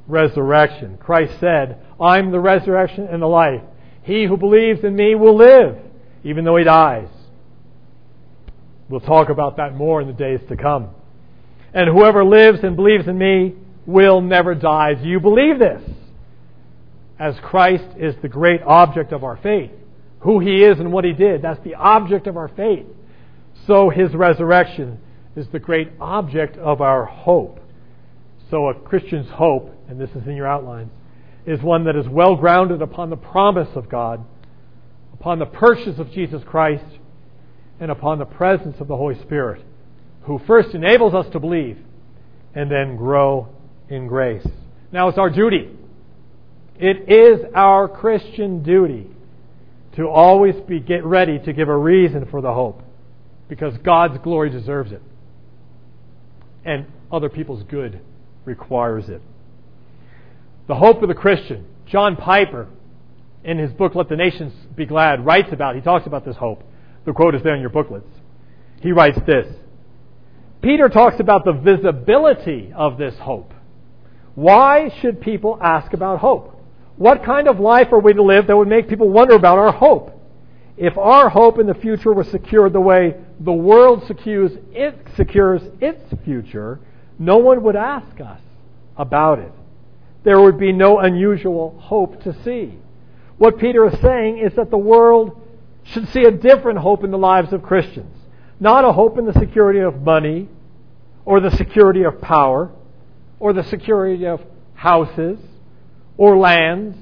resurrection. 0.08 0.98
Christ 0.98 1.38
said, 1.38 1.78
I'm 2.00 2.30
the 2.30 2.40
resurrection 2.40 3.06
and 3.06 3.22
the 3.22 3.26
life. 3.26 3.62
He 4.02 4.24
who 4.24 4.36
believes 4.36 4.82
in 4.82 4.96
me 4.96 5.14
will 5.14 5.36
live, 5.36 5.76
even 6.24 6.44
though 6.44 6.56
he 6.56 6.64
dies. 6.64 7.08
We'll 8.88 9.00
talk 9.00 9.28
about 9.28 9.58
that 9.58 9.76
more 9.76 10.00
in 10.00 10.08
the 10.08 10.12
days 10.12 10.40
to 10.48 10.56
come. 10.56 10.88
And 11.72 11.88
whoever 11.88 12.24
lives 12.24 12.60
and 12.62 12.76
believes 12.76 13.06
in 13.06 13.16
me 13.16 13.54
will 13.86 14.20
never 14.20 14.54
die. 14.54 14.94
Do 14.94 15.08
you 15.08 15.20
believe 15.20 15.58
this? 15.58 15.82
As 17.18 17.34
Christ 17.42 17.96
is 17.98 18.14
the 18.22 18.28
great 18.28 18.62
object 18.62 19.12
of 19.12 19.24
our 19.24 19.36
faith, 19.36 19.70
who 20.20 20.40
he 20.40 20.64
is 20.64 20.78
and 20.78 20.92
what 20.92 21.04
he 21.04 21.12
did, 21.12 21.42
that's 21.42 21.62
the 21.64 21.74
object 21.74 22.26
of 22.26 22.36
our 22.36 22.48
faith. 22.48 22.86
So 23.66 23.90
his 23.90 24.14
resurrection 24.14 24.98
is 25.36 25.46
the 25.48 25.58
great 25.58 25.90
object 26.00 26.56
of 26.56 26.80
our 26.80 27.04
hope. 27.04 27.60
So 28.50 28.68
a 28.68 28.74
Christian's 28.74 29.30
hope, 29.30 29.72
and 29.88 30.00
this 30.00 30.10
is 30.10 30.26
in 30.26 30.34
your 30.34 30.46
outlines, 30.46 30.90
is 31.46 31.62
one 31.62 31.84
that 31.84 31.96
is 31.96 32.08
well 32.08 32.36
grounded 32.36 32.82
upon 32.82 33.10
the 33.10 33.16
promise 33.16 33.68
of 33.74 33.88
God, 33.88 34.24
upon 35.12 35.38
the 35.38 35.46
purchase 35.46 35.98
of 35.98 36.10
Jesus 36.10 36.42
Christ, 36.44 36.84
and 37.78 37.90
upon 37.90 38.18
the 38.18 38.24
presence 38.24 38.76
of 38.80 38.88
the 38.88 38.96
Holy 38.96 39.18
Spirit, 39.20 39.62
who 40.22 40.40
first 40.46 40.74
enables 40.74 41.14
us 41.14 41.26
to 41.32 41.40
believe 41.40 41.78
and 42.54 42.70
then 42.70 42.96
grow 42.96 43.48
in 43.88 44.06
grace. 44.06 44.46
Now 44.92 45.08
it's 45.08 45.18
our 45.18 45.30
duty. 45.30 45.70
It 46.78 47.08
is 47.08 47.44
our 47.54 47.88
Christian 47.88 48.62
duty 48.62 49.06
to 49.96 50.08
always 50.08 50.54
be 50.66 50.80
get 50.80 51.04
ready 51.04 51.38
to 51.40 51.52
give 51.52 51.68
a 51.68 51.76
reason 51.76 52.26
for 52.30 52.40
the 52.40 52.52
hope 52.52 52.82
because 53.48 53.76
God's 53.78 54.18
glory 54.22 54.50
deserves 54.50 54.92
it 54.92 55.02
and 56.64 56.86
other 57.10 57.28
people's 57.28 57.62
good 57.64 58.00
requires 58.44 59.08
it. 59.08 59.22
The 60.68 60.74
hope 60.74 61.02
of 61.02 61.08
the 61.08 61.14
Christian. 61.14 61.66
John 61.86 62.16
Piper, 62.16 62.68
in 63.42 63.58
his 63.58 63.72
book 63.72 63.94
Let 63.94 64.08
the 64.08 64.16
Nations 64.16 64.52
Be 64.76 64.86
Glad, 64.86 65.24
writes 65.24 65.48
about, 65.52 65.74
he 65.74 65.80
talks 65.80 66.06
about 66.06 66.24
this 66.24 66.36
hope. 66.36 66.62
The 67.04 67.12
quote 67.12 67.34
is 67.34 67.42
there 67.42 67.54
in 67.54 67.60
your 67.60 67.70
booklets. 67.70 68.06
He 68.80 68.92
writes 68.92 69.18
this 69.26 69.46
Peter 70.62 70.88
talks 70.88 71.18
about 71.20 71.44
the 71.44 71.52
visibility 71.52 72.72
of 72.74 72.98
this 72.98 73.16
hope. 73.18 73.52
Why 74.34 74.90
should 75.00 75.20
people 75.20 75.58
ask 75.60 75.92
about 75.92 76.18
hope? 76.18 76.56
What 76.96 77.24
kind 77.24 77.48
of 77.48 77.58
life 77.58 77.92
are 77.92 77.98
we 77.98 78.12
to 78.12 78.22
live 78.22 78.46
that 78.46 78.56
would 78.56 78.68
make 78.68 78.88
people 78.88 79.08
wonder 79.08 79.34
about 79.34 79.58
our 79.58 79.72
hope? 79.72 80.12
If 80.76 80.98
our 80.98 81.28
hope 81.28 81.58
in 81.58 81.66
the 81.66 81.74
future 81.74 82.12
was 82.12 82.28
secured 82.28 82.72
the 82.72 82.80
way 82.80 83.16
the 83.38 83.52
world 83.52 84.04
secures, 84.06 84.52
it 84.72 84.96
secures 85.16 85.62
its 85.80 86.02
future, 86.24 86.80
no 87.18 87.38
one 87.38 87.62
would 87.62 87.76
ask 87.76 88.20
us 88.20 88.40
about 88.96 89.38
it. 89.38 89.52
There 90.24 90.40
would 90.40 90.58
be 90.58 90.72
no 90.72 90.98
unusual 90.98 91.78
hope 91.80 92.22
to 92.22 92.34
see. 92.44 92.78
What 93.38 93.58
Peter 93.58 93.86
is 93.86 93.98
saying 94.00 94.38
is 94.38 94.54
that 94.56 94.70
the 94.70 94.78
world 94.78 95.40
should 95.84 96.08
see 96.08 96.24
a 96.24 96.30
different 96.30 96.78
hope 96.78 97.04
in 97.04 97.10
the 97.10 97.18
lives 97.18 97.54
of 97.54 97.62
Christians. 97.62 98.14
Not 98.60 98.84
a 98.84 98.92
hope 98.92 99.18
in 99.18 99.24
the 99.24 99.32
security 99.32 99.80
of 99.80 100.02
money, 100.02 100.48
or 101.24 101.40
the 101.40 101.50
security 101.50 102.04
of 102.04 102.20
power, 102.20 102.70
or 103.38 103.54
the 103.54 103.64
security 103.64 104.26
of 104.26 104.40
houses 104.74 105.38
or 106.16 106.36
lands 106.36 106.96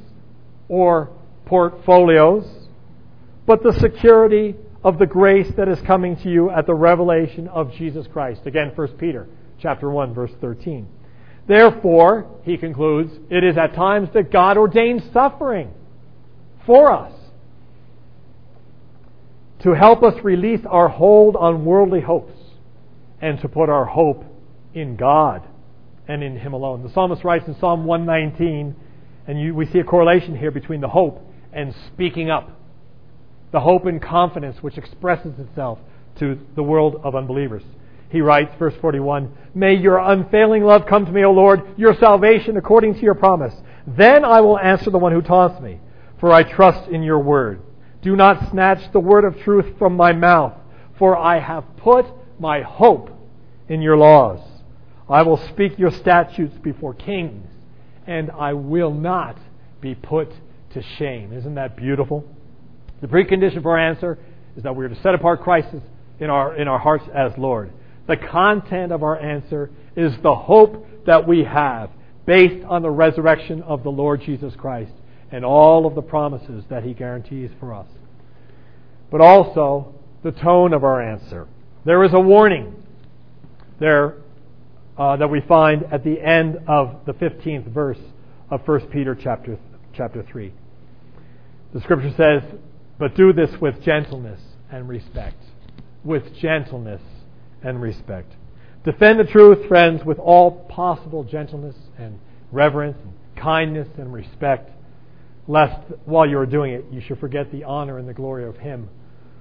or 0.68 1.10
portfolios, 1.44 2.46
but 3.46 3.62
the 3.62 3.72
security 3.72 4.54
of 4.84 4.98
the 4.98 5.06
grace 5.06 5.50
that 5.56 5.68
is 5.68 5.80
coming 5.80 6.16
to 6.16 6.30
you 6.30 6.50
at 6.50 6.66
the 6.66 6.74
revelation 6.74 7.48
of 7.48 7.72
Jesus 7.72 8.06
Christ. 8.06 8.42
Again, 8.46 8.72
1 8.74 8.88
Peter 8.98 9.26
chapter 9.60 9.90
1 9.90 10.14
verse 10.14 10.30
13. 10.40 10.86
Therefore, 11.48 12.26
he 12.44 12.56
concludes, 12.56 13.12
it 13.30 13.42
is 13.42 13.56
at 13.56 13.74
times 13.74 14.10
that 14.14 14.30
God 14.30 14.56
ordains 14.56 15.02
suffering 15.12 15.72
for 16.66 16.92
us 16.92 17.12
to 19.60 19.74
help 19.74 20.02
us 20.02 20.14
release 20.22 20.60
our 20.68 20.88
hold 20.88 21.36
on 21.36 21.64
worldly 21.64 22.00
hopes 22.00 22.34
and 23.20 23.40
to 23.40 23.48
put 23.48 23.68
our 23.68 23.84
hope 23.84 24.24
in 24.74 24.96
God 24.96 25.42
and 26.06 26.22
in 26.22 26.38
Him 26.38 26.52
alone. 26.52 26.82
The 26.82 26.92
psalmist 26.92 27.24
writes 27.24 27.46
in 27.48 27.58
Psalm 27.58 27.84
119, 27.84 28.76
and 29.26 29.40
you, 29.40 29.54
we 29.54 29.66
see 29.66 29.78
a 29.78 29.84
correlation 29.84 30.36
here 30.36 30.50
between 30.50 30.80
the 30.80 30.88
hope 30.88 31.24
and 31.52 31.74
speaking 31.92 32.30
up. 32.30 32.52
The 33.50 33.60
hope 33.60 33.86
and 33.86 34.00
confidence 34.00 34.62
which 34.62 34.78
expresses 34.78 35.38
itself 35.38 35.78
to 36.18 36.38
the 36.54 36.62
world 36.62 37.00
of 37.02 37.14
unbelievers. 37.14 37.62
He 38.10 38.20
writes, 38.20 38.54
verse 38.58 38.74
41, 38.80 39.30
May 39.54 39.74
your 39.74 39.98
unfailing 39.98 40.64
love 40.64 40.86
come 40.86 41.04
to 41.04 41.12
me, 41.12 41.24
O 41.24 41.32
Lord, 41.32 41.62
your 41.76 41.94
salvation 41.94 42.56
according 42.56 42.94
to 42.94 43.00
your 43.00 43.14
promise. 43.14 43.54
Then 43.86 44.24
I 44.24 44.40
will 44.40 44.58
answer 44.58 44.90
the 44.90 44.98
one 44.98 45.12
who 45.12 45.22
taunts 45.22 45.60
me, 45.60 45.80
for 46.18 46.32
I 46.32 46.42
trust 46.42 46.88
in 46.88 47.02
your 47.02 47.18
word. 47.18 47.60
Do 48.08 48.16
not 48.16 48.50
snatch 48.52 48.90
the 48.94 49.00
word 49.00 49.26
of 49.26 49.38
truth 49.40 49.76
from 49.78 49.94
my 49.94 50.14
mouth, 50.14 50.54
for 50.98 51.14
I 51.14 51.40
have 51.40 51.76
put 51.76 52.06
my 52.40 52.62
hope 52.62 53.10
in 53.68 53.82
your 53.82 53.98
laws. 53.98 54.40
I 55.10 55.20
will 55.20 55.36
speak 55.50 55.78
your 55.78 55.90
statutes 55.90 56.56
before 56.62 56.94
kings, 56.94 57.46
and 58.06 58.30
I 58.30 58.54
will 58.54 58.94
not 58.94 59.36
be 59.82 59.94
put 59.94 60.32
to 60.72 60.82
shame. 60.96 61.34
Isn't 61.34 61.56
that 61.56 61.76
beautiful? 61.76 62.24
The 63.02 63.08
precondition 63.08 63.60
for 63.60 63.72
our 63.72 63.90
answer 63.90 64.18
is 64.56 64.62
that 64.62 64.74
we 64.74 64.86
are 64.86 64.88
to 64.88 65.02
set 65.02 65.14
apart 65.14 65.42
Christ 65.42 65.68
in 66.18 66.30
our, 66.30 66.56
in 66.56 66.66
our 66.66 66.78
hearts 66.78 67.04
as 67.14 67.32
Lord. 67.36 67.70
The 68.06 68.16
content 68.16 68.90
of 68.90 69.02
our 69.02 69.20
answer 69.20 69.70
is 69.96 70.14
the 70.22 70.34
hope 70.34 71.04
that 71.04 71.28
we 71.28 71.44
have 71.44 71.90
based 72.24 72.64
on 72.64 72.80
the 72.80 72.90
resurrection 72.90 73.60
of 73.64 73.82
the 73.82 73.90
Lord 73.90 74.22
Jesus 74.22 74.54
Christ 74.56 74.92
and 75.30 75.44
all 75.44 75.84
of 75.84 75.94
the 75.94 76.00
promises 76.00 76.64
that 76.70 76.84
he 76.84 76.94
guarantees 76.94 77.50
for 77.60 77.74
us. 77.74 77.86
But 79.10 79.20
also 79.20 79.94
the 80.22 80.32
tone 80.32 80.72
of 80.72 80.84
our 80.84 81.00
answer. 81.00 81.46
There 81.84 82.04
is 82.04 82.12
a 82.12 82.20
warning 82.20 82.74
there 83.80 84.16
uh, 84.96 85.16
that 85.16 85.30
we 85.30 85.40
find 85.40 85.84
at 85.92 86.04
the 86.04 86.20
end 86.20 86.58
of 86.66 87.00
the 87.06 87.12
15th 87.12 87.72
verse 87.72 87.98
of 88.50 88.66
1 88.66 88.88
Peter 88.88 89.14
chapter, 89.14 89.58
chapter 89.94 90.22
3. 90.22 90.52
The 91.72 91.80
scripture 91.80 92.12
says, 92.16 92.58
But 92.98 93.14
do 93.14 93.32
this 93.32 93.50
with 93.60 93.82
gentleness 93.82 94.40
and 94.70 94.88
respect. 94.88 95.42
With 96.04 96.34
gentleness 96.34 97.02
and 97.62 97.80
respect. 97.80 98.32
Defend 98.84 99.20
the 99.20 99.24
truth, 99.24 99.68
friends, 99.68 100.04
with 100.04 100.18
all 100.18 100.50
possible 100.50 101.24
gentleness 101.24 101.76
and 101.98 102.18
reverence 102.50 102.96
and 103.02 103.12
kindness 103.36 103.88
and 103.98 104.12
respect, 104.12 104.70
lest 105.46 105.80
while 106.04 106.28
you 106.28 106.38
are 106.38 106.46
doing 106.46 106.72
it, 106.72 106.84
you 106.90 107.00
should 107.00 107.18
forget 107.18 107.52
the 107.52 107.64
honor 107.64 107.98
and 107.98 108.08
the 108.08 108.14
glory 108.14 108.44
of 108.44 108.56
Him 108.56 108.88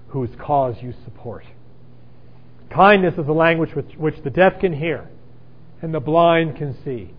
whose 0.10 0.30
cause 0.40 0.76
you 0.82 0.94
support. 1.04 1.46
Kindness 2.70 3.14
is 3.14 3.28
a 3.28 3.34
language 3.34 3.74
which, 3.76 3.96
which 3.98 4.16
the 4.24 4.30
deaf 4.30 4.60
can 4.60 4.74
hear 4.74 5.08
and 5.82 5.94
the 5.94 6.00
blind 6.00 6.58
can 6.58 6.76
see. 6.84 7.14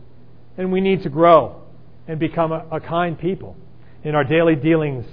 And 0.56 0.72
we 0.72 0.80
need 0.80 1.02
to 1.04 1.08
grow 1.08 1.62
and 2.06 2.18
become 2.18 2.52
a, 2.52 2.66
a 2.70 2.80
kind 2.80 3.18
people 3.18 3.56
in 4.02 4.14
our 4.14 4.24
daily 4.24 4.56
dealings 4.56 5.04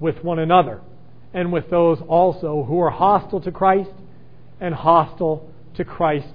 with 0.00 0.22
one 0.22 0.38
another 0.38 0.80
and 1.34 1.52
with 1.52 1.68
those 1.70 1.98
also 2.08 2.64
who 2.64 2.80
are 2.80 2.90
hostile 2.90 3.40
to 3.42 3.52
Christ 3.52 3.90
and 4.60 4.74
hostile 4.74 5.50
to 5.76 5.84
Christ, 5.84 6.32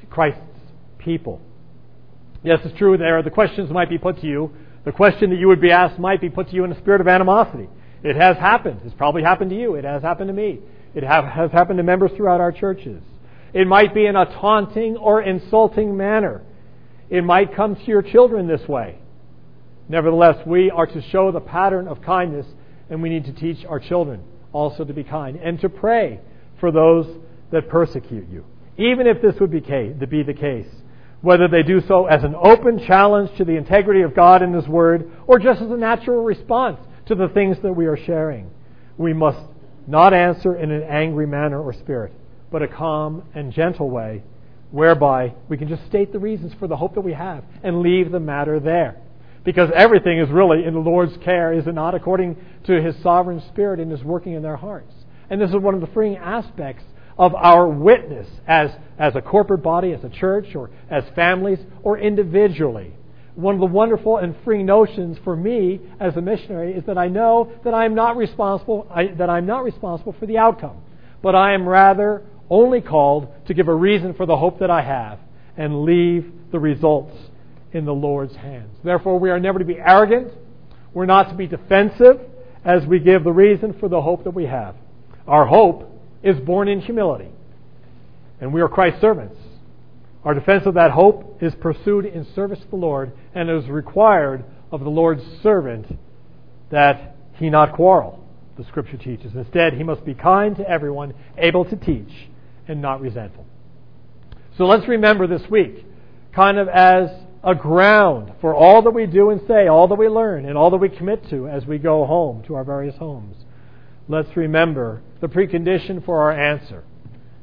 to 0.00 0.06
Christ's 0.06 0.40
people. 0.98 1.40
Yes, 2.42 2.58
it's 2.64 2.76
true 2.76 2.98
there. 2.98 3.22
The 3.22 3.30
questions 3.30 3.70
might 3.70 3.88
be 3.88 3.98
put 3.98 4.20
to 4.20 4.26
you. 4.26 4.52
The 4.84 4.92
question 4.92 5.30
that 5.30 5.38
you 5.38 5.48
would 5.48 5.60
be 5.60 5.70
asked 5.70 5.98
might 5.98 6.20
be 6.20 6.28
put 6.28 6.48
to 6.48 6.54
you 6.54 6.64
in 6.64 6.72
a 6.72 6.78
spirit 6.80 7.00
of 7.00 7.08
animosity. 7.08 7.68
It 8.02 8.16
has 8.16 8.36
happened. 8.36 8.80
It's 8.84 8.94
probably 8.94 9.22
happened 9.22 9.50
to 9.50 9.56
you. 9.58 9.74
It 9.74 9.84
has 9.84 10.02
happened 10.02 10.28
to 10.28 10.34
me. 10.34 10.60
It 10.94 11.04
has 11.04 11.50
happened 11.52 11.78
to 11.78 11.82
members 11.82 12.10
throughout 12.16 12.40
our 12.40 12.52
churches. 12.52 13.02
It 13.54 13.66
might 13.66 13.94
be 13.94 14.06
in 14.06 14.16
a 14.16 14.24
taunting 14.24 14.96
or 14.96 15.22
insulting 15.22 15.96
manner. 15.96 16.42
It 17.10 17.22
might 17.22 17.54
come 17.54 17.76
to 17.76 17.84
your 17.84 18.02
children 18.02 18.46
this 18.46 18.66
way. 18.66 18.98
Nevertheless, 19.88 20.36
we 20.46 20.70
are 20.70 20.86
to 20.86 21.02
show 21.10 21.30
the 21.32 21.40
pattern 21.40 21.86
of 21.86 22.02
kindness, 22.02 22.46
and 22.88 23.02
we 23.02 23.08
need 23.08 23.24
to 23.26 23.32
teach 23.32 23.64
our 23.66 23.78
children 23.78 24.22
also 24.52 24.84
to 24.84 24.92
be 24.92 25.04
kind 25.04 25.36
and 25.36 25.60
to 25.60 25.68
pray 25.68 26.20
for 26.60 26.70
those 26.70 27.06
that 27.50 27.68
persecute 27.68 28.28
you. 28.28 28.44
Even 28.78 29.06
if 29.06 29.20
this 29.20 29.34
would 29.40 29.50
be, 29.50 29.60
be 29.60 30.22
the 30.22 30.34
case, 30.34 30.68
whether 31.20 31.46
they 31.46 31.62
do 31.62 31.80
so 31.86 32.06
as 32.06 32.24
an 32.24 32.34
open 32.34 32.84
challenge 32.86 33.30
to 33.36 33.44
the 33.44 33.56
integrity 33.56 34.02
of 34.02 34.14
God 34.14 34.42
and 34.42 34.54
His 34.54 34.66
Word, 34.66 35.10
or 35.26 35.38
just 35.38 35.60
as 35.60 35.70
a 35.70 35.76
natural 35.76 36.24
response 36.24 36.78
to 37.06 37.14
the 37.14 37.28
things 37.28 37.56
that 37.62 37.72
we 37.72 37.86
are 37.86 37.96
sharing. 37.96 38.50
We 38.96 39.12
must 39.12 39.40
not 39.86 40.14
answer 40.14 40.54
in 40.54 40.70
an 40.70 40.82
angry 40.82 41.26
manner 41.26 41.60
or 41.60 41.72
spirit, 41.72 42.12
but 42.50 42.62
a 42.62 42.68
calm 42.68 43.24
and 43.34 43.52
gentle 43.52 43.90
way 43.90 44.22
whereby 44.70 45.34
we 45.48 45.56
can 45.56 45.68
just 45.68 45.84
state 45.86 46.12
the 46.12 46.18
reasons 46.18 46.52
for 46.58 46.66
the 46.66 46.76
hope 46.76 46.94
that 46.94 47.00
we 47.02 47.12
have 47.12 47.44
and 47.62 47.82
leave 47.82 48.10
the 48.10 48.20
matter 48.20 48.58
there. 48.58 48.96
Because 49.44 49.70
everything 49.74 50.18
is 50.18 50.30
really 50.30 50.64
in 50.64 50.72
the 50.72 50.80
Lord's 50.80 51.16
care, 51.18 51.52
is 51.52 51.66
it 51.66 51.74
not, 51.74 51.94
according 51.94 52.36
to 52.64 52.80
His 52.80 52.94
sovereign 53.02 53.42
Spirit 53.48 53.80
and 53.80 53.90
His 53.90 54.02
working 54.02 54.34
in 54.34 54.42
their 54.42 54.56
hearts. 54.56 54.92
And 55.28 55.40
this 55.40 55.50
is 55.50 55.56
one 55.56 55.74
of 55.74 55.80
the 55.80 55.88
freeing 55.88 56.16
aspects 56.16 56.84
of 57.18 57.34
our 57.34 57.68
witness 57.68 58.28
as, 58.46 58.70
as 58.98 59.14
a 59.16 59.20
corporate 59.20 59.62
body, 59.62 59.92
as 59.92 60.04
a 60.04 60.08
church, 60.08 60.54
or 60.54 60.70
as 60.90 61.04
families, 61.14 61.58
or 61.82 61.98
individually 61.98 62.92
one 63.34 63.54
of 63.54 63.60
the 63.60 63.66
wonderful 63.66 64.18
and 64.18 64.34
free 64.44 64.62
notions 64.62 65.16
for 65.24 65.34
me 65.34 65.80
as 65.98 66.16
a 66.16 66.20
missionary 66.20 66.74
is 66.74 66.84
that 66.84 66.98
I 66.98 67.08
know 67.08 67.50
that 67.64 67.72
I'm 67.72 67.94
not 67.94 68.16
responsible 68.16 68.86
I, 68.90 69.06
that 69.06 69.30
I'm 69.30 69.46
not 69.46 69.64
responsible 69.64 70.14
for 70.18 70.26
the 70.26 70.38
outcome, 70.38 70.76
but 71.22 71.34
I 71.34 71.54
am 71.54 71.66
rather 71.66 72.22
only 72.50 72.82
called 72.82 73.28
to 73.46 73.54
give 73.54 73.68
a 73.68 73.74
reason 73.74 74.12
for 74.14 74.26
the 74.26 74.36
hope 74.36 74.58
that 74.58 74.70
I 74.70 74.82
have 74.82 75.18
and 75.56 75.84
leave 75.84 76.30
the 76.50 76.58
results 76.58 77.16
in 77.72 77.86
the 77.86 77.94
Lord's 77.94 78.36
hands. 78.36 78.76
Therefore, 78.84 79.18
we 79.18 79.30
are 79.30 79.40
never 79.40 79.58
to 79.58 79.64
be 79.64 79.78
arrogant. 79.78 80.32
We're 80.92 81.06
not 81.06 81.30
to 81.30 81.34
be 81.34 81.46
defensive 81.46 82.20
as 82.64 82.84
we 82.84 82.98
give 82.98 83.24
the 83.24 83.32
reason 83.32 83.74
for 83.80 83.88
the 83.88 84.00
hope 84.00 84.24
that 84.24 84.32
we 84.32 84.44
have. 84.44 84.76
Our 85.26 85.46
hope 85.46 85.90
is 86.22 86.38
born 86.38 86.68
in 86.68 86.80
humility, 86.80 87.30
and 88.40 88.52
we 88.52 88.60
are 88.60 88.68
Christ's 88.68 89.00
servants. 89.00 89.36
Our 90.24 90.34
defense 90.34 90.66
of 90.66 90.74
that 90.74 90.92
hope 90.92 91.42
is 91.42 91.54
pursued 91.56 92.06
in 92.06 92.26
service 92.34 92.60
to 92.60 92.68
the 92.68 92.76
Lord 92.76 93.12
and 93.34 93.50
is 93.50 93.68
required 93.68 94.44
of 94.70 94.80
the 94.80 94.88
Lord's 94.88 95.24
servant 95.42 95.98
that 96.70 97.16
he 97.34 97.50
not 97.50 97.74
quarrel, 97.74 98.24
the 98.56 98.64
Scripture 98.64 98.96
teaches. 98.96 99.34
Instead, 99.34 99.74
he 99.74 99.82
must 99.82 100.04
be 100.04 100.14
kind 100.14 100.56
to 100.56 100.68
everyone, 100.68 101.14
able 101.36 101.64
to 101.64 101.76
teach, 101.76 102.28
and 102.68 102.80
not 102.80 103.00
resentful. 103.00 103.44
So 104.56 104.64
let's 104.64 104.86
remember 104.86 105.26
this 105.26 105.42
week, 105.50 105.84
kind 106.32 106.56
of 106.58 106.68
as 106.68 107.10
a 107.42 107.56
ground 107.56 108.32
for 108.40 108.54
all 108.54 108.82
that 108.82 108.92
we 108.92 109.06
do 109.06 109.30
and 109.30 109.40
say, 109.48 109.66
all 109.66 109.88
that 109.88 109.96
we 109.96 110.08
learn, 110.08 110.44
and 110.46 110.56
all 110.56 110.70
that 110.70 110.76
we 110.76 110.88
commit 110.88 111.28
to 111.30 111.48
as 111.48 111.66
we 111.66 111.78
go 111.78 112.06
home 112.06 112.44
to 112.44 112.54
our 112.54 112.62
various 112.62 112.96
homes. 112.96 113.36
Let's 114.08 114.36
remember 114.36 115.02
the 115.20 115.26
precondition 115.26 116.04
for 116.04 116.20
our 116.22 116.32
answer 116.32 116.84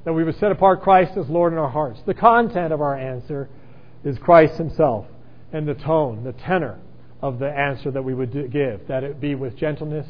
that 0.05 0.13
we 0.13 0.23
would 0.23 0.37
set 0.39 0.51
apart 0.51 0.81
Christ 0.81 1.17
as 1.17 1.27
Lord 1.29 1.53
in 1.53 1.59
our 1.59 1.69
hearts. 1.69 1.99
The 2.05 2.13
content 2.13 2.73
of 2.73 2.81
our 2.81 2.95
answer 2.95 3.49
is 4.03 4.17
Christ 4.19 4.57
Himself, 4.57 5.05
and 5.51 5.67
the 5.67 5.73
tone, 5.73 6.23
the 6.23 6.33
tenor 6.33 6.79
of 7.21 7.39
the 7.39 7.49
answer 7.49 7.91
that 7.91 8.03
we 8.03 8.13
would 8.13 8.31
give, 8.51 8.87
that 8.87 9.03
it 9.03 9.19
be 9.19 9.35
with 9.35 9.57
gentleness 9.57 10.07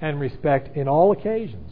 and 0.00 0.20
respect 0.20 0.76
in 0.76 0.88
all 0.88 1.12
occasions 1.12 1.70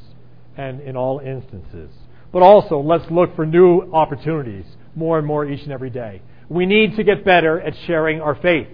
and 0.57 0.81
in 0.81 0.97
all 0.97 1.19
instances. 1.19 1.91
But 2.33 2.43
also, 2.43 2.81
let's 2.81 3.11
look 3.11 3.35
for 3.35 3.47
new 3.47 3.91
opportunities 3.93 4.64
more 4.95 5.19
and 5.19 5.27
more 5.27 5.47
each 5.47 5.62
and 5.62 5.73
every 5.73 5.91
day. 5.91 6.23
We 6.49 6.67
need 6.67 6.97
to 6.97 7.05
get 7.05 7.25
better 7.25 7.61
at 7.61 7.75
sharing 7.87 8.21
our 8.21 8.35
faith. 8.35 8.69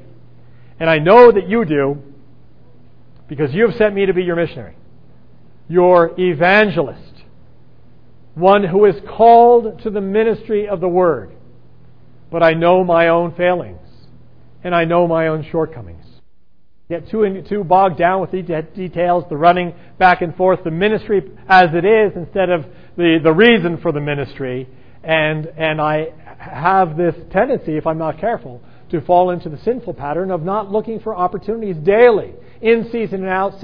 And 0.79 0.89
I 0.91 0.99
know 0.99 1.33
that 1.33 1.49
you 1.49 1.65
do 1.65 2.03
because 3.29 3.55
you 3.55 3.67
have 3.67 3.77
sent 3.77 3.95
me 3.95 4.07
to 4.07 4.13
be 4.13 4.23
your 4.23 4.37
missionary, 4.37 4.77
your 5.69 6.19
evangelist 6.19 7.12
one 8.35 8.65
who 8.65 8.85
is 8.87 8.97
called 9.09 9.83
to 9.83 9.91
the 9.91 10.01
ministry 10.01 10.69
of 10.69 10.81
the 10.81 10.89
Word. 10.89 11.33
But 12.31 12.43
I 12.43 12.53
know 12.53 12.83
my 12.83 13.09
own 13.09 13.35
failings, 13.35 13.87
and 14.65 14.75
I 14.75 14.85
know 14.85 15.07
my 15.07 15.29
own 15.29 15.47
shortcomings. 15.51 16.05
Get 16.89 17.09
too, 17.11 17.43
too 17.49 17.65
bogged 17.65 17.99
down 17.99 18.21
with 18.21 18.33
the 18.33 18.43
details, 18.75 19.25
the 19.29 19.37
running 19.37 19.75
back 19.99 20.23
and 20.23 20.35
forth, 20.37 20.65
the 20.65 20.71
ministry 20.71 21.23
as 21.49 21.71
it 21.73 21.85
is 21.85 22.13
instead 22.17 22.51
of 22.51 22.65
the, 22.97 23.19
the 23.23 23.33
reason 23.33 23.79
for 23.79 23.93
the 23.93 24.01
ministry. 24.01 24.69
And, 25.03 25.47
and 25.47 25.81
I 25.81 26.09
have 26.39 26.97
this 26.97 27.15
tendency, 27.33 27.77
if 27.77 27.87
I'm 27.87 27.99
not 27.99 28.19
careful, 28.19 28.61
to 28.91 29.01
fall 29.01 29.31
into 29.31 29.49
the 29.49 29.59
sinful 29.59 29.95
pattern 29.95 30.31
of 30.31 30.43
not 30.43 30.71
looking 30.71 31.01
for 31.01 31.17
opportunities 31.17 31.77
daily, 31.77 32.35
in 32.63 32.89
season 32.93 33.25
and 33.25 33.29
out, 33.29 33.55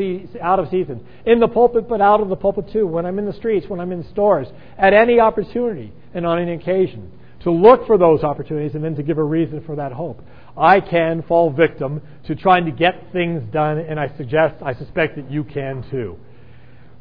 out 0.42 0.58
of 0.58 0.68
season, 0.70 1.06
in 1.24 1.38
the 1.38 1.48
pulpit 1.48 1.88
but 1.88 2.00
out 2.00 2.20
of 2.20 2.28
the 2.28 2.36
pulpit 2.36 2.70
too, 2.72 2.86
when 2.86 3.06
I'm 3.06 3.18
in 3.18 3.26
the 3.26 3.32
streets, 3.32 3.66
when 3.68 3.80
I'm 3.80 3.92
in 3.92 4.04
stores, 4.10 4.48
at 4.76 4.92
any 4.92 5.20
opportunity 5.20 5.92
and 6.12 6.26
on 6.26 6.40
any 6.40 6.52
occasion, 6.52 7.12
to 7.44 7.52
look 7.52 7.86
for 7.86 7.96
those 7.96 8.24
opportunities 8.24 8.74
and 8.74 8.82
then 8.82 8.96
to 8.96 9.02
give 9.04 9.16
a 9.18 9.24
reason 9.24 9.62
for 9.64 9.76
that 9.76 9.92
hope. 9.92 10.20
I 10.56 10.80
can 10.80 11.22
fall 11.22 11.52
victim 11.52 12.02
to 12.26 12.34
trying 12.34 12.64
to 12.64 12.72
get 12.72 13.12
things 13.12 13.42
done, 13.52 13.78
and 13.78 14.00
I 14.00 14.14
suggest, 14.16 14.56
I 14.60 14.74
suspect 14.74 15.14
that 15.14 15.30
you 15.30 15.44
can 15.44 15.88
too. 15.90 16.16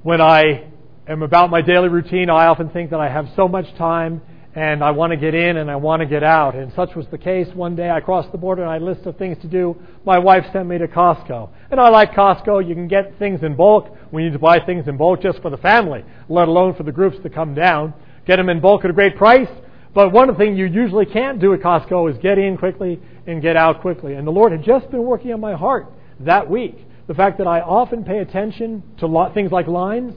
When 0.03 0.21
I 0.21 0.67
am 1.07 1.23
about 1.23 1.49
my 1.49 1.61
daily 1.63 1.89
routine, 1.89 2.29
I 2.29 2.45
often 2.45 2.69
think 2.69 2.91
that 2.91 2.99
I 2.99 3.09
have 3.09 3.27
so 3.35 3.47
much 3.47 3.65
time 3.77 4.21
and 4.57 4.83
I 4.83 4.89
want 4.89 5.11
to 5.11 5.17
get 5.17 5.35
in 5.35 5.57
and 5.57 5.69
I 5.69 5.75
want 5.75 5.99
to 5.99 6.07
get 6.07 6.23
out. 6.23 6.55
And 6.55 6.73
such 6.73 6.95
was 6.95 7.05
the 7.11 7.17
case. 7.19 7.47
One 7.53 7.75
day 7.75 7.91
I 7.91 7.99
crossed 7.99 8.31
the 8.31 8.39
border 8.39 8.63
and 8.63 8.71
I 8.71 8.73
had 8.73 8.81
a 8.81 8.85
list 8.85 9.05
of 9.05 9.15
things 9.15 9.37
to 9.43 9.47
do. 9.47 9.77
My 10.03 10.17
wife 10.17 10.45
sent 10.51 10.67
me 10.67 10.79
to 10.79 10.87
Costco. 10.87 11.49
And 11.69 11.79
I 11.79 11.89
like 11.89 12.13
Costco. 12.13 12.67
You 12.67 12.73
can 12.73 12.87
get 12.87 13.19
things 13.19 13.43
in 13.43 13.55
bulk. 13.55 13.95
We 14.11 14.23
need 14.23 14.33
to 14.33 14.39
buy 14.39 14.59
things 14.59 14.87
in 14.87 14.97
bulk 14.97 15.21
just 15.21 15.43
for 15.43 15.51
the 15.51 15.57
family, 15.57 16.03
let 16.27 16.47
alone 16.47 16.73
for 16.73 16.81
the 16.81 16.91
groups 16.91 17.17
to 17.21 17.29
come 17.29 17.53
down. 17.53 17.93
Get 18.25 18.37
them 18.37 18.49
in 18.49 18.59
bulk 18.59 18.83
at 18.83 18.89
a 18.89 18.93
great 18.93 19.15
price. 19.15 19.47
But 19.93 20.11
one 20.11 20.35
thing 20.35 20.57
you 20.57 20.65
usually 20.65 21.05
can't 21.05 21.39
do 21.39 21.53
at 21.53 21.59
Costco 21.59 22.11
is 22.11 22.17
get 22.17 22.39
in 22.39 22.57
quickly 22.57 22.99
and 23.27 23.43
get 23.43 23.55
out 23.55 23.81
quickly. 23.81 24.15
And 24.15 24.25
the 24.25 24.31
Lord 24.31 24.53
had 24.53 24.63
just 24.63 24.89
been 24.89 25.03
working 25.03 25.31
on 25.33 25.39
my 25.39 25.53
heart 25.53 25.85
that 26.21 26.49
week. 26.49 26.79
The 27.05 27.13
fact 27.13 27.37
that 27.37 27.45
I 27.45 27.61
often 27.61 28.03
pay 28.03 28.17
attention 28.17 28.81
to 29.01 29.31
things 29.35 29.51
like 29.51 29.67
lines, 29.67 30.15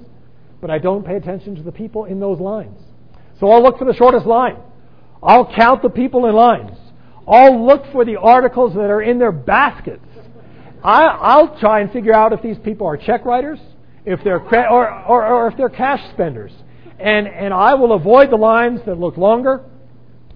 but 0.63 0.71
I 0.71 0.79
don't 0.79 1.05
pay 1.05 1.17
attention 1.17 1.57
to 1.57 1.63
the 1.63 1.73
people 1.73 2.07
in 2.07 2.21
those 2.21 2.41
lines. 2.41 2.79
So 3.41 3.51
I'll 3.51 3.63
look 3.63 3.79
for 3.79 3.87
the 3.87 3.95
shortest 3.95 4.27
line. 4.27 4.57
I'll 5.23 5.53
count 5.55 5.83
the 5.83 5.91
people 5.91 6.27
in 6.27 6.35
lines. 6.35 6.77
I'll 7.27 7.67
look 7.67 7.85
for 7.93 8.05
the 8.05 8.17
articles 8.17 8.75
that 8.75 8.91
are 8.91 9.03
in 9.03 9.19
their 9.19 9.33
baskets. 9.33 10.05
I, 10.83 11.41
will 11.41 11.59
try 11.59 11.81
and 11.81 11.93
figure 11.93 12.15
out 12.15 12.33
if 12.33 12.43
these 12.43 12.57
people 12.65 12.87
are 12.87 12.97
check 12.97 13.25
writers, 13.25 13.59
if 14.05 14.23
they're 14.25 14.39
or, 14.39 14.91
or, 15.05 15.27
or 15.27 15.49
if 15.49 15.57
they're 15.57 15.69
cash 15.69 16.01
spenders, 16.13 16.53
and 16.99 17.27
and 17.27 17.53
I 17.53 17.75
will 17.75 17.93
avoid 17.93 18.31
the 18.31 18.37
lines 18.37 18.81
that 18.87 18.99
look 18.99 19.19
longer, 19.19 19.63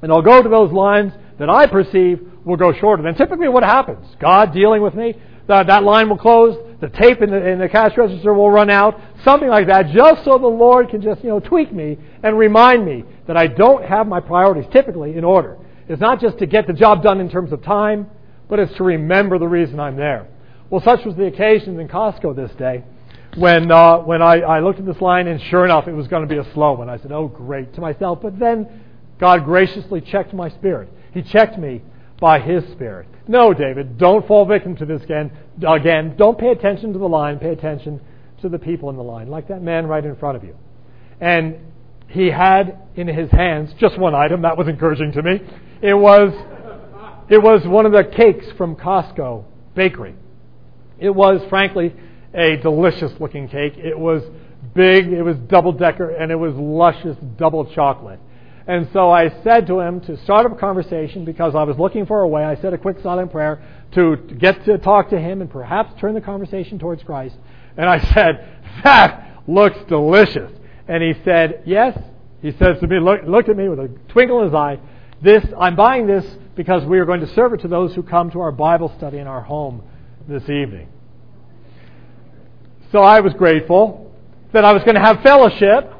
and 0.02 0.12
I'll 0.12 0.22
go 0.22 0.42
to 0.42 0.48
those 0.48 0.70
lines 0.70 1.12
that 1.38 1.48
I 1.48 1.66
perceive 1.66 2.20
will 2.44 2.56
go 2.56 2.72
shorter. 2.74 3.06
And 3.06 3.16
typically, 3.16 3.48
what 3.48 3.62
happens? 3.62 4.06
God 4.20 4.52
dealing 4.52 4.82
with 4.82 4.94
me, 4.94 5.14
that, 5.48 5.66
that 5.66 5.82
line 5.82 6.08
will 6.08 6.18
close, 6.18 6.56
the 6.80 6.88
tape 6.88 7.22
in 7.22 7.30
the, 7.30 7.48
in 7.48 7.58
the 7.58 7.68
cash 7.68 7.96
register 7.96 8.32
will 8.32 8.50
run 8.50 8.70
out, 8.70 9.00
something 9.24 9.48
like 9.48 9.66
that, 9.66 9.90
just 9.90 10.24
so 10.24 10.38
the 10.38 10.46
Lord 10.46 10.90
can 10.90 11.00
just, 11.00 11.22
you 11.22 11.30
know, 11.30 11.40
tweak 11.40 11.72
me 11.72 11.98
and 12.22 12.38
remind 12.38 12.84
me 12.84 13.04
that 13.26 13.36
I 13.36 13.46
don't 13.46 13.84
have 13.84 14.06
my 14.06 14.20
priorities 14.20 14.70
typically 14.72 15.16
in 15.16 15.24
order. 15.24 15.58
It's 15.88 16.00
not 16.00 16.20
just 16.20 16.38
to 16.38 16.46
get 16.46 16.66
the 16.66 16.72
job 16.72 17.02
done 17.02 17.20
in 17.20 17.30
terms 17.30 17.52
of 17.52 17.62
time, 17.62 18.08
but 18.48 18.58
it's 18.58 18.74
to 18.76 18.84
remember 18.84 19.38
the 19.38 19.48
reason 19.48 19.80
I'm 19.80 19.96
there. 19.96 20.28
Well, 20.70 20.82
such 20.82 21.04
was 21.04 21.16
the 21.16 21.26
occasion 21.26 21.78
in 21.78 21.88
Costco 21.88 22.36
this 22.36 22.50
day 22.58 22.84
when, 23.36 23.70
uh, 23.70 23.98
when 23.98 24.22
I, 24.22 24.40
I 24.40 24.60
looked 24.60 24.78
at 24.78 24.86
this 24.86 25.00
line, 25.00 25.26
and 25.26 25.40
sure 25.42 25.64
enough, 25.64 25.88
it 25.88 25.92
was 25.92 26.08
going 26.08 26.26
to 26.26 26.28
be 26.28 26.38
a 26.38 26.52
slow 26.54 26.72
one. 26.74 26.88
I 26.88 26.98
said, 26.98 27.12
oh, 27.12 27.28
great, 27.28 27.74
to 27.74 27.80
myself. 27.80 28.20
But 28.22 28.38
then 28.38 28.84
God 29.18 29.44
graciously 29.44 30.00
checked 30.00 30.32
my 30.32 30.48
spirit. 30.50 30.88
He 31.12 31.22
checked 31.22 31.58
me 31.58 31.82
by 32.20 32.40
His 32.40 32.64
Spirit. 32.72 33.08
No, 33.26 33.54
David, 33.54 33.98
don't 33.98 34.26
fall 34.26 34.44
victim 34.44 34.76
to 34.76 34.86
this 34.86 35.02
again. 35.02 35.32
Again, 35.66 36.14
don't 36.16 36.38
pay 36.38 36.48
attention 36.48 36.92
to 36.92 36.98
the 36.98 37.08
line. 37.08 37.38
Pay 37.38 37.50
attention 37.50 38.00
to 38.44 38.50
the 38.50 38.58
people 38.58 38.90
in 38.90 38.96
the 38.96 39.02
line, 39.02 39.28
like 39.28 39.48
that 39.48 39.62
man 39.62 39.86
right 39.86 40.04
in 40.04 40.14
front 40.16 40.36
of 40.36 40.44
you. 40.44 40.54
And 41.20 41.56
he 42.08 42.26
had 42.26 42.78
in 42.94 43.08
his 43.08 43.30
hands 43.30 43.72
just 43.80 43.98
one 43.98 44.14
item. 44.14 44.42
That 44.42 44.58
was 44.58 44.68
encouraging 44.68 45.12
to 45.12 45.22
me. 45.22 45.40
It 45.82 45.94
was, 45.94 46.30
it 47.30 47.42
was 47.42 47.66
one 47.66 47.86
of 47.86 47.92
the 47.92 48.04
cakes 48.04 48.46
from 48.58 48.76
Costco 48.76 49.44
bakery. 49.74 50.14
It 50.98 51.10
was, 51.10 51.40
frankly, 51.48 51.94
a 52.34 52.56
delicious 52.56 53.12
looking 53.18 53.48
cake. 53.48 53.74
It 53.78 53.98
was 53.98 54.22
big, 54.74 55.06
it 55.06 55.22
was 55.22 55.36
double 55.48 55.72
decker, 55.72 56.10
and 56.10 56.30
it 56.30 56.36
was 56.36 56.54
luscious 56.54 57.16
double 57.38 57.72
chocolate. 57.74 58.20
And 58.66 58.88
so 58.92 59.10
I 59.10 59.42
said 59.42 59.66
to 59.68 59.80
him 59.80 60.00
to 60.02 60.22
start 60.24 60.46
up 60.46 60.52
a 60.52 60.60
conversation 60.60 61.24
because 61.24 61.54
I 61.54 61.64
was 61.64 61.78
looking 61.78 62.06
for 62.06 62.20
a 62.20 62.28
way. 62.28 62.44
I 62.44 62.56
said 62.60 62.72
a 62.72 62.78
quick 62.78 62.98
silent 63.02 63.30
prayer 63.32 63.62
to 63.94 64.16
get 64.16 64.64
to 64.64 64.78
talk 64.78 65.10
to 65.10 65.18
him 65.18 65.40
and 65.40 65.50
perhaps 65.50 65.98
turn 66.00 66.14
the 66.14 66.20
conversation 66.20 66.78
towards 66.78 67.02
Christ. 67.02 67.36
And 67.76 67.88
I 67.88 67.98
said, 68.14 68.48
That 68.84 69.42
looks 69.46 69.78
delicious. 69.88 70.52
And 70.88 71.02
he 71.02 71.14
said, 71.24 71.62
Yes. 71.66 71.98
He 72.42 72.52
says 72.52 72.78
to 72.80 72.86
me, 72.86 73.00
look, 73.00 73.22
looked 73.26 73.48
at 73.48 73.56
me 73.56 73.70
with 73.70 73.78
a 73.78 73.88
twinkle 74.08 74.40
in 74.40 74.48
his 74.48 74.54
eye. 74.54 74.78
This, 75.22 75.42
I'm 75.58 75.76
buying 75.76 76.06
this 76.06 76.26
because 76.54 76.84
we 76.84 76.98
are 76.98 77.06
going 77.06 77.20
to 77.20 77.34
serve 77.34 77.54
it 77.54 77.62
to 77.62 77.68
those 77.68 77.94
who 77.94 78.02
come 78.02 78.30
to 78.32 78.40
our 78.40 78.52
Bible 78.52 78.92
study 78.98 79.16
in 79.16 79.26
our 79.26 79.40
home 79.40 79.82
this 80.28 80.42
evening. 80.42 80.88
So 82.92 82.98
I 83.00 83.20
was 83.20 83.32
grateful 83.32 84.14
that 84.52 84.62
I 84.62 84.74
was 84.74 84.82
going 84.82 84.96
to 84.96 85.00
have 85.00 85.22
fellowship 85.22 85.90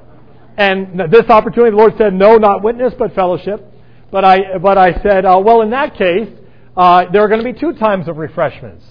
and 0.56 1.00
this 1.10 1.28
opportunity, 1.28 1.70
the 1.70 1.76
Lord 1.76 1.94
said, 1.98 2.14
no, 2.14 2.36
not 2.36 2.62
witness, 2.62 2.94
but 2.98 3.14
fellowship. 3.14 3.64
But 4.10 4.24
I, 4.24 4.58
but 4.58 4.78
I 4.78 4.92
said, 5.02 5.24
uh, 5.24 5.40
well, 5.44 5.62
in 5.62 5.70
that 5.70 5.96
case, 5.96 6.28
uh, 6.76 7.06
there 7.10 7.22
are 7.22 7.28
going 7.28 7.42
to 7.42 7.52
be 7.52 7.58
two 7.58 7.72
times 7.72 8.06
of 8.06 8.18
refreshments. 8.18 8.84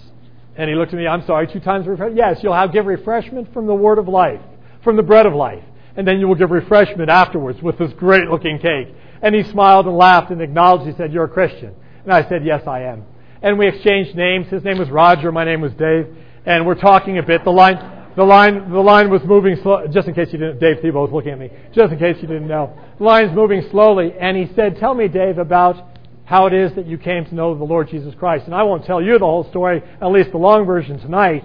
And 0.55 0.69
he 0.69 0.75
looked 0.75 0.93
at 0.93 0.99
me, 0.99 1.07
I'm 1.07 1.25
sorry, 1.25 1.47
two 1.47 1.59
times 1.59 1.87
refreshment? 1.87 2.17
Yes, 2.17 2.39
you'll 2.43 2.53
have 2.53 2.71
give 2.71 2.85
refreshment 2.85 3.51
from 3.53 3.65
the 3.65 3.73
word 3.73 3.97
of 3.97 4.07
life, 4.07 4.41
from 4.83 4.97
the 4.97 5.03
bread 5.03 5.25
of 5.25 5.33
life. 5.33 5.63
And 5.95 6.07
then 6.07 6.19
you 6.19 6.27
will 6.27 6.35
give 6.35 6.51
refreshment 6.51 7.09
afterwards 7.09 7.61
with 7.61 7.77
this 7.77 7.91
great 7.93 8.27
looking 8.27 8.59
cake. 8.59 8.93
And 9.21 9.33
he 9.33 9.43
smiled 9.51 9.85
and 9.87 9.95
laughed 9.95 10.31
and 10.31 10.41
acknowledged, 10.41 10.89
he 10.89 10.95
said, 10.97 11.11
you're 11.13 11.25
a 11.25 11.29
Christian. 11.29 11.73
And 12.03 12.11
I 12.11 12.27
said, 12.27 12.45
yes, 12.45 12.67
I 12.67 12.81
am. 12.81 13.03
And 13.41 13.57
we 13.57 13.67
exchanged 13.67 14.15
names. 14.15 14.47
His 14.47 14.63
name 14.63 14.77
was 14.77 14.89
Roger, 14.89 15.31
my 15.31 15.43
name 15.43 15.61
was 15.61 15.71
Dave. 15.73 16.07
And 16.45 16.65
we're 16.65 16.79
talking 16.79 17.17
a 17.17 17.23
bit. 17.23 17.43
The 17.43 17.51
line, 17.51 17.77
the 18.15 18.23
line, 18.23 18.71
the 18.71 18.79
line 18.79 19.09
was 19.09 19.21
moving 19.25 19.57
slow, 19.63 19.87
just 19.87 20.07
in 20.07 20.13
case 20.13 20.29
you 20.31 20.39
didn't, 20.39 20.59
Dave 20.59 20.77
Thibault 20.81 21.03
was 21.03 21.11
looking 21.11 21.31
at 21.31 21.39
me, 21.39 21.49
just 21.73 21.91
in 21.91 21.99
case 21.99 22.17
you 22.21 22.27
didn't 22.27 22.47
know. 22.47 22.77
The 22.97 23.03
line's 23.03 23.35
moving 23.35 23.63
slowly, 23.71 24.13
and 24.19 24.37
he 24.37 24.53
said, 24.55 24.77
Tell 24.77 24.93
me, 24.93 25.07
Dave, 25.07 25.37
about 25.37 25.92
how 26.25 26.45
it 26.47 26.53
is 26.53 26.73
that 26.75 26.85
you 26.85 26.97
came 26.97 27.25
to 27.25 27.35
know 27.35 27.57
the 27.57 27.63
Lord 27.63 27.89
Jesus 27.89 28.13
Christ. 28.15 28.45
And 28.45 28.55
I 28.55 28.63
won't 28.63 28.85
tell 28.85 29.01
you 29.01 29.19
the 29.19 29.25
whole 29.25 29.49
story, 29.49 29.81
at 30.01 30.07
least 30.07 30.31
the 30.31 30.37
long 30.37 30.65
version 30.65 30.99
tonight, 30.99 31.43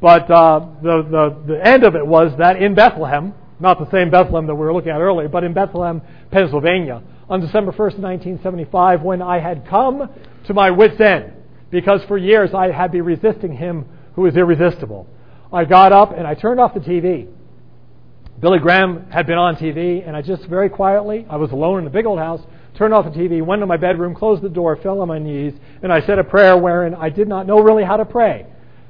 but 0.00 0.30
uh, 0.30 0.66
the, 0.82 1.02
the, 1.02 1.54
the 1.54 1.66
end 1.66 1.84
of 1.84 1.94
it 1.94 2.06
was 2.06 2.32
that 2.38 2.62
in 2.62 2.74
Bethlehem, 2.74 3.34
not 3.58 3.78
the 3.78 3.90
same 3.90 4.10
Bethlehem 4.10 4.46
that 4.46 4.54
we 4.54 4.60
were 4.60 4.72
looking 4.72 4.92
at 4.92 5.00
earlier, 5.00 5.28
but 5.28 5.44
in 5.44 5.52
Bethlehem, 5.52 6.00
Pennsylvania, 6.30 7.02
on 7.28 7.40
December 7.40 7.72
1st, 7.72 7.98
1975, 7.98 9.02
when 9.02 9.20
I 9.20 9.38
had 9.38 9.66
come 9.68 10.08
to 10.46 10.54
my 10.54 10.70
wits' 10.70 11.00
end, 11.00 11.32
because 11.70 12.02
for 12.08 12.16
years 12.16 12.50
I 12.54 12.72
had 12.72 12.90
been 12.92 13.04
resisting 13.04 13.54
him 13.54 13.84
who 14.14 14.26
is 14.26 14.36
irresistible. 14.36 15.06
I 15.52 15.64
got 15.64 15.92
up 15.92 16.12
and 16.16 16.26
I 16.26 16.34
turned 16.34 16.60
off 16.60 16.74
the 16.74 16.80
TV. 16.80 17.28
Billy 18.40 18.58
Graham 18.58 19.10
had 19.10 19.26
been 19.26 19.36
on 19.36 19.56
TV, 19.56 20.06
and 20.06 20.16
I 20.16 20.22
just 20.22 20.46
very 20.46 20.70
quietly, 20.70 21.26
I 21.28 21.36
was 21.36 21.52
alone 21.52 21.78
in 21.78 21.84
the 21.84 21.90
big 21.90 22.06
old 22.06 22.18
house, 22.18 22.40
turned 22.74 22.94
off 22.94 23.04
the 23.04 23.18
TV, 23.18 23.44
went 23.44 23.60
to 23.60 23.66
my 23.66 23.76
bedroom, 23.76 24.14
closed 24.14 24.42
the 24.42 24.48
door, 24.48 24.76
fell 24.76 25.00
on 25.00 25.08
my 25.08 25.18
knees, 25.18 25.54
and 25.82 25.92
I 25.92 26.00
said 26.00 26.18
a 26.18 26.24
prayer 26.24 26.56
wherein 26.56 26.94
I 26.94 27.08
did 27.10 27.28
not 27.28 27.46
know 27.46 27.60
really 27.60 27.84
how 27.84 27.96
to 27.96 28.04
pray. 28.04 28.46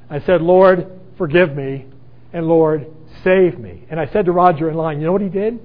I 0.09 0.19
said, 0.19 0.41
Lord, 0.41 0.87
forgive 1.17 1.55
me, 1.55 1.85
and 2.33 2.47
Lord, 2.47 2.87
save 3.23 3.59
me. 3.59 3.85
And 3.89 3.99
I 3.99 4.07
said 4.07 4.25
to 4.25 4.31
Roger 4.31 4.69
in 4.69 4.75
line, 4.75 4.99
you 4.99 5.05
know 5.05 5.13
what 5.13 5.21
he 5.21 5.29
did? 5.29 5.59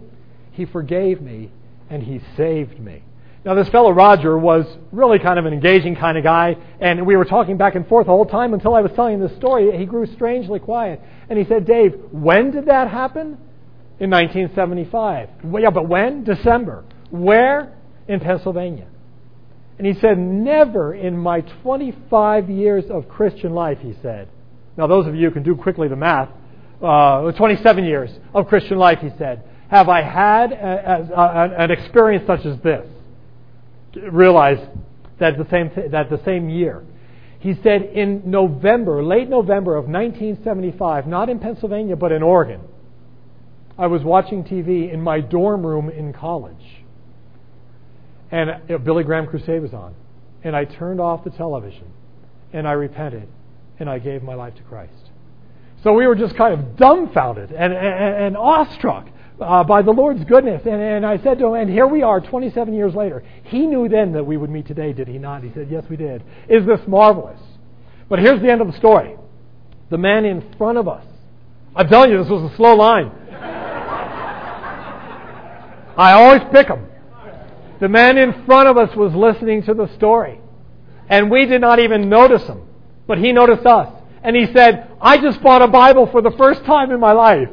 He 0.53 0.65
forgave 0.67 1.21
me, 1.21 1.51
and 1.91 2.03
he 2.03 2.21
saved 2.37 2.79
me. 2.79 3.03
Now, 3.45 3.55
this 3.55 3.69
fellow 3.69 3.93
Roger 3.93 4.37
was 4.37 4.67
really 4.91 5.21
kind 5.21 5.39
of 5.39 5.47
an 5.47 5.53
engaging 5.53 5.95
kind 5.95 6.19
of 6.19 6.25
guy, 6.25 6.57
and 6.81 7.07
we 7.07 7.15
were 7.15 7.25
talking 7.25 7.57
back 7.57 7.77
and 7.77 7.87
forth 7.87 8.07
the 8.07 8.13
whole 8.13 8.27
time 8.27 8.55
until 8.55 8.75
I 8.75 8.81
was 8.81 8.91
telling 8.97 9.21
this 9.21 9.37
story. 9.37 9.77
He 9.79 9.87
grew 9.87 10.05
strangely 10.07 10.59
quiet. 10.59 11.01
And 11.29 11.39
he 11.39 11.45
said, 11.45 11.65
Dave, 11.65 11.95
when 12.11 12.51
did 12.51 12.67
that 12.67 12.91
happen? 12.91 13.39
In 14.01 14.11
1975. 14.11 15.29
Well, 15.45 15.63
yeah, 15.63 15.71
but 15.71 15.89
when? 15.89 16.25
December. 16.25 16.85
Where? 17.11 17.73
In 18.09 18.21
Pennsylvania. 18.21 18.87
And 19.79 19.87
he 19.87 19.95
said, 20.01 20.19
Never 20.19 20.95
in 20.95 21.17
my 21.17 21.41
25 21.41 22.49
years 22.49 22.85
of 22.91 23.09
Christian 23.09 23.53
life, 23.53 23.79
he 23.81 23.95
said. 24.03 24.29
Now, 24.77 24.87
those 24.87 25.07
of 25.07 25.15
you 25.15 25.29
who 25.29 25.35
can 25.35 25.43
do 25.43 25.57
quickly 25.57 25.89
the 25.89 25.97
math, 25.97 26.29
uh, 26.83 27.33
27 27.33 27.85
years 27.85 28.11
of 28.35 28.47
Christian 28.47 28.79
life, 28.79 28.99
he 29.01 29.11
said, 29.19 29.43
have 29.69 29.89
I 29.89 30.03
had 30.03 30.53
a, 30.53 31.09
a, 31.15 31.65
an 31.65 31.71
experience 31.71 32.27
such 32.27 32.47
as 32.47 32.59
this 32.63 32.87
realize 34.13 34.59
that 35.19 35.37
the 35.39 35.47
same 35.51 35.71
that 35.91 36.11
the 36.11 36.23
same 36.25 36.49
year. 36.49 36.85
He 37.41 37.55
said 37.63 37.83
in 37.83 38.31
November, 38.31 39.03
late 39.03 39.29
November 39.29 39.77
of 39.77 39.87
1975, 39.87 41.07
not 41.07 41.29
in 41.29 41.39
Pennsylvania 41.39 41.97
but 41.97 42.13
in 42.13 42.23
Oregon, 42.23 42.61
I 43.79 43.87
was 43.87 44.03
watching 44.03 44.45
TV 44.45 44.93
in 44.93 45.01
my 45.01 45.21
dorm 45.21 45.65
room 45.67 45.91
in 45.91 46.13
college, 46.13 46.76
and 48.31 48.51
a 48.71 48.79
Billy 48.79 49.05
Graham 49.05 49.27
crusade 49.27 49.63
was 49.63 49.73
on, 49.73 49.95
and 50.43 50.57
I 50.57 50.65
turned 50.65 51.01
off 51.01 51.25
the 51.25 51.31
television, 51.31 51.93
and 52.53 52.67
I 52.67 52.73
repented, 52.73 53.29
and 53.79 53.89
I 53.89 53.99
gave 53.99 54.23
my 54.23 54.35
life 54.35 54.55
to 54.57 54.63
Christ. 54.63 55.11
So 55.83 55.93
we 55.93 56.07
were 56.07 56.17
just 56.17 56.37
kind 56.37 56.55
of 56.55 56.77
dumbfounded 56.77 57.53
and, 57.53 57.73
and, 57.73 58.25
and 58.25 58.37
awestruck 58.37 59.09
uh, 59.41 59.65
by 59.65 59.83
the 59.83 59.91
Lord's 59.91 60.25
goodness. 60.25 60.63
And, 60.65 60.81
and 60.81 61.07
I 61.07 61.19
said 61.19 61.39
to 61.39 61.47
him, 61.47 61.55
and 61.55 61.71
here 61.71 61.87
we 61.87 62.03
are 62.03 62.21
27 62.21 62.75
years 62.75 62.95
later. 62.95 63.23
He 63.45 63.67
knew 63.67 63.89
then 63.89 64.13
that 64.13 64.25
we 64.25 64.37
would 64.37 64.51
meet 64.51 64.67
today, 64.67 64.93
did 64.93 65.09
he 65.09 65.19
not? 65.19 65.43
He 65.43 65.53
said, 65.55 65.69
yes, 65.71 65.85
we 65.89 65.97
did. 65.97 66.25
Is 66.49 66.67
this 66.67 66.81
marvelous? 66.89 67.41
But 68.09 68.19
here's 68.21 68.41
the 68.41 68.51
end 68.51 68.61
of 68.61 68.67
the 68.67 68.77
story. 68.77 69.17
The 69.91 69.99
man 69.99 70.25
in 70.25 70.55
front 70.57 70.79
of 70.79 70.89
us. 70.89 71.05
I'm 71.75 71.89
telling 71.89 72.11
you, 72.11 72.19
this 72.19 72.31
was 72.31 72.51
a 72.51 72.57
slow 72.57 72.75
line. 72.75 73.13
I 75.99 76.13
always 76.13 76.43
pick 76.53 76.69
them. 76.69 76.87
The 77.81 77.89
man 77.89 78.17
in 78.19 78.45
front 78.45 78.69
of 78.69 78.77
us 78.77 78.95
was 78.97 79.15
listening 79.15 79.63
to 79.65 79.75
the 79.75 79.89
story. 79.97 80.41
And 81.09 81.31
we 81.31 81.47
did 81.47 81.61
not 81.61 81.79
even 81.79 82.09
notice 82.09 82.43
him. 82.45 82.63
But 83.07 83.19
he 83.19 83.33
noticed 83.33 83.67
us. 83.67 83.93
And 84.23 84.35
he 84.35 84.53
said, 84.53 84.91
I 85.01 85.19
just 85.19 85.43
bought 85.43 85.63
a 85.63 85.69
Bible 85.69 86.07
for 86.07 86.21
the 86.21 86.33
first 86.33 86.65
time 86.65 86.91
in 86.91 86.99
my 86.99 87.13
life. 87.13 87.49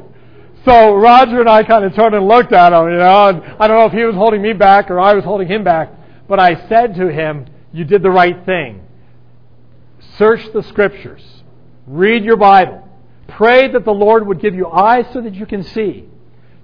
So 0.64 0.94
Roger 0.94 1.40
and 1.40 1.48
I 1.48 1.62
kind 1.62 1.84
of 1.84 1.94
turned 1.94 2.14
and 2.14 2.26
looked 2.26 2.52
at 2.52 2.72
him, 2.72 2.88
you 2.88 2.96
know, 2.96 3.28
and 3.28 3.42
I 3.60 3.68
don't 3.68 3.78
know 3.78 3.86
if 3.86 3.92
he 3.92 4.04
was 4.04 4.14
holding 4.14 4.40
me 4.40 4.54
back 4.54 4.90
or 4.90 4.98
I 4.98 5.12
was 5.12 5.22
holding 5.22 5.46
him 5.46 5.62
back, 5.62 5.92
but 6.26 6.40
I 6.40 6.68
said 6.68 6.94
to 6.94 7.08
him, 7.08 7.46
You 7.72 7.84
did 7.84 8.02
the 8.02 8.10
right 8.10 8.44
thing. 8.46 8.80
Search 10.16 10.40
the 10.54 10.62
scriptures, 10.62 11.22
read 11.86 12.24
your 12.24 12.36
Bible, 12.36 12.88
pray 13.28 13.68
that 13.68 13.84
the 13.84 13.92
Lord 13.92 14.26
would 14.26 14.40
give 14.40 14.54
you 14.54 14.66
eyes 14.68 15.04
so 15.12 15.20
that 15.20 15.34
you 15.34 15.44
can 15.44 15.62
see, 15.62 16.08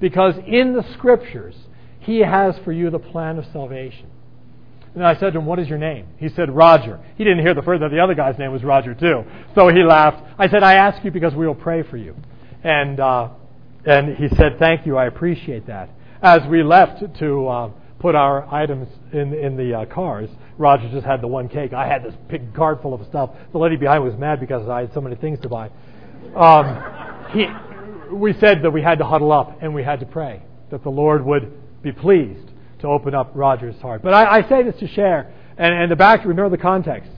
because 0.01 0.35
in 0.47 0.73
the 0.73 0.85
scriptures, 0.95 1.57
He 2.01 2.20
has 2.20 2.57
for 2.64 2.72
you 2.72 2.90
the 2.90 2.98
plan 2.98 3.38
of 3.38 3.46
salvation. 3.53 4.11
And 4.94 5.05
I 5.05 5.14
said 5.14 5.32
to 5.34 5.38
him, 5.38 5.46
What 5.46 5.59
is 5.59 5.68
your 5.68 5.78
name? 5.78 6.07
He 6.16 6.28
said, 6.30 6.51
Roger. 6.55 6.98
He 7.16 7.24
didn't 7.24 7.40
hear 7.40 7.55
the 7.55 7.62
first 7.62 7.80
that 7.80 7.90
the 7.90 8.01
other 8.01 8.14
guy's 8.14 8.38
name 8.38 8.53
was 8.53 8.64
Roger, 8.64 8.94
too. 8.94 9.24
So 9.55 9.68
he 9.68 9.82
laughed. 9.82 10.22
I 10.38 10.48
said, 10.48 10.62
I 10.62 10.74
ask 10.74 11.05
you 11.05 11.11
because 11.11 11.34
we 11.34 11.46
will 11.46 11.55
pray 11.55 11.82
for 11.82 11.96
you. 11.96 12.16
And 12.64 12.98
uh, 12.98 13.30
and 13.84 14.16
he 14.16 14.28
said, 14.36 14.59
Thank 14.59 14.86
you, 14.86 14.96
I 14.96 15.07
appreciate 15.07 15.66
that. 15.66 15.90
As 16.22 16.40
we 16.51 16.62
left 16.62 17.03
to 17.18 17.48
uh, 17.48 17.70
put 17.98 18.14
our 18.14 18.53
items 18.53 18.88
in, 19.12 19.32
in 19.32 19.57
the 19.57 19.74
uh, 19.74 19.84
cars, 19.86 20.28
Roger 20.59 20.90
just 20.90 21.07
had 21.07 21.22
the 21.22 21.28
one 21.28 21.48
cake. 21.48 21.72
I 21.72 21.86
had 21.86 22.03
this 22.05 22.14
big 22.28 22.55
cart 22.55 22.82
full 22.82 22.92
of 22.92 23.07
stuff. 23.07 23.30
The 23.53 23.59
lady 23.59 23.76
behind 23.76 24.05
was 24.05 24.14
mad 24.16 24.40
because 24.40 24.68
I 24.68 24.80
had 24.80 24.92
so 24.92 25.01
many 25.01 25.16
things 25.16 25.38
to 25.40 25.48
buy. 25.48 25.70
Um, 26.36 27.30
he, 27.32 27.46
we 28.14 28.34
said 28.34 28.62
that 28.62 28.70
we 28.70 28.82
had 28.82 28.98
to 28.98 29.05
huddle 29.05 29.32
up 29.32 29.62
and 29.62 29.74
we 29.74 29.82
had 29.82 30.01
to 30.01 30.07
pray 30.07 30.42
that 30.70 30.82
the 30.82 30.90
Lord 30.90 31.24
would 31.24 31.60
be 31.83 31.93
pleased 31.93 32.51
to 32.81 32.87
open 32.89 33.14
up 33.14 33.33
Roger's 33.35 33.81
heart. 33.81 34.03
But 34.03 34.14
I, 34.14 34.39
I 34.39 34.49
say 34.49 34.62
this 34.62 34.76
to 34.81 34.89
share, 34.89 35.33
and, 35.57 35.74
and 35.74 35.91
the 35.91 35.97
back, 35.97 36.24
remember 36.24 36.57
the 36.57 36.62
context. 36.62 37.11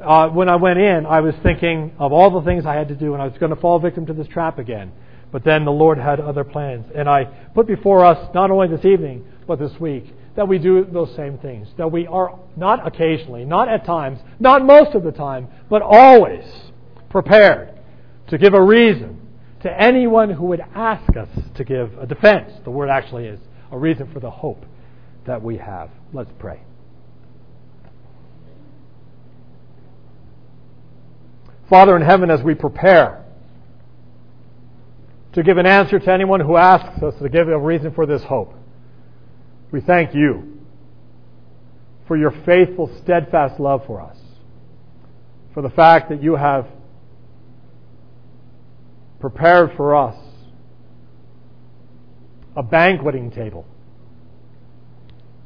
Uh, 0.00 0.28
when 0.28 0.48
I 0.48 0.56
went 0.56 0.78
in, 0.78 1.06
I 1.06 1.20
was 1.20 1.34
thinking 1.42 1.92
of 1.98 2.12
all 2.12 2.30
the 2.30 2.42
things 2.42 2.66
I 2.66 2.74
had 2.74 2.88
to 2.88 2.94
do, 2.94 3.14
and 3.14 3.22
I 3.22 3.26
was 3.26 3.38
going 3.38 3.54
to 3.54 3.60
fall 3.60 3.78
victim 3.78 4.06
to 4.06 4.12
this 4.12 4.28
trap 4.28 4.58
again. 4.58 4.92
But 5.32 5.42
then 5.44 5.64
the 5.64 5.72
Lord 5.72 5.98
had 5.98 6.20
other 6.20 6.44
plans. 6.44 6.86
And 6.94 7.08
I 7.08 7.24
put 7.54 7.66
before 7.66 8.04
us, 8.04 8.30
not 8.34 8.50
only 8.50 8.68
this 8.68 8.84
evening, 8.84 9.26
but 9.46 9.58
this 9.58 9.72
week, 9.80 10.14
that 10.36 10.46
we 10.46 10.58
do 10.58 10.84
those 10.84 11.14
same 11.16 11.38
things. 11.38 11.68
That 11.78 11.90
we 11.90 12.06
are 12.06 12.38
not 12.56 12.86
occasionally, 12.86 13.44
not 13.44 13.68
at 13.68 13.86
times, 13.86 14.20
not 14.38 14.64
most 14.64 14.94
of 14.94 15.02
the 15.02 15.12
time, 15.12 15.48
but 15.70 15.82
always 15.82 16.44
prepared 17.08 17.70
to 18.28 18.38
give 18.38 18.52
a 18.54 18.62
reason 18.62 19.20
to 19.62 19.82
anyone 19.82 20.30
who 20.30 20.46
would 20.46 20.62
ask 20.74 21.16
us 21.16 21.28
to 21.54 21.64
give 21.64 21.96
a 21.98 22.06
defense. 22.06 22.52
The 22.64 22.70
word 22.70 22.90
actually 22.90 23.26
is 23.26 23.40
a 23.70 23.78
reason 23.78 24.10
for 24.12 24.20
the 24.20 24.30
hope 24.30 24.64
that 25.26 25.42
we 25.42 25.56
have. 25.58 25.90
Let's 26.12 26.30
pray. 26.38 26.60
Father 31.68 31.96
in 31.96 32.02
heaven, 32.02 32.30
as 32.30 32.42
we 32.42 32.54
prepare 32.54 33.24
to 35.32 35.42
give 35.42 35.58
an 35.58 35.66
answer 35.66 35.98
to 35.98 36.12
anyone 36.12 36.40
who 36.40 36.56
asks 36.56 37.02
us 37.02 37.14
to 37.20 37.28
give 37.28 37.48
a 37.48 37.58
reason 37.58 37.92
for 37.92 38.06
this 38.06 38.22
hope. 38.22 38.54
We 39.70 39.80
thank 39.80 40.14
you 40.14 40.60
for 42.06 42.16
your 42.16 42.32
faithful, 42.46 42.90
steadfast 43.02 43.58
love 43.60 43.82
for 43.86 44.00
us, 44.00 44.16
for 45.52 45.62
the 45.62 45.68
fact 45.68 46.08
that 46.08 46.22
you 46.22 46.36
have 46.36 46.66
prepared 49.20 49.72
for 49.76 49.96
us 49.96 50.16
a 52.56 52.62
banqueting 52.62 53.30
table, 53.30 53.66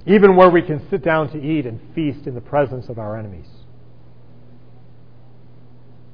even 0.06 0.36
where 0.36 0.48
we 0.48 0.62
can 0.62 0.88
sit 0.88 1.02
down 1.02 1.30
to 1.32 1.38
eat 1.42 1.66
and 1.66 1.80
feast 1.94 2.26
in 2.26 2.34
the 2.34 2.40
presence 2.40 2.88
of 2.88 2.98
our 2.98 3.18
enemies. 3.18 3.48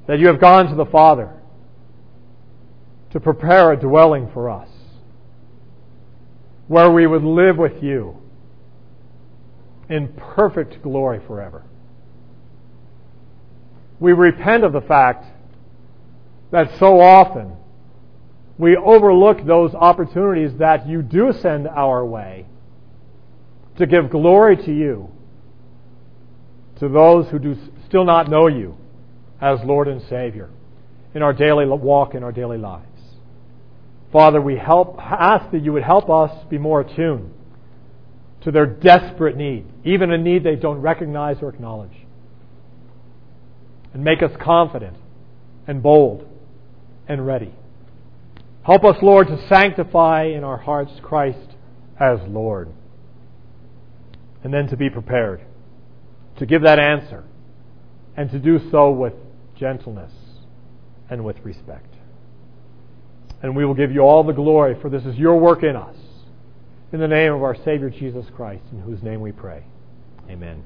That 0.07 0.19
you 0.19 0.27
have 0.27 0.41
gone 0.41 0.67
to 0.69 0.75
the 0.75 0.85
Father 0.85 1.33
to 3.11 3.19
prepare 3.19 3.71
a 3.71 3.79
dwelling 3.79 4.29
for 4.33 4.49
us 4.49 4.69
where 6.67 6.91
we 6.91 7.07
would 7.07 7.23
live 7.23 7.57
with 7.57 7.81
you 7.81 8.17
in 9.89 10.09
perfect 10.35 10.81
glory 10.81 11.21
forever. 11.25 11.63
We 13.99 14.13
repent 14.13 14.63
of 14.63 14.73
the 14.73 14.81
fact 14.81 15.25
that 16.51 16.77
so 16.79 16.99
often 16.99 17.55
we 18.57 18.75
overlook 18.75 19.45
those 19.45 19.73
opportunities 19.75 20.57
that 20.59 20.87
you 20.87 21.01
do 21.01 21.31
send 21.41 21.67
our 21.67 22.05
way 22.05 22.45
to 23.77 23.85
give 23.85 24.09
glory 24.09 24.57
to 24.57 24.73
you, 24.73 25.09
to 26.79 26.89
those 26.89 27.29
who 27.29 27.39
do 27.39 27.55
still 27.87 28.03
not 28.03 28.29
know 28.29 28.47
you 28.47 28.75
as 29.39 29.59
Lord 29.63 29.87
and 29.87 30.01
Savior 30.09 30.49
in 31.13 31.21
our 31.21 31.33
daily 31.33 31.65
walk, 31.65 32.15
in 32.15 32.23
our 32.23 32.31
daily 32.31 32.57
lives. 32.57 32.85
Father, 34.11 34.41
we 34.41 34.57
help, 34.57 34.97
ask 34.99 35.51
that 35.51 35.61
you 35.61 35.73
would 35.73 35.83
help 35.83 36.09
us 36.09 36.31
be 36.49 36.57
more 36.57 36.81
attuned 36.81 37.33
to 38.41 38.51
their 38.51 38.65
desperate 38.65 39.35
need, 39.35 39.65
even 39.83 40.11
a 40.11 40.17
need 40.17 40.43
they 40.43 40.55
don't 40.55 40.79
recognize 40.79 41.37
or 41.41 41.49
acknowledge. 41.49 41.91
And 43.93 44.03
make 44.03 44.21
us 44.21 44.31
confident 44.39 44.97
and 45.67 45.83
bold 45.83 46.27
and 47.07 47.25
ready. 47.25 47.53
Help 48.67 48.83
us, 48.83 48.97
Lord, 49.01 49.27
to 49.27 49.47
sanctify 49.47 50.25
in 50.25 50.43
our 50.43 50.57
hearts 50.57 50.91
Christ 51.01 51.55
as 51.99 52.19
Lord. 52.27 52.69
And 54.43 54.53
then 54.53 54.67
to 54.67 54.77
be 54.77 54.89
prepared 54.89 55.41
to 56.37 56.45
give 56.45 56.61
that 56.61 56.77
answer 56.77 57.23
and 58.15 58.29
to 58.29 58.37
do 58.37 58.59
so 58.69 58.91
with 58.91 59.13
gentleness 59.57 60.11
and 61.09 61.25
with 61.25 61.37
respect 61.43 61.97
and 63.41 63.55
we 63.55 63.65
will 63.65 63.73
give 63.73 63.91
you 63.91 64.01
all 64.01 64.23
the 64.23 64.33
glory, 64.33 64.75
for 64.81 64.89
this 64.89 65.03
is 65.03 65.15
your 65.15 65.39
work 65.39 65.63
in 65.63 65.75
us. 65.75 65.95
In 66.91 66.99
the 66.99 67.07
name 67.07 67.33
of 67.33 67.43
our 67.43 67.55
Savior 67.63 67.89
Jesus 67.89 68.25
Christ, 68.35 68.63
in 68.71 68.79
whose 68.79 69.03
name 69.03 69.21
we 69.21 69.31
pray. 69.31 69.63
Amen. 70.29 70.63